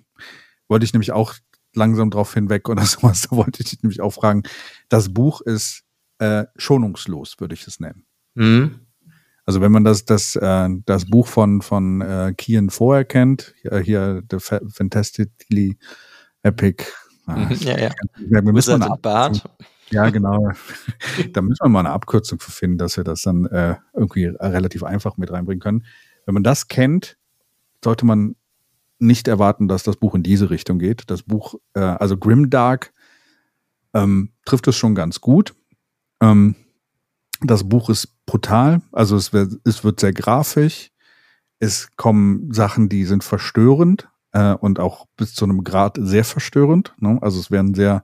Wollte 0.67 0.85
ich 0.85 0.93
nämlich 0.93 1.11
auch 1.11 1.35
langsam 1.75 2.09
drauf 2.09 2.33
hinweg 2.33 2.67
oder 2.67 2.83
sowas. 2.85 3.27
Da 3.29 3.35
wollte 3.35 3.61
ich 3.61 3.69
dich 3.69 3.83
nämlich 3.83 4.01
auch 4.01 4.11
fragen. 4.11 4.43
Das 4.89 5.13
Buch 5.13 5.41
ist 5.41 5.83
äh, 6.17 6.45
schonungslos, 6.57 7.39
würde 7.39 7.53
ich 7.53 7.67
es 7.67 7.79
nennen. 7.79 8.05
Mhm. 8.33 8.87
Also 9.45 9.61
wenn 9.61 9.71
man 9.71 9.83
das, 9.83 10.05
das, 10.05 10.35
äh, 10.35 10.69
das 10.85 11.05
Buch 11.05 11.27
von, 11.27 11.61
von 11.61 12.01
äh, 12.01 12.33
Kian 12.35 12.71
vorher 12.71 13.05
kennt, 13.05 13.53
hier, 13.61 13.79
hier 13.79 14.23
The 14.29 14.39
Fantastically 14.39 15.77
Epic. 16.41 16.85
Ah, 17.25 17.47
ja, 17.53 17.79
ja. 17.79 17.91
Wir 18.17 18.41
müssen 18.41 18.81
eine 18.81 18.95
Bart. 18.97 19.43
Ja, 19.91 20.09
genau. 20.09 20.51
da 21.33 21.41
müssen 21.41 21.63
wir 21.63 21.69
mal 21.69 21.79
eine 21.79 21.91
Abkürzung 21.91 22.39
für 22.39 22.51
finden, 22.51 22.77
dass 22.77 22.97
wir 22.97 23.03
das 23.03 23.21
dann 23.21 23.45
äh, 23.45 23.75
irgendwie 23.93 24.25
relativ 24.25 24.83
einfach 24.83 25.17
mit 25.17 25.31
reinbringen 25.31 25.61
können. 25.61 25.85
Wenn 26.25 26.33
man 26.33 26.43
das 26.43 26.67
kennt, 26.67 27.17
sollte 27.83 28.05
man 28.05 28.35
nicht 28.99 29.27
erwarten, 29.27 29.67
dass 29.67 29.83
das 29.83 29.95
Buch 29.95 30.13
in 30.13 30.23
diese 30.23 30.49
Richtung 30.49 30.77
geht. 30.77 31.09
Das 31.09 31.23
Buch, 31.23 31.55
äh, 31.73 31.79
also 31.79 32.17
Grimdark, 32.17 32.93
ähm, 33.93 34.31
trifft 34.45 34.67
es 34.67 34.75
schon 34.75 34.93
ganz 34.93 35.21
gut. 35.21 35.55
Ähm, 36.21 36.55
das 37.41 37.67
Buch 37.67 37.89
ist 37.89 38.25
brutal, 38.25 38.81
also 38.91 39.15
es 39.15 39.31
wird, 39.31 39.53
es 39.63 39.83
wird 39.83 39.99
sehr 39.99 40.13
grafisch. 40.13 40.91
Es 41.59 41.89
kommen 41.95 42.53
Sachen, 42.53 42.89
die 42.89 43.05
sind 43.05 43.23
verstörend 43.23 44.09
äh, 44.31 44.53
und 44.53 44.79
auch 44.79 45.07
bis 45.17 45.33
zu 45.33 45.45
einem 45.45 45.63
Grad 45.63 45.97
sehr 45.99 46.23
verstörend. 46.23 46.93
Ne? 46.99 47.17
Also 47.21 47.39
es 47.39 47.51
werden 47.51 47.73
sehr 47.73 48.03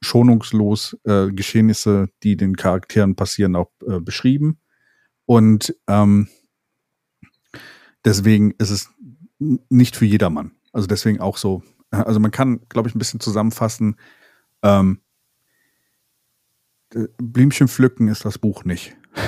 schonungslos 0.00 0.96
äh, 1.04 1.28
Geschehnisse, 1.28 2.08
die 2.22 2.36
den 2.36 2.56
Charakteren 2.56 3.16
passieren, 3.16 3.56
auch 3.56 3.70
äh, 3.86 4.00
beschrieben. 4.00 4.58
Und 5.26 5.74
ähm, 5.86 6.28
deswegen 8.04 8.52
ist 8.52 8.70
es 8.70 8.90
nicht 9.38 9.96
für 9.96 10.06
jedermann. 10.06 10.52
Also 10.72 10.86
deswegen 10.86 11.20
auch 11.20 11.36
so. 11.36 11.62
Äh, 11.90 11.96
also 11.96 12.20
man 12.20 12.30
kann, 12.30 12.60
glaube 12.68 12.88
ich, 12.88 12.94
ein 12.94 12.98
bisschen 12.98 13.20
zusammenfassen. 13.20 13.96
Ähm, 14.62 15.00
Blümchen 17.18 17.68
pflücken 17.68 18.08
ist 18.08 18.24
das 18.24 18.38
Buch 18.38 18.64
nicht. 18.64 18.96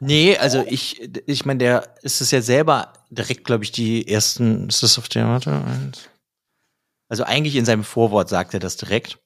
Nee, 0.00 0.36
also 0.36 0.62
ich, 0.66 1.00
ich 1.26 1.46
meine, 1.46 1.58
der 1.58 1.94
ist 2.02 2.20
es 2.20 2.30
ja 2.30 2.42
selber 2.42 2.92
direkt, 3.10 3.44
glaube 3.44 3.64
ich, 3.64 3.72
die 3.72 4.06
ersten, 4.06 4.68
ist 4.68 4.82
das 4.82 4.98
auf 4.98 5.08
der 5.08 5.26
Warte? 5.26 5.62
Also 7.08 7.24
eigentlich 7.24 7.56
in 7.56 7.64
seinem 7.64 7.84
Vorwort 7.84 8.28
sagt 8.28 8.52
er 8.52 8.60
das 8.60 8.76
direkt, 8.76 9.18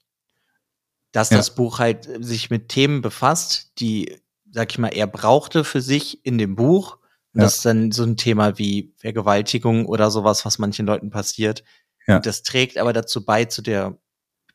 dass 1.12 1.30
ja. 1.30 1.36
das 1.36 1.54
Buch 1.54 1.78
halt 1.78 2.08
sich 2.20 2.50
mit 2.50 2.68
Themen 2.68 3.00
befasst, 3.00 3.72
die, 3.78 4.20
sag 4.50 4.70
ich 4.70 4.78
mal, 4.78 4.88
er 4.88 5.06
brauchte 5.06 5.64
für 5.64 5.80
sich 5.80 6.24
in 6.24 6.38
dem 6.38 6.56
Buch. 6.56 6.98
Und 7.34 7.40
ja. 7.40 7.46
das 7.46 7.56
ist 7.56 7.64
dann 7.64 7.92
so 7.92 8.04
ein 8.04 8.16
Thema 8.16 8.58
wie 8.58 8.92
Vergewaltigung 8.96 9.86
oder 9.86 10.10
sowas, 10.10 10.44
was 10.44 10.58
manchen 10.58 10.86
Leuten 10.86 11.10
passiert. 11.10 11.64
Ja. 12.06 12.18
Das 12.18 12.42
trägt 12.42 12.78
aber 12.78 12.92
dazu 12.92 13.24
bei, 13.24 13.44
zu 13.44 13.62
der 13.62 13.98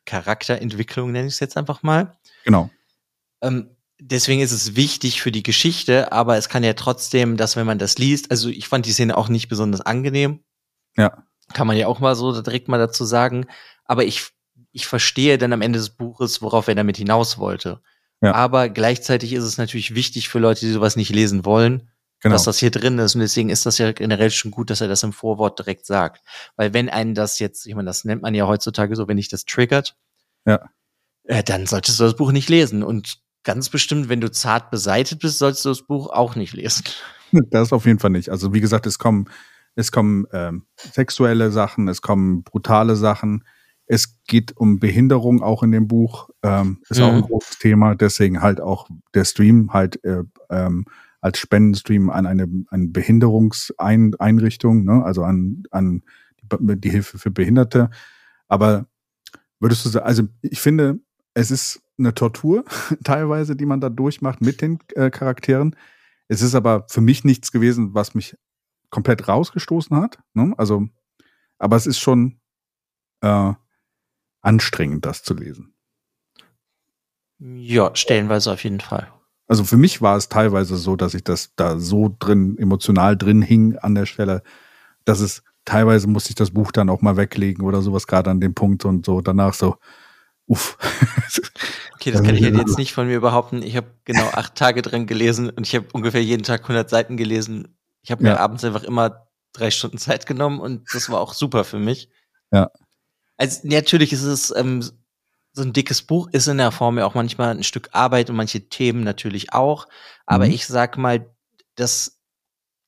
Charakterentwicklung, 0.04 1.12
nenne 1.12 1.28
ich 1.28 1.34
es 1.34 1.40
jetzt 1.40 1.56
einfach 1.56 1.82
mal. 1.82 2.16
Genau. 2.44 2.70
Ähm, 3.40 3.76
deswegen 4.00 4.40
ist 4.40 4.52
es 4.52 4.76
wichtig 4.76 5.22
für 5.22 5.32
die 5.32 5.42
Geschichte, 5.42 6.12
aber 6.12 6.36
es 6.36 6.48
kann 6.48 6.64
ja 6.64 6.74
trotzdem, 6.74 7.36
dass 7.36 7.56
wenn 7.56 7.66
man 7.66 7.78
das 7.78 7.98
liest, 7.98 8.30
also 8.30 8.48
ich 8.48 8.68
fand 8.68 8.86
die 8.86 8.92
Szene 8.92 9.16
auch 9.16 9.28
nicht 9.28 9.48
besonders 9.48 9.80
angenehm. 9.80 10.40
Ja. 10.96 11.24
Kann 11.52 11.66
man 11.66 11.76
ja 11.76 11.86
auch 11.86 12.00
mal 12.00 12.14
so 12.14 12.40
direkt 12.40 12.68
mal 12.68 12.78
dazu 12.78 13.04
sagen. 13.04 13.46
Aber 13.84 14.04
ich, 14.04 14.30
ich 14.74 14.86
verstehe 14.86 15.38
dann 15.38 15.52
am 15.52 15.62
Ende 15.62 15.78
des 15.78 15.90
Buches, 15.90 16.42
worauf 16.42 16.68
er 16.68 16.74
damit 16.74 16.96
hinaus 16.96 17.38
wollte. 17.38 17.80
Ja. 18.20 18.34
Aber 18.34 18.68
gleichzeitig 18.68 19.32
ist 19.32 19.44
es 19.44 19.56
natürlich 19.56 19.94
wichtig 19.94 20.28
für 20.28 20.38
Leute, 20.38 20.66
die 20.66 20.72
sowas 20.72 20.96
nicht 20.96 21.10
lesen 21.10 21.44
wollen, 21.44 21.90
genau. 22.20 22.34
dass 22.34 22.44
das 22.44 22.58
hier 22.58 22.70
drin 22.70 22.98
ist. 22.98 23.14
Und 23.14 23.20
deswegen 23.20 23.50
ist 23.50 23.66
das 23.66 23.78
ja 23.78 23.92
generell 23.92 24.30
schon 24.30 24.50
gut, 24.50 24.70
dass 24.70 24.80
er 24.80 24.88
das 24.88 25.02
im 25.02 25.12
Vorwort 25.12 25.58
direkt 25.58 25.86
sagt. 25.86 26.22
Weil 26.56 26.74
wenn 26.74 26.88
einen 26.88 27.14
das 27.14 27.38
jetzt, 27.38 27.66
ich 27.66 27.74
meine, 27.74 27.86
das 27.86 28.04
nennt 28.04 28.22
man 28.22 28.34
ja 28.34 28.46
heutzutage 28.46 28.96
so, 28.96 29.08
wenn 29.08 29.16
dich 29.16 29.28
das 29.28 29.44
triggert, 29.44 29.96
ja. 30.46 30.60
Äh, 31.24 31.42
dann 31.42 31.66
solltest 31.66 31.98
du 31.98 32.04
das 32.04 32.16
Buch 32.16 32.32
nicht 32.32 32.48
lesen. 32.48 32.82
Und 32.82 33.18
ganz 33.44 33.68
bestimmt, 33.68 34.08
wenn 34.08 34.20
du 34.20 34.30
zart 34.30 34.70
beseitet 34.70 35.20
bist, 35.20 35.38
sollst 35.38 35.64
du 35.64 35.70
das 35.70 35.82
Buch 35.82 36.10
auch 36.10 36.36
nicht 36.36 36.52
lesen. 36.52 36.84
Das 37.50 37.72
auf 37.72 37.84
jeden 37.84 37.98
Fall 37.98 38.10
nicht. 38.10 38.28
Also 38.28 38.54
wie 38.54 38.60
gesagt, 38.60 38.86
es 38.86 39.00
kommen, 39.00 39.28
es 39.74 39.90
kommen 39.90 40.24
ähm, 40.32 40.66
sexuelle 40.76 41.50
Sachen, 41.50 41.88
es 41.88 42.00
kommen 42.00 42.44
brutale 42.44 42.94
Sachen. 42.94 43.42
Es 43.86 44.22
geht 44.26 44.56
um 44.56 44.78
Behinderung 44.78 45.42
auch 45.42 45.62
in 45.62 45.72
dem 45.72 45.88
Buch. 45.88 46.30
Ähm, 46.42 46.82
ist 46.88 46.98
mhm. 46.98 47.04
auch 47.04 47.08
ein 47.10 47.16
mhm. 47.16 47.22
großes 47.22 47.58
Thema. 47.58 47.94
Deswegen 47.94 48.42
halt 48.42 48.60
auch 48.60 48.88
der 49.14 49.24
Stream 49.24 49.72
halt 49.72 50.02
äh, 50.04 50.22
ähm, 50.50 50.86
als 51.20 51.38
Spendenstream 51.38 52.10
an 52.10 52.26
eine, 52.26 52.46
eine 52.68 52.88
Behinderungseinrichtung, 52.88 54.84
ne? 54.84 55.02
also 55.04 55.22
an, 55.22 55.62
an 55.70 56.02
die, 56.42 56.80
die 56.80 56.90
Hilfe 56.90 57.18
für 57.18 57.30
Behinderte. 57.30 57.88
Aber 58.46 58.86
würdest 59.58 59.86
du 59.86 59.88
sagen, 59.88 60.04
also 60.04 60.24
ich 60.42 60.60
finde, 60.60 61.00
es 61.32 61.50
ist 61.50 61.82
eine 61.98 62.14
Tortur 62.14 62.64
teilweise, 63.04 63.56
die 63.56 63.66
man 63.66 63.80
da 63.80 63.88
durchmacht 63.88 64.40
mit 64.40 64.60
den 64.60 64.78
äh, 64.94 65.10
Charakteren. 65.10 65.76
Es 66.28 66.42
ist 66.42 66.54
aber 66.54 66.86
für 66.88 67.00
mich 67.00 67.24
nichts 67.24 67.52
gewesen, 67.52 67.94
was 67.94 68.14
mich 68.14 68.36
komplett 68.90 69.26
rausgestoßen 69.26 69.96
hat. 69.96 70.18
Ne? 70.34 70.54
Also, 70.56 70.86
aber 71.58 71.76
es 71.76 71.86
ist 71.86 71.98
schon 71.98 72.38
äh, 73.22 73.52
anstrengend, 74.44 75.04
das 75.04 75.22
zu 75.22 75.34
lesen. 75.34 75.74
Ja, 77.38 77.94
stellenweise 77.94 78.52
auf 78.52 78.64
jeden 78.64 78.80
Fall. 78.80 79.12
Also 79.46 79.64
für 79.64 79.76
mich 79.76 80.00
war 80.00 80.16
es 80.16 80.28
teilweise 80.28 80.76
so, 80.76 80.96
dass 80.96 81.14
ich 81.14 81.24
das 81.24 81.54
da 81.56 81.78
so 81.78 82.14
drin, 82.18 82.56
emotional 82.58 83.16
drin 83.16 83.42
hing 83.42 83.76
an 83.76 83.94
der 83.94 84.06
Stelle, 84.06 84.42
dass 85.04 85.20
es 85.20 85.42
teilweise 85.64 86.06
musste 86.06 86.30
ich 86.30 86.36
das 86.36 86.50
Buch 86.50 86.72
dann 86.72 86.88
auch 86.88 87.02
mal 87.02 87.16
weglegen 87.16 87.64
oder 87.64 87.82
sowas, 87.82 88.06
gerade 88.06 88.30
an 88.30 88.40
dem 88.40 88.54
Punkt 88.54 88.84
und 88.84 89.04
so 89.04 89.20
danach 89.20 89.54
so, 89.54 89.76
uff. 90.46 90.78
Okay, 91.94 92.10
das 92.10 92.22
kann 92.22 92.34
ich 92.34 92.42
jetzt 92.42 92.76
nicht 92.76 92.92
von 92.92 93.06
mir 93.06 93.20
behaupten. 93.22 93.62
Ich 93.62 93.76
habe 93.78 93.86
genau 94.04 94.26
acht 94.26 94.56
Tage 94.56 94.82
drin 94.82 95.06
gelesen 95.06 95.48
und 95.48 95.66
ich 95.66 95.74
habe 95.74 95.86
ungefähr 95.94 96.22
jeden 96.22 96.42
Tag 96.42 96.60
100 96.62 96.90
Seiten 96.90 97.16
gelesen. 97.16 97.78
Ich 98.02 98.10
habe 98.10 98.22
mir 98.22 98.30
ja. 98.30 98.40
abends 98.40 98.62
einfach 98.62 98.82
immer 98.82 99.26
drei 99.54 99.70
Stunden 99.70 99.96
Zeit 99.96 100.26
genommen 100.26 100.60
und 100.60 100.84
das 100.92 101.08
war 101.08 101.20
auch 101.20 101.32
super 101.32 101.64
für 101.64 101.78
mich. 101.78 102.10
Ja. 102.52 102.70
Also 103.36 103.60
natürlich 103.64 104.12
ist 104.12 104.22
es 104.22 104.54
ähm, 104.54 104.82
so 105.54 105.62
ein 105.62 105.72
dickes 105.72 106.02
Buch 106.02 106.28
ist 106.32 106.48
in 106.48 106.58
der 106.58 106.72
Form 106.72 106.98
ja 106.98 107.06
auch 107.06 107.14
manchmal 107.14 107.50
ein 107.50 107.62
Stück 107.62 107.88
Arbeit 107.92 108.28
und 108.28 108.36
manche 108.36 108.68
Themen 108.68 109.04
natürlich 109.04 109.52
auch. 109.52 109.86
Aber 110.26 110.46
mhm. 110.46 110.52
ich 110.52 110.66
sag 110.66 110.98
mal, 110.98 111.32
das, 111.76 112.20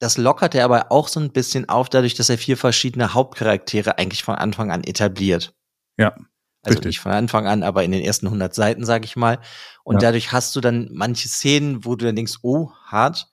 das 0.01 0.19
lockert 0.19 0.55
er 0.55 0.65
aber 0.65 0.91
auch 0.91 1.09
so 1.09 1.21
ein 1.21 1.31
bisschen 1.31 1.69
auf, 1.69 1.89
dadurch, 1.89 2.15
dass 2.15 2.29
er 2.29 2.39
vier 2.39 2.57
verschiedene 2.57 3.15
Hauptcharaktere 3.15 3.99
eigentlich 3.99 4.25
von 4.25 4.35
Anfang 4.35 4.73
an 4.73 4.83
etabliert. 4.83 5.55
Ja. 5.97 6.17
Also 6.63 6.79
Richtig. 6.79 6.87
nicht 6.87 7.01
von 7.01 7.13
Anfang 7.13 7.47
an, 7.47 7.63
aber 7.63 7.85
in 7.85 7.93
den 7.93 8.03
ersten 8.03 8.27
100 8.27 8.53
Seiten, 8.53 8.85
sag 8.85 9.05
ich 9.05 9.15
mal. 9.15 9.39
Und 9.85 10.03
ja. 10.03 10.09
dadurch 10.09 10.33
hast 10.33 10.57
du 10.57 10.61
dann 10.61 10.89
manche 10.93 11.29
Szenen, 11.29 11.85
wo 11.85 11.95
du 11.95 12.05
dann 12.05 12.17
denkst, 12.17 12.39
oh, 12.43 12.73
hart. 12.85 13.29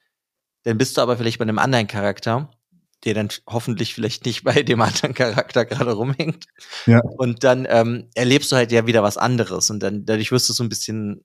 Dann 0.64 0.78
bist 0.78 0.96
du 0.96 1.02
aber 1.02 1.18
vielleicht 1.18 1.40
bei 1.40 1.44
einem 1.44 1.58
anderen 1.58 1.88
Charakter, 1.88 2.52
der 3.04 3.14
dann 3.14 3.30
hoffentlich 3.48 3.94
vielleicht 3.94 4.26
nicht 4.26 4.44
bei 4.44 4.64
dem 4.64 4.82
anderen 4.82 5.14
Charakter 5.14 5.66
gerade 5.66 5.94
rumhängt. 5.94 6.46
Ja. 6.86 7.02
Und 7.18 7.44
dann 7.44 7.68
ähm, 7.70 8.10
erlebst 8.16 8.52
du 8.52 8.56
halt 8.56 8.72
ja 8.72 8.88
wieder 8.88 9.04
was 9.04 9.18
anderes. 9.18 9.70
Und 9.70 9.82
dann 9.82 10.06
dadurch 10.06 10.32
wirst 10.32 10.50
du 10.50 10.54
so 10.54 10.64
ein 10.64 10.70
bisschen, 10.70 11.24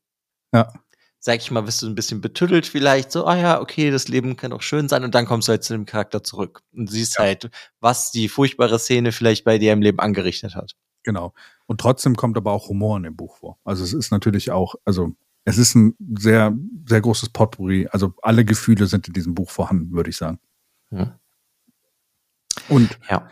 ja. 0.52 0.72
sag 1.20 1.36
ich 1.36 1.50
mal, 1.50 1.66
wirst 1.66 1.82
du 1.82 1.86
ein 1.86 1.94
bisschen 1.94 2.20
betüttelt 2.20 2.66
vielleicht. 2.66 3.12
So, 3.12 3.26
ah 3.26 3.36
ja, 3.36 3.60
okay, 3.60 3.90
das 3.90 4.08
Leben 4.08 4.36
kann 4.36 4.52
auch 4.52 4.62
schön 4.62 4.88
sein. 4.88 5.04
Und 5.04 5.14
dann 5.14 5.26
kommst 5.26 5.48
du 5.48 5.50
halt 5.52 5.64
zu 5.64 5.72
dem 5.72 5.86
Charakter 5.86 6.24
zurück 6.24 6.62
und 6.72 6.90
siehst 6.90 7.18
ja. 7.18 7.24
halt, 7.24 7.50
was 7.80 8.10
die 8.10 8.28
furchtbare 8.28 8.78
Szene 8.78 9.12
vielleicht 9.12 9.44
bei 9.44 9.58
dir 9.58 9.72
im 9.72 9.82
Leben 9.82 10.00
angerichtet 10.00 10.54
hat. 10.54 10.74
Genau. 11.04 11.32
Und 11.66 11.80
trotzdem 11.80 12.16
kommt 12.16 12.36
aber 12.36 12.52
auch 12.52 12.68
Humor 12.68 12.96
in 12.96 13.04
dem 13.04 13.16
Buch 13.16 13.36
vor. 13.36 13.58
Also 13.64 13.84
es 13.84 13.92
ist 13.92 14.10
natürlich 14.10 14.50
auch, 14.50 14.74
also 14.84 15.12
es 15.44 15.56
ist 15.56 15.74
ein 15.74 15.94
sehr, 16.18 16.54
sehr 16.86 17.00
großes 17.00 17.30
Potpourri. 17.30 17.88
Also 17.90 18.12
alle 18.22 18.44
Gefühle 18.44 18.86
sind 18.86 19.06
in 19.06 19.14
diesem 19.14 19.34
Buch 19.34 19.48
vorhanden, 19.48 19.92
würde 19.92 20.10
ich 20.10 20.16
sagen. 20.16 20.38
Hm. 20.90 21.12
Und, 22.68 22.98
ja. 23.08 23.28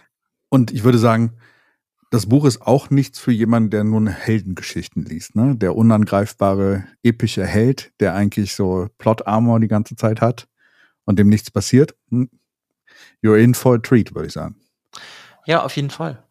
und 0.49 0.73
ich 0.73 0.85
würde 0.85 0.99
sagen, 0.99 1.33
das 2.11 2.27
Buch 2.27 2.45
ist 2.45 2.63
auch 2.63 2.91
nichts 2.91 3.19
für 3.19 3.33
jemanden, 3.33 3.71
der 3.71 3.85
nur 3.85 4.09
Heldengeschichten 4.09 5.05
liest. 5.05 5.35
Ne? 5.35 5.57
Der 5.57 5.77
unangreifbare, 5.77 6.87
epische 7.03 7.45
Held, 7.45 7.93
der 8.01 8.15
eigentlich 8.15 8.55
so 8.55 8.89
Plot-Armor 8.99 9.61
die 9.61 9.69
ganze 9.69 9.97
Zeit 9.97 10.21
hat 10.21 10.49
und 11.05 11.19
dem 11.19 11.29
nichts 11.29 11.51
passiert, 11.51 11.95
hm, 12.11 12.31
you're 13.23 13.37
in 13.37 13.55
for 13.55 13.75
a 13.75 13.79
treat, 13.79 14.15
würde 14.15 14.29
ich 14.29 14.33
sagen. 14.33 14.57
Ja, 15.47 15.63
auf 15.63 15.77
jeden 15.77 15.91
Fall. 15.91 16.23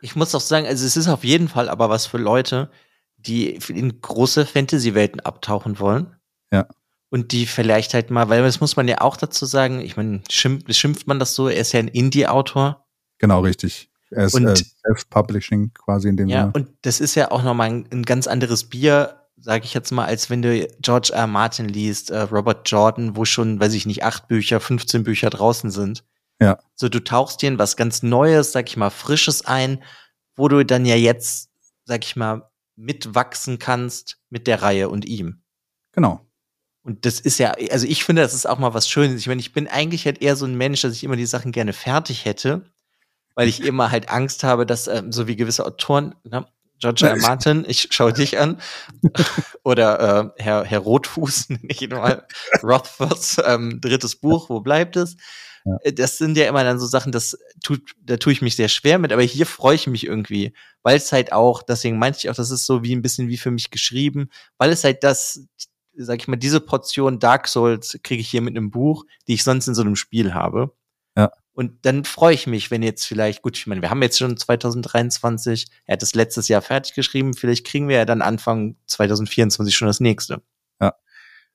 Ich 0.00 0.16
muss 0.16 0.34
auch 0.34 0.40
sagen, 0.40 0.66
also 0.66 0.84
es 0.84 0.96
ist 0.96 1.08
auf 1.08 1.24
jeden 1.24 1.48
Fall 1.48 1.68
aber 1.68 1.88
was 1.88 2.06
für 2.06 2.18
Leute, 2.18 2.70
die 3.16 3.54
in 3.68 4.00
große 4.00 4.46
Fantasy-Welten 4.46 5.20
abtauchen 5.20 5.78
wollen. 5.78 6.16
Ja. 6.52 6.66
Und 7.12 7.32
die 7.32 7.44
vielleicht 7.44 7.92
halt 7.92 8.10
mal, 8.10 8.30
weil 8.30 8.42
das 8.42 8.60
muss 8.62 8.74
man 8.76 8.88
ja 8.88 9.02
auch 9.02 9.18
dazu 9.18 9.44
sagen, 9.44 9.82
ich 9.82 9.98
meine, 9.98 10.22
schimpft, 10.30 10.74
schimpft 10.74 11.06
man 11.06 11.18
das 11.18 11.34
so, 11.34 11.46
er 11.46 11.60
ist 11.60 11.72
ja 11.72 11.78
ein 11.80 11.88
Indie-Autor. 11.88 12.86
Genau, 13.18 13.40
richtig. 13.40 13.90
Er 14.10 14.24
ist 14.24 14.34
äh, 14.34 14.54
Self-Publishing 14.56 15.74
quasi 15.74 16.08
in 16.08 16.16
dem 16.16 16.28
Ja, 16.30 16.40
Sinne. 16.44 16.52
und 16.54 16.70
das 16.80 17.00
ist 17.00 17.14
ja 17.14 17.30
auch 17.30 17.42
nochmal 17.42 17.68
ein, 17.68 17.88
ein 17.92 18.04
ganz 18.04 18.26
anderes 18.26 18.64
Bier, 18.64 19.26
sage 19.36 19.66
ich 19.66 19.74
jetzt 19.74 19.90
mal, 19.90 20.06
als 20.06 20.30
wenn 20.30 20.40
du 20.40 20.66
George 20.80 21.10
R. 21.12 21.20
R. 21.20 21.26
Martin 21.26 21.68
liest, 21.68 22.10
äh, 22.10 22.20
Robert 22.22 22.70
Jordan, 22.70 23.14
wo 23.14 23.26
schon, 23.26 23.60
weiß 23.60 23.74
ich 23.74 23.84
nicht, 23.84 24.04
acht 24.04 24.26
Bücher, 24.26 24.58
15 24.58 25.02
Bücher 25.02 25.28
draußen 25.28 25.70
sind. 25.70 26.04
Ja. 26.40 26.60
So, 26.74 26.88
du 26.88 27.04
tauchst 27.04 27.42
dir 27.42 27.48
in 27.48 27.58
was 27.58 27.76
ganz 27.76 28.02
Neues, 28.02 28.52
sag 28.52 28.70
ich 28.70 28.78
mal, 28.78 28.88
Frisches 28.88 29.44
ein, 29.44 29.82
wo 30.34 30.48
du 30.48 30.64
dann 30.64 30.86
ja 30.86 30.96
jetzt, 30.96 31.50
sag 31.84 32.04
ich 32.06 32.16
mal, 32.16 32.50
mitwachsen 32.74 33.58
kannst 33.58 34.16
mit 34.30 34.46
der 34.46 34.62
Reihe 34.62 34.88
und 34.88 35.04
ihm. 35.04 35.42
Genau. 35.92 36.26
Und 36.84 37.06
das 37.06 37.20
ist 37.20 37.38
ja, 37.38 37.52
also 37.70 37.86
ich 37.86 38.04
finde, 38.04 38.22
das 38.22 38.34
ist 38.34 38.46
auch 38.46 38.58
mal 38.58 38.74
was 38.74 38.88
Schönes. 38.88 39.20
Ich 39.20 39.28
meine, 39.28 39.40
ich 39.40 39.52
bin 39.52 39.68
eigentlich 39.68 40.04
halt 40.04 40.20
eher 40.20 40.34
so 40.34 40.46
ein 40.46 40.56
Mensch, 40.56 40.82
dass 40.82 40.94
ich 40.94 41.04
immer 41.04 41.16
die 41.16 41.26
Sachen 41.26 41.52
gerne 41.52 41.72
fertig 41.72 42.24
hätte, 42.24 42.62
weil 43.34 43.48
ich 43.48 43.62
immer 43.64 43.90
halt 43.90 44.08
Angst 44.08 44.42
habe, 44.44 44.66
dass 44.66 44.88
ähm, 44.88 45.12
so 45.12 45.28
wie 45.28 45.36
gewisse 45.36 45.64
Autoren, 45.64 46.14
ne, 46.24 46.46
George 46.80 47.06
R. 47.06 47.16
Martin, 47.16 47.64
ich 47.68 47.88
schaue 47.92 48.12
dich 48.12 48.38
an, 48.38 48.60
oder 49.62 50.32
äh, 50.36 50.42
Herr, 50.42 50.64
Herr 50.64 50.80
Rotfuß, 50.80 51.50
nenne 51.50 51.62
ich 51.68 51.82
ihn 51.82 51.90
mal, 51.90 52.26
Rothfuss, 52.62 53.36
ähm, 53.44 53.80
drittes 53.80 54.16
Buch, 54.16 54.50
wo 54.50 54.60
bleibt 54.60 54.96
es? 54.96 55.16
Ja. 55.64 55.76
Äh, 55.82 55.92
Das 55.92 56.18
sind 56.18 56.36
ja 56.36 56.48
immer 56.48 56.64
dann 56.64 56.80
so 56.80 56.86
Sachen, 56.86 57.12
das 57.12 57.38
tut, 57.62 57.92
da 58.02 58.16
tue 58.16 58.32
ich 58.32 58.42
mich 58.42 58.56
sehr 58.56 58.68
schwer 58.68 58.98
mit, 58.98 59.12
aber 59.12 59.22
hier 59.22 59.46
freue 59.46 59.76
ich 59.76 59.86
mich 59.86 60.04
irgendwie, 60.04 60.52
weil 60.82 60.96
es 60.96 61.12
halt 61.12 61.32
auch, 61.32 61.62
deswegen 61.62 62.00
meinte 62.00 62.18
ich 62.18 62.30
auch, 62.30 62.34
das 62.34 62.50
ist 62.50 62.66
so 62.66 62.82
wie 62.82 62.96
ein 62.96 63.02
bisschen 63.02 63.28
wie 63.28 63.38
für 63.38 63.52
mich 63.52 63.70
geschrieben, 63.70 64.30
weil 64.58 64.70
es 64.70 64.82
halt 64.82 65.04
das, 65.04 65.44
sag 65.96 66.20
ich 66.20 66.28
mal, 66.28 66.36
diese 66.36 66.60
Portion 66.60 67.18
Dark 67.18 67.48
Souls 67.48 67.98
kriege 68.02 68.20
ich 68.20 68.28
hier 68.28 68.42
mit 68.42 68.56
einem 68.56 68.70
Buch, 68.70 69.04
die 69.28 69.34
ich 69.34 69.44
sonst 69.44 69.68
in 69.68 69.74
so 69.74 69.82
einem 69.82 69.96
Spiel 69.96 70.34
habe. 70.34 70.74
Ja. 71.16 71.30
Und 71.52 71.84
dann 71.84 72.04
freue 72.04 72.34
ich 72.34 72.46
mich, 72.46 72.70
wenn 72.70 72.82
jetzt 72.82 73.04
vielleicht, 73.04 73.42
gut, 73.42 73.58
ich 73.58 73.66
meine, 73.66 73.82
wir 73.82 73.90
haben 73.90 74.02
jetzt 74.02 74.18
schon 74.18 74.36
2023, 74.36 75.66
er 75.84 75.94
hat 75.94 76.02
es 76.02 76.14
letztes 76.14 76.48
Jahr 76.48 76.62
fertig 76.62 76.94
geschrieben, 76.94 77.34
vielleicht 77.34 77.66
kriegen 77.66 77.88
wir 77.88 77.96
ja 77.96 78.04
dann 78.06 78.22
Anfang 78.22 78.76
2024 78.86 79.76
schon 79.76 79.88
das 79.88 80.00
nächste. 80.00 80.42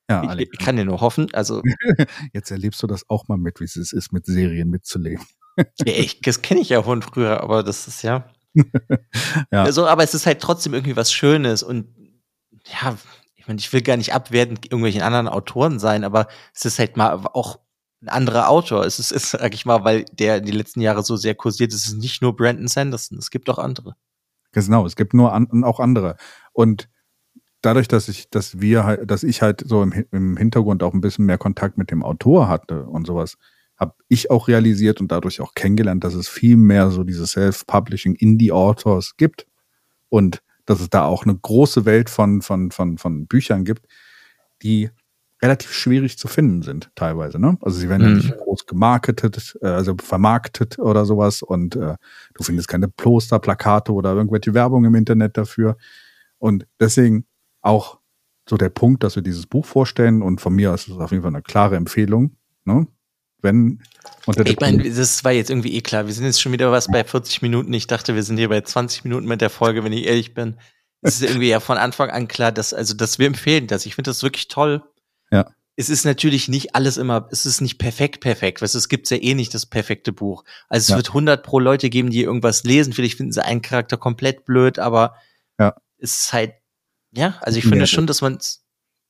Ja, 0.10 0.24
Ich, 0.24 0.30
Alex, 0.30 0.52
ich 0.54 0.60
kann 0.60 0.78
dir 0.78 0.86
nur 0.86 1.02
hoffen, 1.02 1.28
also 1.34 1.62
jetzt 2.34 2.50
erlebst 2.50 2.82
du 2.82 2.88
das 2.88 3.10
auch 3.10 3.28
mal 3.28 3.38
mit, 3.38 3.60
wie 3.60 3.66
es 3.66 3.76
ist, 3.76 4.14
mit 4.14 4.26
Serien 4.26 4.70
mitzuleben. 4.70 5.26
ja, 5.58 5.66
ich, 5.86 6.22
das 6.22 6.42
kenne 6.42 6.62
ich 6.62 6.70
ja 6.70 6.82
von 6.84 7.02
früher, 7.02 7.42
aber 7.42 7.64
das 7.64 7.88
ist 7.88 8.04
ja. 8.04 8.30
Ja. 9.52 9.64
Also, 9.64 9.88
aber 9.88 10.04
es 10.04 10.16
ist 10.16 10.26
halt 10.26 10.42
trotzdem 10.42 10.74
irgendwie 10.74 10.96
was 10.96 11.12
Schönes 11.14 11.62
und 11.62 11.88
ja, 12.66 12.98
ich 13.48 13.50
meine, 13.50 13.60
ich 13.60 13.72
will 13.72 13.82
gar 13.82 13.96
nicht 13.96 14.14
abwertend 14.14 14.66
irgendwelchen 14.66 15.02
anderen 15.02 15.30
Autoren 15.30 15.80
sein, 15.80 16.04
aber 16.04 16.28
es 16.54 16.66
ist 16.66 16.80
halt 16.80 16.98
mal 16.98 17.14
auch 17.32 17.60
ein 18.02 18.10
anderer 18.10 18.50
Autor. 18.50 18.86
Es 18.86 19.00
ist, 19.00 19.12
ist 19.12 19.32
sag 19.32 19.54
ich 19.54 19.66
mal, 19.66 19.86
weil 19.86 20.04
der 20.12 20.42
die 20.42 20.52
letzten 20.52 20.82
Jahre 20.82 21.02
so 21.02 21.16
sehr 21.16 21.34
kursiert 21.34 21.72
ist, 21.72 21.86
es 21.86 21.94
ist 21.94 22.00
nicht 22.00 22.22
nur 22.22 22.36
Brandon 22.36 22.68
Sanderson, 22.68 23.18
es 23.18 23.32
gibt 23.32 23.50
auch 23.50 23.58
andere. 23.58 23.96
Genau, 24.52 24.86
es 24.86 24.98
gibt 24.98 25.14
nur 25.14 25.32
an, 25.32 25.64
auch 25.64 25.80
andere. 25.80 26.18
Und 26.52 26.90
dadurch, 27.62 27.88
dass 27.88 28.10
ich, 28.10 28.30
dass 28.30 28.60
wir 28.60 28.84
halt, 28.84 29.10
dass 29.10 29.24
ich 29.24 29.42
halt 29.42 29.64
so 29.66 29.82
im, 29.82 29.94
im 30.12 30.36
Hintergrund 30.36 30.84
auch 30.84 30.94
ein 30.94 31.00
bisschen 31.00 31.26
mehr 31.26 31.38
Kontakt 31.38 31.78
mit 31.78 31.90
dem 31.90 32.04
Autor 32.04 32.50
hatte 32.50 32.84
und 32.84 33.08
sowas, 33.08 33.38
habe 33.78 33.96
ich 34.10 34.30
auch 34.30 34.50
realisiert 34.50 35.00
und 35.00 35.10
dadurch 35.10 35.40
auch 35.40 35.54
kennengelernt, 35.54 36.04
dass 36.04 36.16
es 36.16 36.28
viel 36.28 36.58
mehr 36.58 36.92
so 36.92 37.06
diese 37.06 37.26
Self-Publishing 37.26 38.16
Indie-Authors 38.16 39.16
gibt 39.16 39.48
und 40.10 40.42
dass 40.68 40.80
es 40.82 40.92
da 40.92 41.06
auch 41.06 41.24
eine 41.24 41.36
große 41.36 41.86
Welt 41.86 42.12
von, 42.12 42.44
von, 42.44 42.70
von, 42.70 43.00
von 43.00 43.26
Büchern 43.26 43.64
gibt, 43.66 43.88
die 44.62 44.92
relativ 45.42 45.72
schwierig 45.72 46.18
zu 46.18 46.28
finden 46.28 46.64
sind 46.64 46.92
teilweise. 46.96 47.40
Ne? 47.40 47.58
Also 47.62 47.80
sie 47.80 47.90
werden 47.90 48.04
ja 48.04 48.10
Mhm. 48.10 48.16
nicht 48.18 48.38
groß 48.38 48.66
gemarketet, 48.66 49.58
äh, 49.62 49.68
also 49.68 49.96
vermarktet 50.02 50.78
oder 50.80 51.06
sowas 51.06 51.42
und 51.42 51.76
äh, 51.76 51.96
du 52.36 52.44
findest 52.44 52.68
keine 52.68 52.88
Poster, 52.88 53.40
Plakate 53.40 53.94
oder 53.94 54.14
irgendwelche 54.14 54.54
Werbung 54.54 54.86
im 54.86 54.96
Internet 54.96 55.38
dafür. 55.38 55.78
Und 56.40 56.68
deswegen 56.80 57.26
auch 57.62 58.00
so 58.50 58.58
der 58.58 58.70
Punkt, 58.70 59.04
dass 59.04 59.16
wir 59.16 59.24
dieses 59.24 59.46
Buch 59.46 59.66
vorstellen 59.66 60.22
und 60.22 60.42
von 60.42 60.54
mir 60.56 60.74
ist 60.74 60.88
es 60.88 60.98
auf 60.98 61.12
jeden 61.12 61.24
Fall 61.24 61.34
eine 61.34 61.44
klare 61.44 61.76
Empfehlung. 61.76 62.36
Ne? 62.66 62.88
Wenn 63.42 63.82
unter 64.26 64.46
Ich 64.46 64.60
meine, 64.60 64.90
das 64.90 65.24
war 65.24 65.32
jetzt 65.32 65.50
irgendwie 65.50 65.76
eh 65.76 65.82
klar. 65.82 66.08
Wir 66.08 66.14
sind 66.14 66.26
jetzt 66.26 66.42
schon 66.42 66.52
wieder 66.52 66.72
was 66.72 66.88
bei 66.88 67.04
40 67.04 67.42
Minuten. 67.42 67.72
Ich 67.74 67.88
dachte, 67.88 68.16
wir 68.16 68.24
sind 68.24 68.38
hier 68.38 68.50
bei 68.50 68.62
20 68.62 69.04
Minuten 69.04 69.28
mit 69.28 69.42
der 69.42 69.50
Folge, 69.50 69.84
wenn 69.84 69.94
ich 69.94 70.06
ehrlich 70.06 70.34
bin. 70.34 70.58
Es 71.02 71.16
ist 71.22 71.30
irgendwie 71.30 71.50
ja 71.50 71.60
von 71.60 71.78
Anfang 71.78 72.10
an 72.10 72.28
klar, 72.28 72.52
dass, 72.52 72.74
also, 72.74 72.94
dass 72.96 73.20
wir 73.20 73.28
empfehlen 73.28 73.68
das. 73.68 73.86
Ich 73.86 73.96
finde 73.96 74.10
das 74.10 74.24
wirklich 74.24 74.48
toll. 74.48 74.84
Ja. 75.32 75.50
Es 75.76 75.90
ist 75.92 76.06
natürlich 76.06 76.48
nicht 76.48 76.74
alles 76.74 76.98
immer, 76.98 77.28
es 77.32 77.46
ist 77.46 77.62
nicht 77.62 77.78
perfekt, 77.78 78.20
perfekt. 78.20 78.64
Weißt 78.64 78.74
du, 78.74 78.80
es 78.80 78.90
gibt 78.90 79.08
ja 79.12 79.18
eh 79.18 79.36
nicht 79.36 79.54
das 79.54 79.68
perfekte 79.68 80.12
Buch. 80.12 80.44
Also 80.70 80.86
es 80.86 80.90
Ja. 80.90 80.96
wird 80.98 81.10
100 81.10 81.44
pro 81.44 81.60
Leute 81.60 81.92
geben, 81.92 82.10
die 82.10 82.24
irgendwas 82.24 82.64
lesen. 82.64 82.94
Vielleicht 82.94 83.18
finden 83.18 83.32
sie 83.32 83.46
einen 83.46 83.62
Charakter 83.62 83.96
komplett 83.98 84.44
blöd, 84.46 84.80
aber 84.80 85.16
Ja. 85.60 85.76
es 86.00 86.16
ist 86.24 86.34
halt, 86.34 86.54
ja, 87.12 87.38
also 87.42 87.60
ich 87.60 87.64
finde 87.64 87.78
drin. 87.78 87.88
schon, 87.88 88.08
dass 88.08 88.22
man 88.22 88.40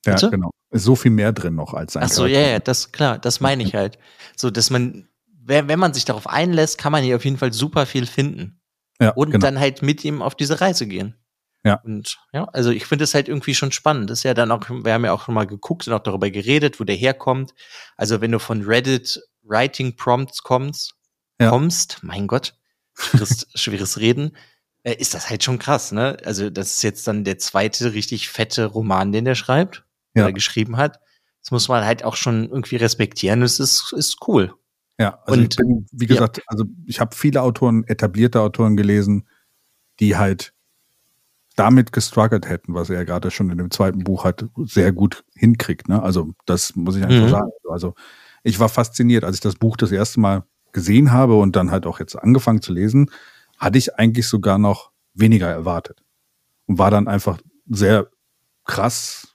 ja, 0.07 0.15
bitte? 0.15 0.29
genau. 0.31 0.51
Ist 0.71 0.83
so 0.83 0.95
viel 0.95 1.11
mehr 1.11 1.31
drin 1.31 1.55
noch 1.55 1.73
als 1.73 1.95
ein 1.95 2.03
Ach 2.03 2.09
so, 2.09 2.25
ja, 2.25 2.41
ja, 2.41 2.59
das 2.59 2.91
klar, 2.91 3.17
das 3.19 3.39
meine 3.39 3.63
ich 3.63 3.73
halt. 3.73 3.97
So, 4.35 4.49
dass 4.49 4.69
man, 4.69 5.07
wenn, 5.43 5.79
man 5.79 5.93
sich 5.93 6.03
darauf 6.05 6.27
einlässt, 6.27 6.77
kann 6.77 6.91
man 6.91 7.03
hier 7.03 7.15
auf 7.15 7.23
jeden 7.25 7.37
Fall 7.37 7.53
super 7.53 7.85
viel 7.85 8.05
finden 8.05 8.59
Ja, 8.99 9.11
und 9.11 9.31
genau. 9.31 9.45
dann 9.45 9.59
halt 9.59 9.81
mit 9.81 10.03
ihm 10.03 10.21
auf 10.21 10.35
diese 10.35 10.59
Reise 10.59 10.87
gehen. 10.87 11.15
Ja. 11.63 11.75
Und 11.83 12.17
ja, 12.33 12.45
also 12.53 12.69
ich 12.71 12.85
finde 12.85 13.03
es 13.05 13.13
halt 13.13 13.27
irgendwie 13.29 13.55
schon 13.55 13.71
spannend. 13.71 14.09
Das 14.09 14.19
ist 14.19 14.23
ja 14.23 14.33
dann 14.33 14.51
auch, 14.51 14.69
wir 14.69 14.93
haben 14.93 15.05
ja 15.05 15.13
auch 15.13 15.23
schon 15.25 15.35
mal 15.35 15.47
geguckt 15.47 15.87
und 15.87 15.93
auch 15.93 16.03
darüber 16.03 16.29
geredet, 16.29 16.79
wo 16.79 16.83
der 16.83 16.95
herkommt. 16.95 17.53
Also 17.95 18.19
wenn 18.21 18.31
du 18.31 18.39
von 18.39 18.61
Reddit 18.63 19.21
Writing 19.43 19.95
Prompts 19.95 20.43
kommst, 20.43 20.95
Ja. 21.39 21.49
kommst, 21.49 21.99
mein 22.03 22.27
Gott, 22.27 22.55
schweres, 22.93 23.47
schweres 23.55 23.99
Reden, 23.99 24.35
äh, 24.83 24.95
ist 24.95 25.13
das 25.13 25.29
halt 25.29 25.43
schon 25.43 25.59
krass, 25.59 25.91
ne? 25.93 26.17
Also 26.25 26.49
das 26.49 26.75
ist 26.75 26.83
jetzt 26.83 27.07
dann 27.07 27.23
der 27.23 27.37
zweite 27.37 27.93
richtig 27.93 28.29
fette 28.29 28.65
Roman, 28.65 29.11
den 29.13 29.25
er 29.25 29.35
schreibt 29.35 29.83
Ja. 30.17 30.31
geschrieben 30.31 30.77
hat. 30.77 30.99
Das 31.41 31.51
muss 31.51 31.67
man 31.69 31.85
halt 31.85 32.03
auch 32.03 32.15
schon 32.15 32.49
irgendwie 32.49 32.75
respektieren. 32.75 33.41
Das 33.41 33.59
ist, 33.59 33.93
ist 33.95 34.17
cool. 34.27 34.53
Ja, 34.99 35.19
also 35.25 35.39
Und- 35.39 35.53
ich 35.53 35.57
bin, 35.57 35.85
wie 35.91 36.05
ja. 36.05 36.15
gesagt, 36.15 36.41
also 36.47 36.65
ich 36.85 36.99
habe 36.99 37.15
viele 37.15 37.41
Autoren, 37.41 37.83
etablierte 37.85 38.41
Autoren 38.41 38.75
gelesen, 38.75 39.27
die 39.99 40.17
halt 40.17 40.53
damit 41.55 41.91
gestruggelt 41.91 42.47
hätten, 42.47 42.73
was 42.75 42.89
er 42.89 43.03
gerade 43.05 43.31
schon 43.31 43.49
in 43.49 43.57
dem 43.57 43.71
zweiten 43.71 44.03
Buch 44.03 44.25
hat, 44.25 44.45
sehr 44.65 44.91
gut 44.91 45.23
hinkriegt. 45.35 45.89
Ne? 45.89 46.01
Also 46.01 46.33
das 46.45 46.75
muss 46.75 46.95
ich 46.95 47.03
einfach 47.03 47.25
Mhm. 47.25 47.29
sagen. 47.29 47.51
Also 47.69 47.95
ich 48.43 48.59
war 48.59 48.69
fasziniert, 48.69 49.23
als 49.23 49.37
ich 49.37 49.41
das 49.41 49.55
Buch 49.55 49.75
das 49.77 49.91
erste 49.91 50.19
Mal 50.19 50.43
gesehen 50.71 51.11
habe 51.11 51.35
und 51.39 51.55
dann 51.55 51.71
halt 51.71 51.85
auch 51.87 51.99
jetzt 51.99 52.15
angefangen 52.15 52.61
zu 52.61 52.73
lesen, 52.73 53.09
hatte 53.57 53.77
ich 53.79 53.95
eigentlich 53.97 54.27
sogar 54.27 54.59
noch 54.59 54.91
weniger 55.15 55.47
erwartet 55.49 56.03
und 56.67 56.77
war 56.77 56.91
dann 56.91 57.07
einfach 57.07 57.39
sehr 57.67 58.07
krass 58.65 59.26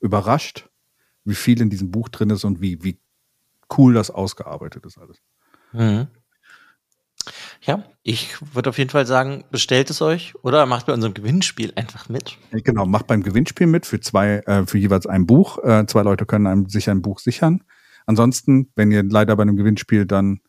überrascht, 0.00 0.68
wie 1.24 1.34
viel 1.34 1.60
in 1.60 1.70
diesem 1.70 1.90
Buch 1.90 2.08
drin 2.08 2.30
ist 2.30 2.44
und 2.44 2.60
wie, 2.60 2.82
wie 2.82 2.98
cool 3.76 3.94
das 3.94 4.10
ausgearbeitet 4.10 4.86
ist 4.86 4.98
alles. 4.98 5.20
Mhm. 5.72 6.08
Ja, 7.62 7.84
ich 8.02 8.36
würde 8.54 8.70
auf 8.70 8.78
jeden 8.78 8.90
Fall 8.90 9.06
sagen, 9.06 9.44
bestellt 9.50 9.90
es 9.90 10.00
euch 10.00 10.34
oder 10.42 10.66
macht 10.66 10.86
bei 10.86 10.92
unserem 10.92 11.14
Gewinnspiel 11.14 11.72
einfach 11.74 12.08
mit. 12.08 12.38
Genau, 12.52 12.86
macht 12.86 13.08
beim 13.08 13.22
Gewinnspiel 13.22 13.66
mit 13.66 13.86
für 13.86 14.00
zwei, 14.00 14.38
äh, 14.46 14.64
für 14.66 14.78
jeweils 14.78 15.06
ein 15.06 15.26
Buch. 15.26 15.58
Äh, 15.64 15.86
zwei 15.86 16.02
Leute 16.02 16.26
können 16.26 16.46
einem 16.46 16.68
sich 16.68 16.88
ein 16.88 17.02
Buch 17.02 17.18
sichern. 17.18 17.64
Ansonsten, 18.06 18.70
wenn 18.76 18.92
ihr 18.92 19.02
leider 19.02 19.34
bei 19.34 19.42
einem 19.42 19.56
Gewinnspiel 19.56 20.06
dann 20.06 20.40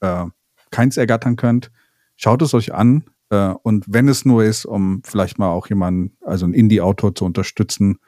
äh, 0.00 0.24
keins 0.70 0.96
ergattern 0.96 1.36
könnt, 1.36 1.70
schaut 2.16 2.42
es 2.42 2.54
euch 2.54 2.74
an. 2.74 3.04
Äh, 3.30 3.54
und 3.62 3.84
wenn 3.86 4.08
es 4.08 4.24
nur 4.24 4.42
ist, 4.42 4.64
um 4.64 5.02
vielleicht 5.04 5.38
mal 5.38 5.50
auch 5.50 5.68
jemanden, 5.68 6.16
also 6.22 6.44
einen 6.44 6.54
Indie-Autor 6.54 7.14
zu 7.14 7.24
unterstützen, 7.24 7.98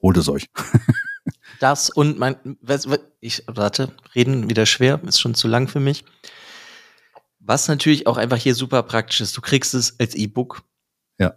holt 0.00 0.16
es 0.16 0.28
euch. 0.28 0.48
Das 1.60 1.90
und 1.90 2.18
mein, 2.18 2.36
ich 3.20 3.42
warte, 3.46 3.92
reden 4.14 4.50
wieder 4.50 4.66
schwer, 4.66 5.00
ist 5.04 5.20
schon 5.20 5.34
zu 5.34 5.48
lang 5.48 5.68
für 5.68 5.80
mich. 5.80 6.04
Was 7.38 7.68
natürlich 7.68 8.06
auch 8.06 8.16
einfach 8.16 8.36
hier 8.36 8.54
super 8.54 8.82
praktisch 8.82 9.20
ist, 9.20 9.36
du 9.36 9.40
kriegst 9.40 9.74
es 9.74 9.98
als 9.98 10.14
E-Book. 10.14 10.62
Ja. 11.18 11.32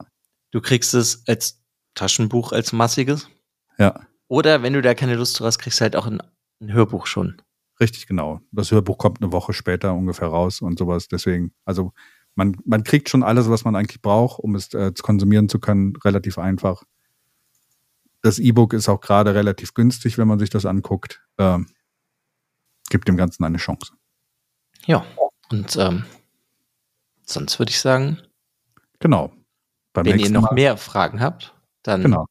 Du 0.51 0.61
kriegst 0.61 0.93
es 0.93 1.23
als 1.27 1.61
Taschenbuch, 1.93 2.51
als 2.51 2.73
massiges. 2.73 3.29
Ja, 3.77 4.01
Oder 4.27 4.61
wenn 4.61 4.73
du 4.73 4.81
da 4.81 4.93
keine 4.93 5.15
Lust 5.15 5.39
drauf 5.39 5.47
hast, 5.47 5.59
kriegst 5.59 5.79
du 5.79 5.83
halt 5.83 5.95
auch 5.95 6.05
ein, 6.05 6.21
ein 6.61 6.73
Hörbuch 6.73 7.07
schon. 7.07 7.41
richtig 7.79 8.07
genau. 8.07 8.41
Das 8.51 8.71
Hörbuch 8.71 8.97
kommt 8.97 9.21
eine 9.21 9.31
Woche 9.31 9.53
später 9.53 9.93
ungefähr 9.93 10.27
raus 10.27 10.61
und 10.61 10.77
sowas. 10.77 11.07
Deswegen, 11.07 11.53
also 11.65 11.93
man, 12.35 12.57
man 12.65 12.83
kriegt 12.83 13.09
schon 13.09 13.23
alles, 13.23 13.49
was 13.49 13.63
man 13.63 13.75
eigentlich 13.75 14.01
braucht, 14.01 14.39
um 14.39 14.55
es 14.55 14.73
äh, 14.73 14.91
konsumieren 15.01 15.47
zu 15.47 15.59
können, 15.59 15.95
relativ 16.03 16.37
einfach. 16.37 16.83
Das 18.21 18.39
E-Book 18.39 18.73
ist 18.73 18.89
auch 18.89 19.01
gerade 19.01 19.33
relativ 19.33 19.73
günstig, 19.73 20.17
wenn 20.17 20.27
man 20.27 20.39
sich 20.39 20.49
das 20.49 20.65
anguckt. 20.65 21.21
Ähm, 21.37 21.67
gibt 22.89 23.07
dem 23.07 23.17
Ganzen 23.17 23.43
eine 23.43 23.57
Chance. 23.57 23.93
Ja, 24.85 25.05
und 25.49 25.75
ähm, 25.77 26.05
sonst 27.25 27.59
würde 27.59 27.69
ich 27.69 27.79
sagen, 27.79 28.21
Genau. 28.99 29.31
Beim 29.93 30.05
wenn 30.05 30.19
ihr 30.19 30.29
noch 30.29 30.43
Mal. 30.43 30.53
mehr 30.53 30.77
Fragen 30.77 31.21
habt, 31.21 31.55
dann 31.83 32.03
genau. 32.03 32.25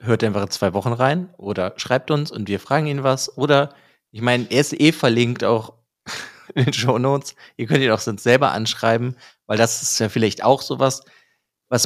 hört 0.00 0.22
einfach 0.22 0.42
in 0.42 0.50
zwei 0.50 0.74
Wochen 0.74 0.92
rein 0.92 1.32
oder 1.38 1.74
schreibt 1.76 2.10
uns 2.10 2.30
und 2.30 2.48
wir 2.48 2.60
fragen 2.60 2.86
ihn 2.86 3.02
was. 3.02 3.36
Oder, 3.38 3.74
ich 4.10 4.20
meine, 4.20 4.46
er 4.50 4.60
ist 4.60 4.78
eh 4.78 4.92
verlinkt 4.92 5.44
auch 5.44 5.74
in 6.54 6.64
den 6.64 6.72
Show 6.74 6.98
Notes. 6.98 7.34
Ihr 7.56 7.66
könnt 7.66 7.82
ihn 7.82 7.90
auch 7.90 8.00
sonst 8.00 8.24
selber 8.24 8.52
anschreiben, 8.52 9.16
weil 9.46 9.56
das 9.56 9.82
ist 9.82 9.98
ja 9.98 10.08
vielleicht 10.08 10.44
auch 10.44 10.60
sowas, 10.60 11.00
was 11.00 11.12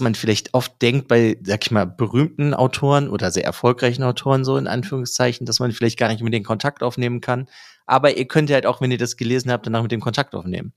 man 0.00 0.14
vielleicht 0.14 0.54
oft 0.54 0.80
denkt 0.80 1.08
bei, 1.08 1.36
sag 1.42 1.64
ich 1.64 1.70
mal, 1.70 1.86
berühmten 1.86 2.54
Autoren 2.54 3.08
oder 3.08 3.30
sehr 3.30 3.44
erfolgreichen 3.44 4.04
Autoren, 4.04 4.44
so 4.44 4.56
in 4.56 4.68
Anführungszeichen, 4.68 5.44
dass 5.46 5.60
man 5.60 5.72
vielleicht 5.72 5.98
gar 5.98 6.08
nicht 6.08 6.22
mit 6.22 6.32
den 6.32 6.44
Kontakt 6.44 6.82
aufnehmen 6.82 7.20
kann. 7.20 7.48
Aber 7.86 8.16
ihr 8.16 8.26
könnt 8.26 8.48
ja 8.48 8.54
halt 8.54 8.66
auch, 8.66 8.80
wenn 8.80 8.92
ihr 8.92 8.98
das 8.98 9.16
gelesen 9.16 9.50
habt, 9.50 9.66
danach 9.66 9.82
mit 9.82 9.92
dem 9.92 10.00
Kontakt 10.00 10.34
aufnehmen. 10.34 10.72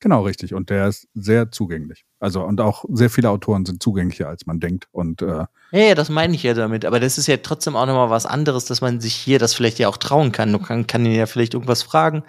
Genau, 0.00 0.22
richtig. 0.22 0.54
Und 0.54 0.70
der 0.70 0.88
ist 0.88 1.08
sehr 1.14 1.50
zugänglich. 1.50 2.04
Also, 2.20 2.44
und 2.44 2.60
auch 2.60 2.84
sehr 2.90 3.10
viele 3.10 3.30
Autoren 3.30 3.64
sind 3.64 3.82
zugänglicher, 3.82 4.28
als 4.28 4.44
man 4.44 4.60
denkt. 4.60 4.86
Und, 4.92 5.22
äh, 5.22 5.46
ja, 5.72 5.78
ja, 5.88 5.94
das 5.94 6.10
meine 6.10 6.34
ich 6.34 6.42
ja 6.42 6.54
damit. 6.54 6.84
Aber 6.84 7.00
das 7.00 7.16
ist 7.16 7.26
ja 7.26 7.38
trotzdem 7.38 7.74
auch 7.74 7.86
nochmal 7.86 8.10
was 8.10 8.26
anderes, 8.26 8.66
dass 8.66 8.80
man 8.80 9.00
sich 9.00 9.14
hier 9.14 9.38
das 9.38 9.54
vielleicht 9.54 9.78
ja 9.78 9.88
auch 9.88 9.96
trauen 9.96 10.30
kann. 10.30 10.52
Du 10.52 10.58
kann, 10.58 10.86
kann 10.86 11.06
ihn 11.06 11.14
ja 11.14 11.26
vielleicht 11.26 11.54
irgendwas 11.54 11.82
fragen 11.82 12.22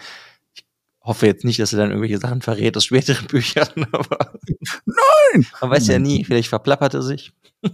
hoffe 1.05 1.27
jetzt 1.27 1.45
nicht, 1.45 1.59
dass 1.59 1.71
er 1.71 1.79
dann 1.79 1.91
irgendwelche 1.91 2.17
Sachen 2.17 2.41
verrät 2.41 2.75
aus 2.75 2.85
späteren 2.85 3.27
Büchern, 3.29 3.87
aber. 3.91 4.33
Nein! 4.85 5.45
Man 5.61 5.69
weiß 5.69 5.87
ja 5.87 5.99
nie, 5.99 6.25
vielleicht 6.25 6.49
verplappert 6.49 6.95
er 6.95 7.03
sich. 7.03 7.31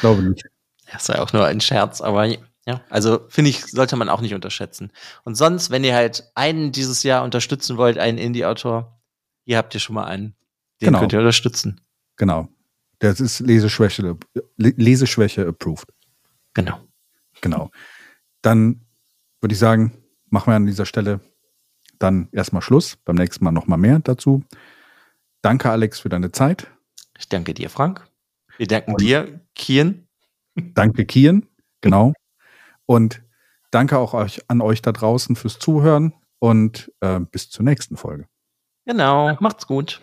Glaube 0.00 0.22
nicht. 0.22 0.44
Das 0.90 1.06
sei 1.06 1.20
auch 1.20 1.32
nur 1.32 1.44
ein 1.44 1.60
Scherz, 1.60 2.00
aber 2.00 2.26
ja, 2.26 2.80
also 2.88 3.26
finde 3.28 3.50
ich, 3.50 3.64
sollte 3.66 3.96
man 3.96 4.08
auch 4.08 4.20
nicht 4.20 4.34
unterschätzen. 4.34 4.90
Und 5.24 5.36
sonst, 5.36 5.70
wenn 5.70 5.84
ihr 5.84 5.94
halt 5.94 6.30
einen 6.34 6.72
dieses 6.72 7.02
Jahr 7.02 7.22
unterstützen 7.24 7.76
wollt, 7.76 7.98
einen 7.98 8.18
Indie-Autor, 8.18 8.98
hier 9.44 9.58
habt 9.58 9.74
ihr 9.74 9.80
schon 9.80 9.94
mal 9.94 10.04
einen. 10.04 10.34
Den 10.80 10.88
genau. 10.88 11.00
könnt 11.00 11.12
ihr 11.12 11.18
unterstützen. 11.18 11.80
Genau. 12.16 12.48
Das 12.98 13.20
ist 13.20 13.40
Leseschwäche, 13.40 14.16
Leseschwäche 14.56 15.46
approved. 15.46 15.88
Genau. 16.54 16.80
Genau. 17.40 17.70
Dann 18.42 18.84
würde 19.40 19.52
ich 19.52 19.58
sagen, 19.58 19.92
machen 20.30 20.52
wir 20.52 20.56
an 20.56 20.66
dieser 20.66 20.86
Stelle 20.86 21.20
dann 21.98 22.28
erstmal 22.32 22.62
Schluss. 22.62 22.96
Beim 23.04 23.16
nächsten 23.16 23.44
Mal 23.44 23.52
nochmal 23.52 23.78
mehr 23.78 23.98
dazu. 23.98 24.42
Danke, 25.42 25.70
Alex, 25.70 26.00
für 26.00 26.08
deine 26.08 26.32
Zeit. 26.32 26.68
Ich 27.18 27.28
danke 27.28 27.54
dir, 27.54 27.70
Frank. 27.70 28.06
Wir 28.56 28.66
danken 28.66 28.92
Und 28.92 29.00
dir, 29.00 29.40
Kian. 29.54 30.06
Danke, 30.54 31.04
Kian. 31.04 31.46
Genau. 31.80 32.12
Und 32.86 33.22
danke 33.70 33.98
auch 33.98 34.14
euch, 34.14 34.42
an 34.48 34.60
euch 34.60 34.82
da 34.82 34.92
draußen 34.92 35.36
fürs 35.36 35.58
Zuhören 35.58 36.12
und 36.38 36.92
äh, 37.00 37.20
bis 37.20 37.50
zur 37.50 37.64
nächsten 37.64 37.96
Folge. 37.96 38.26
Genau. 38.84 39.36
Macht's 39.40 39.66
gut. 39.66 40.00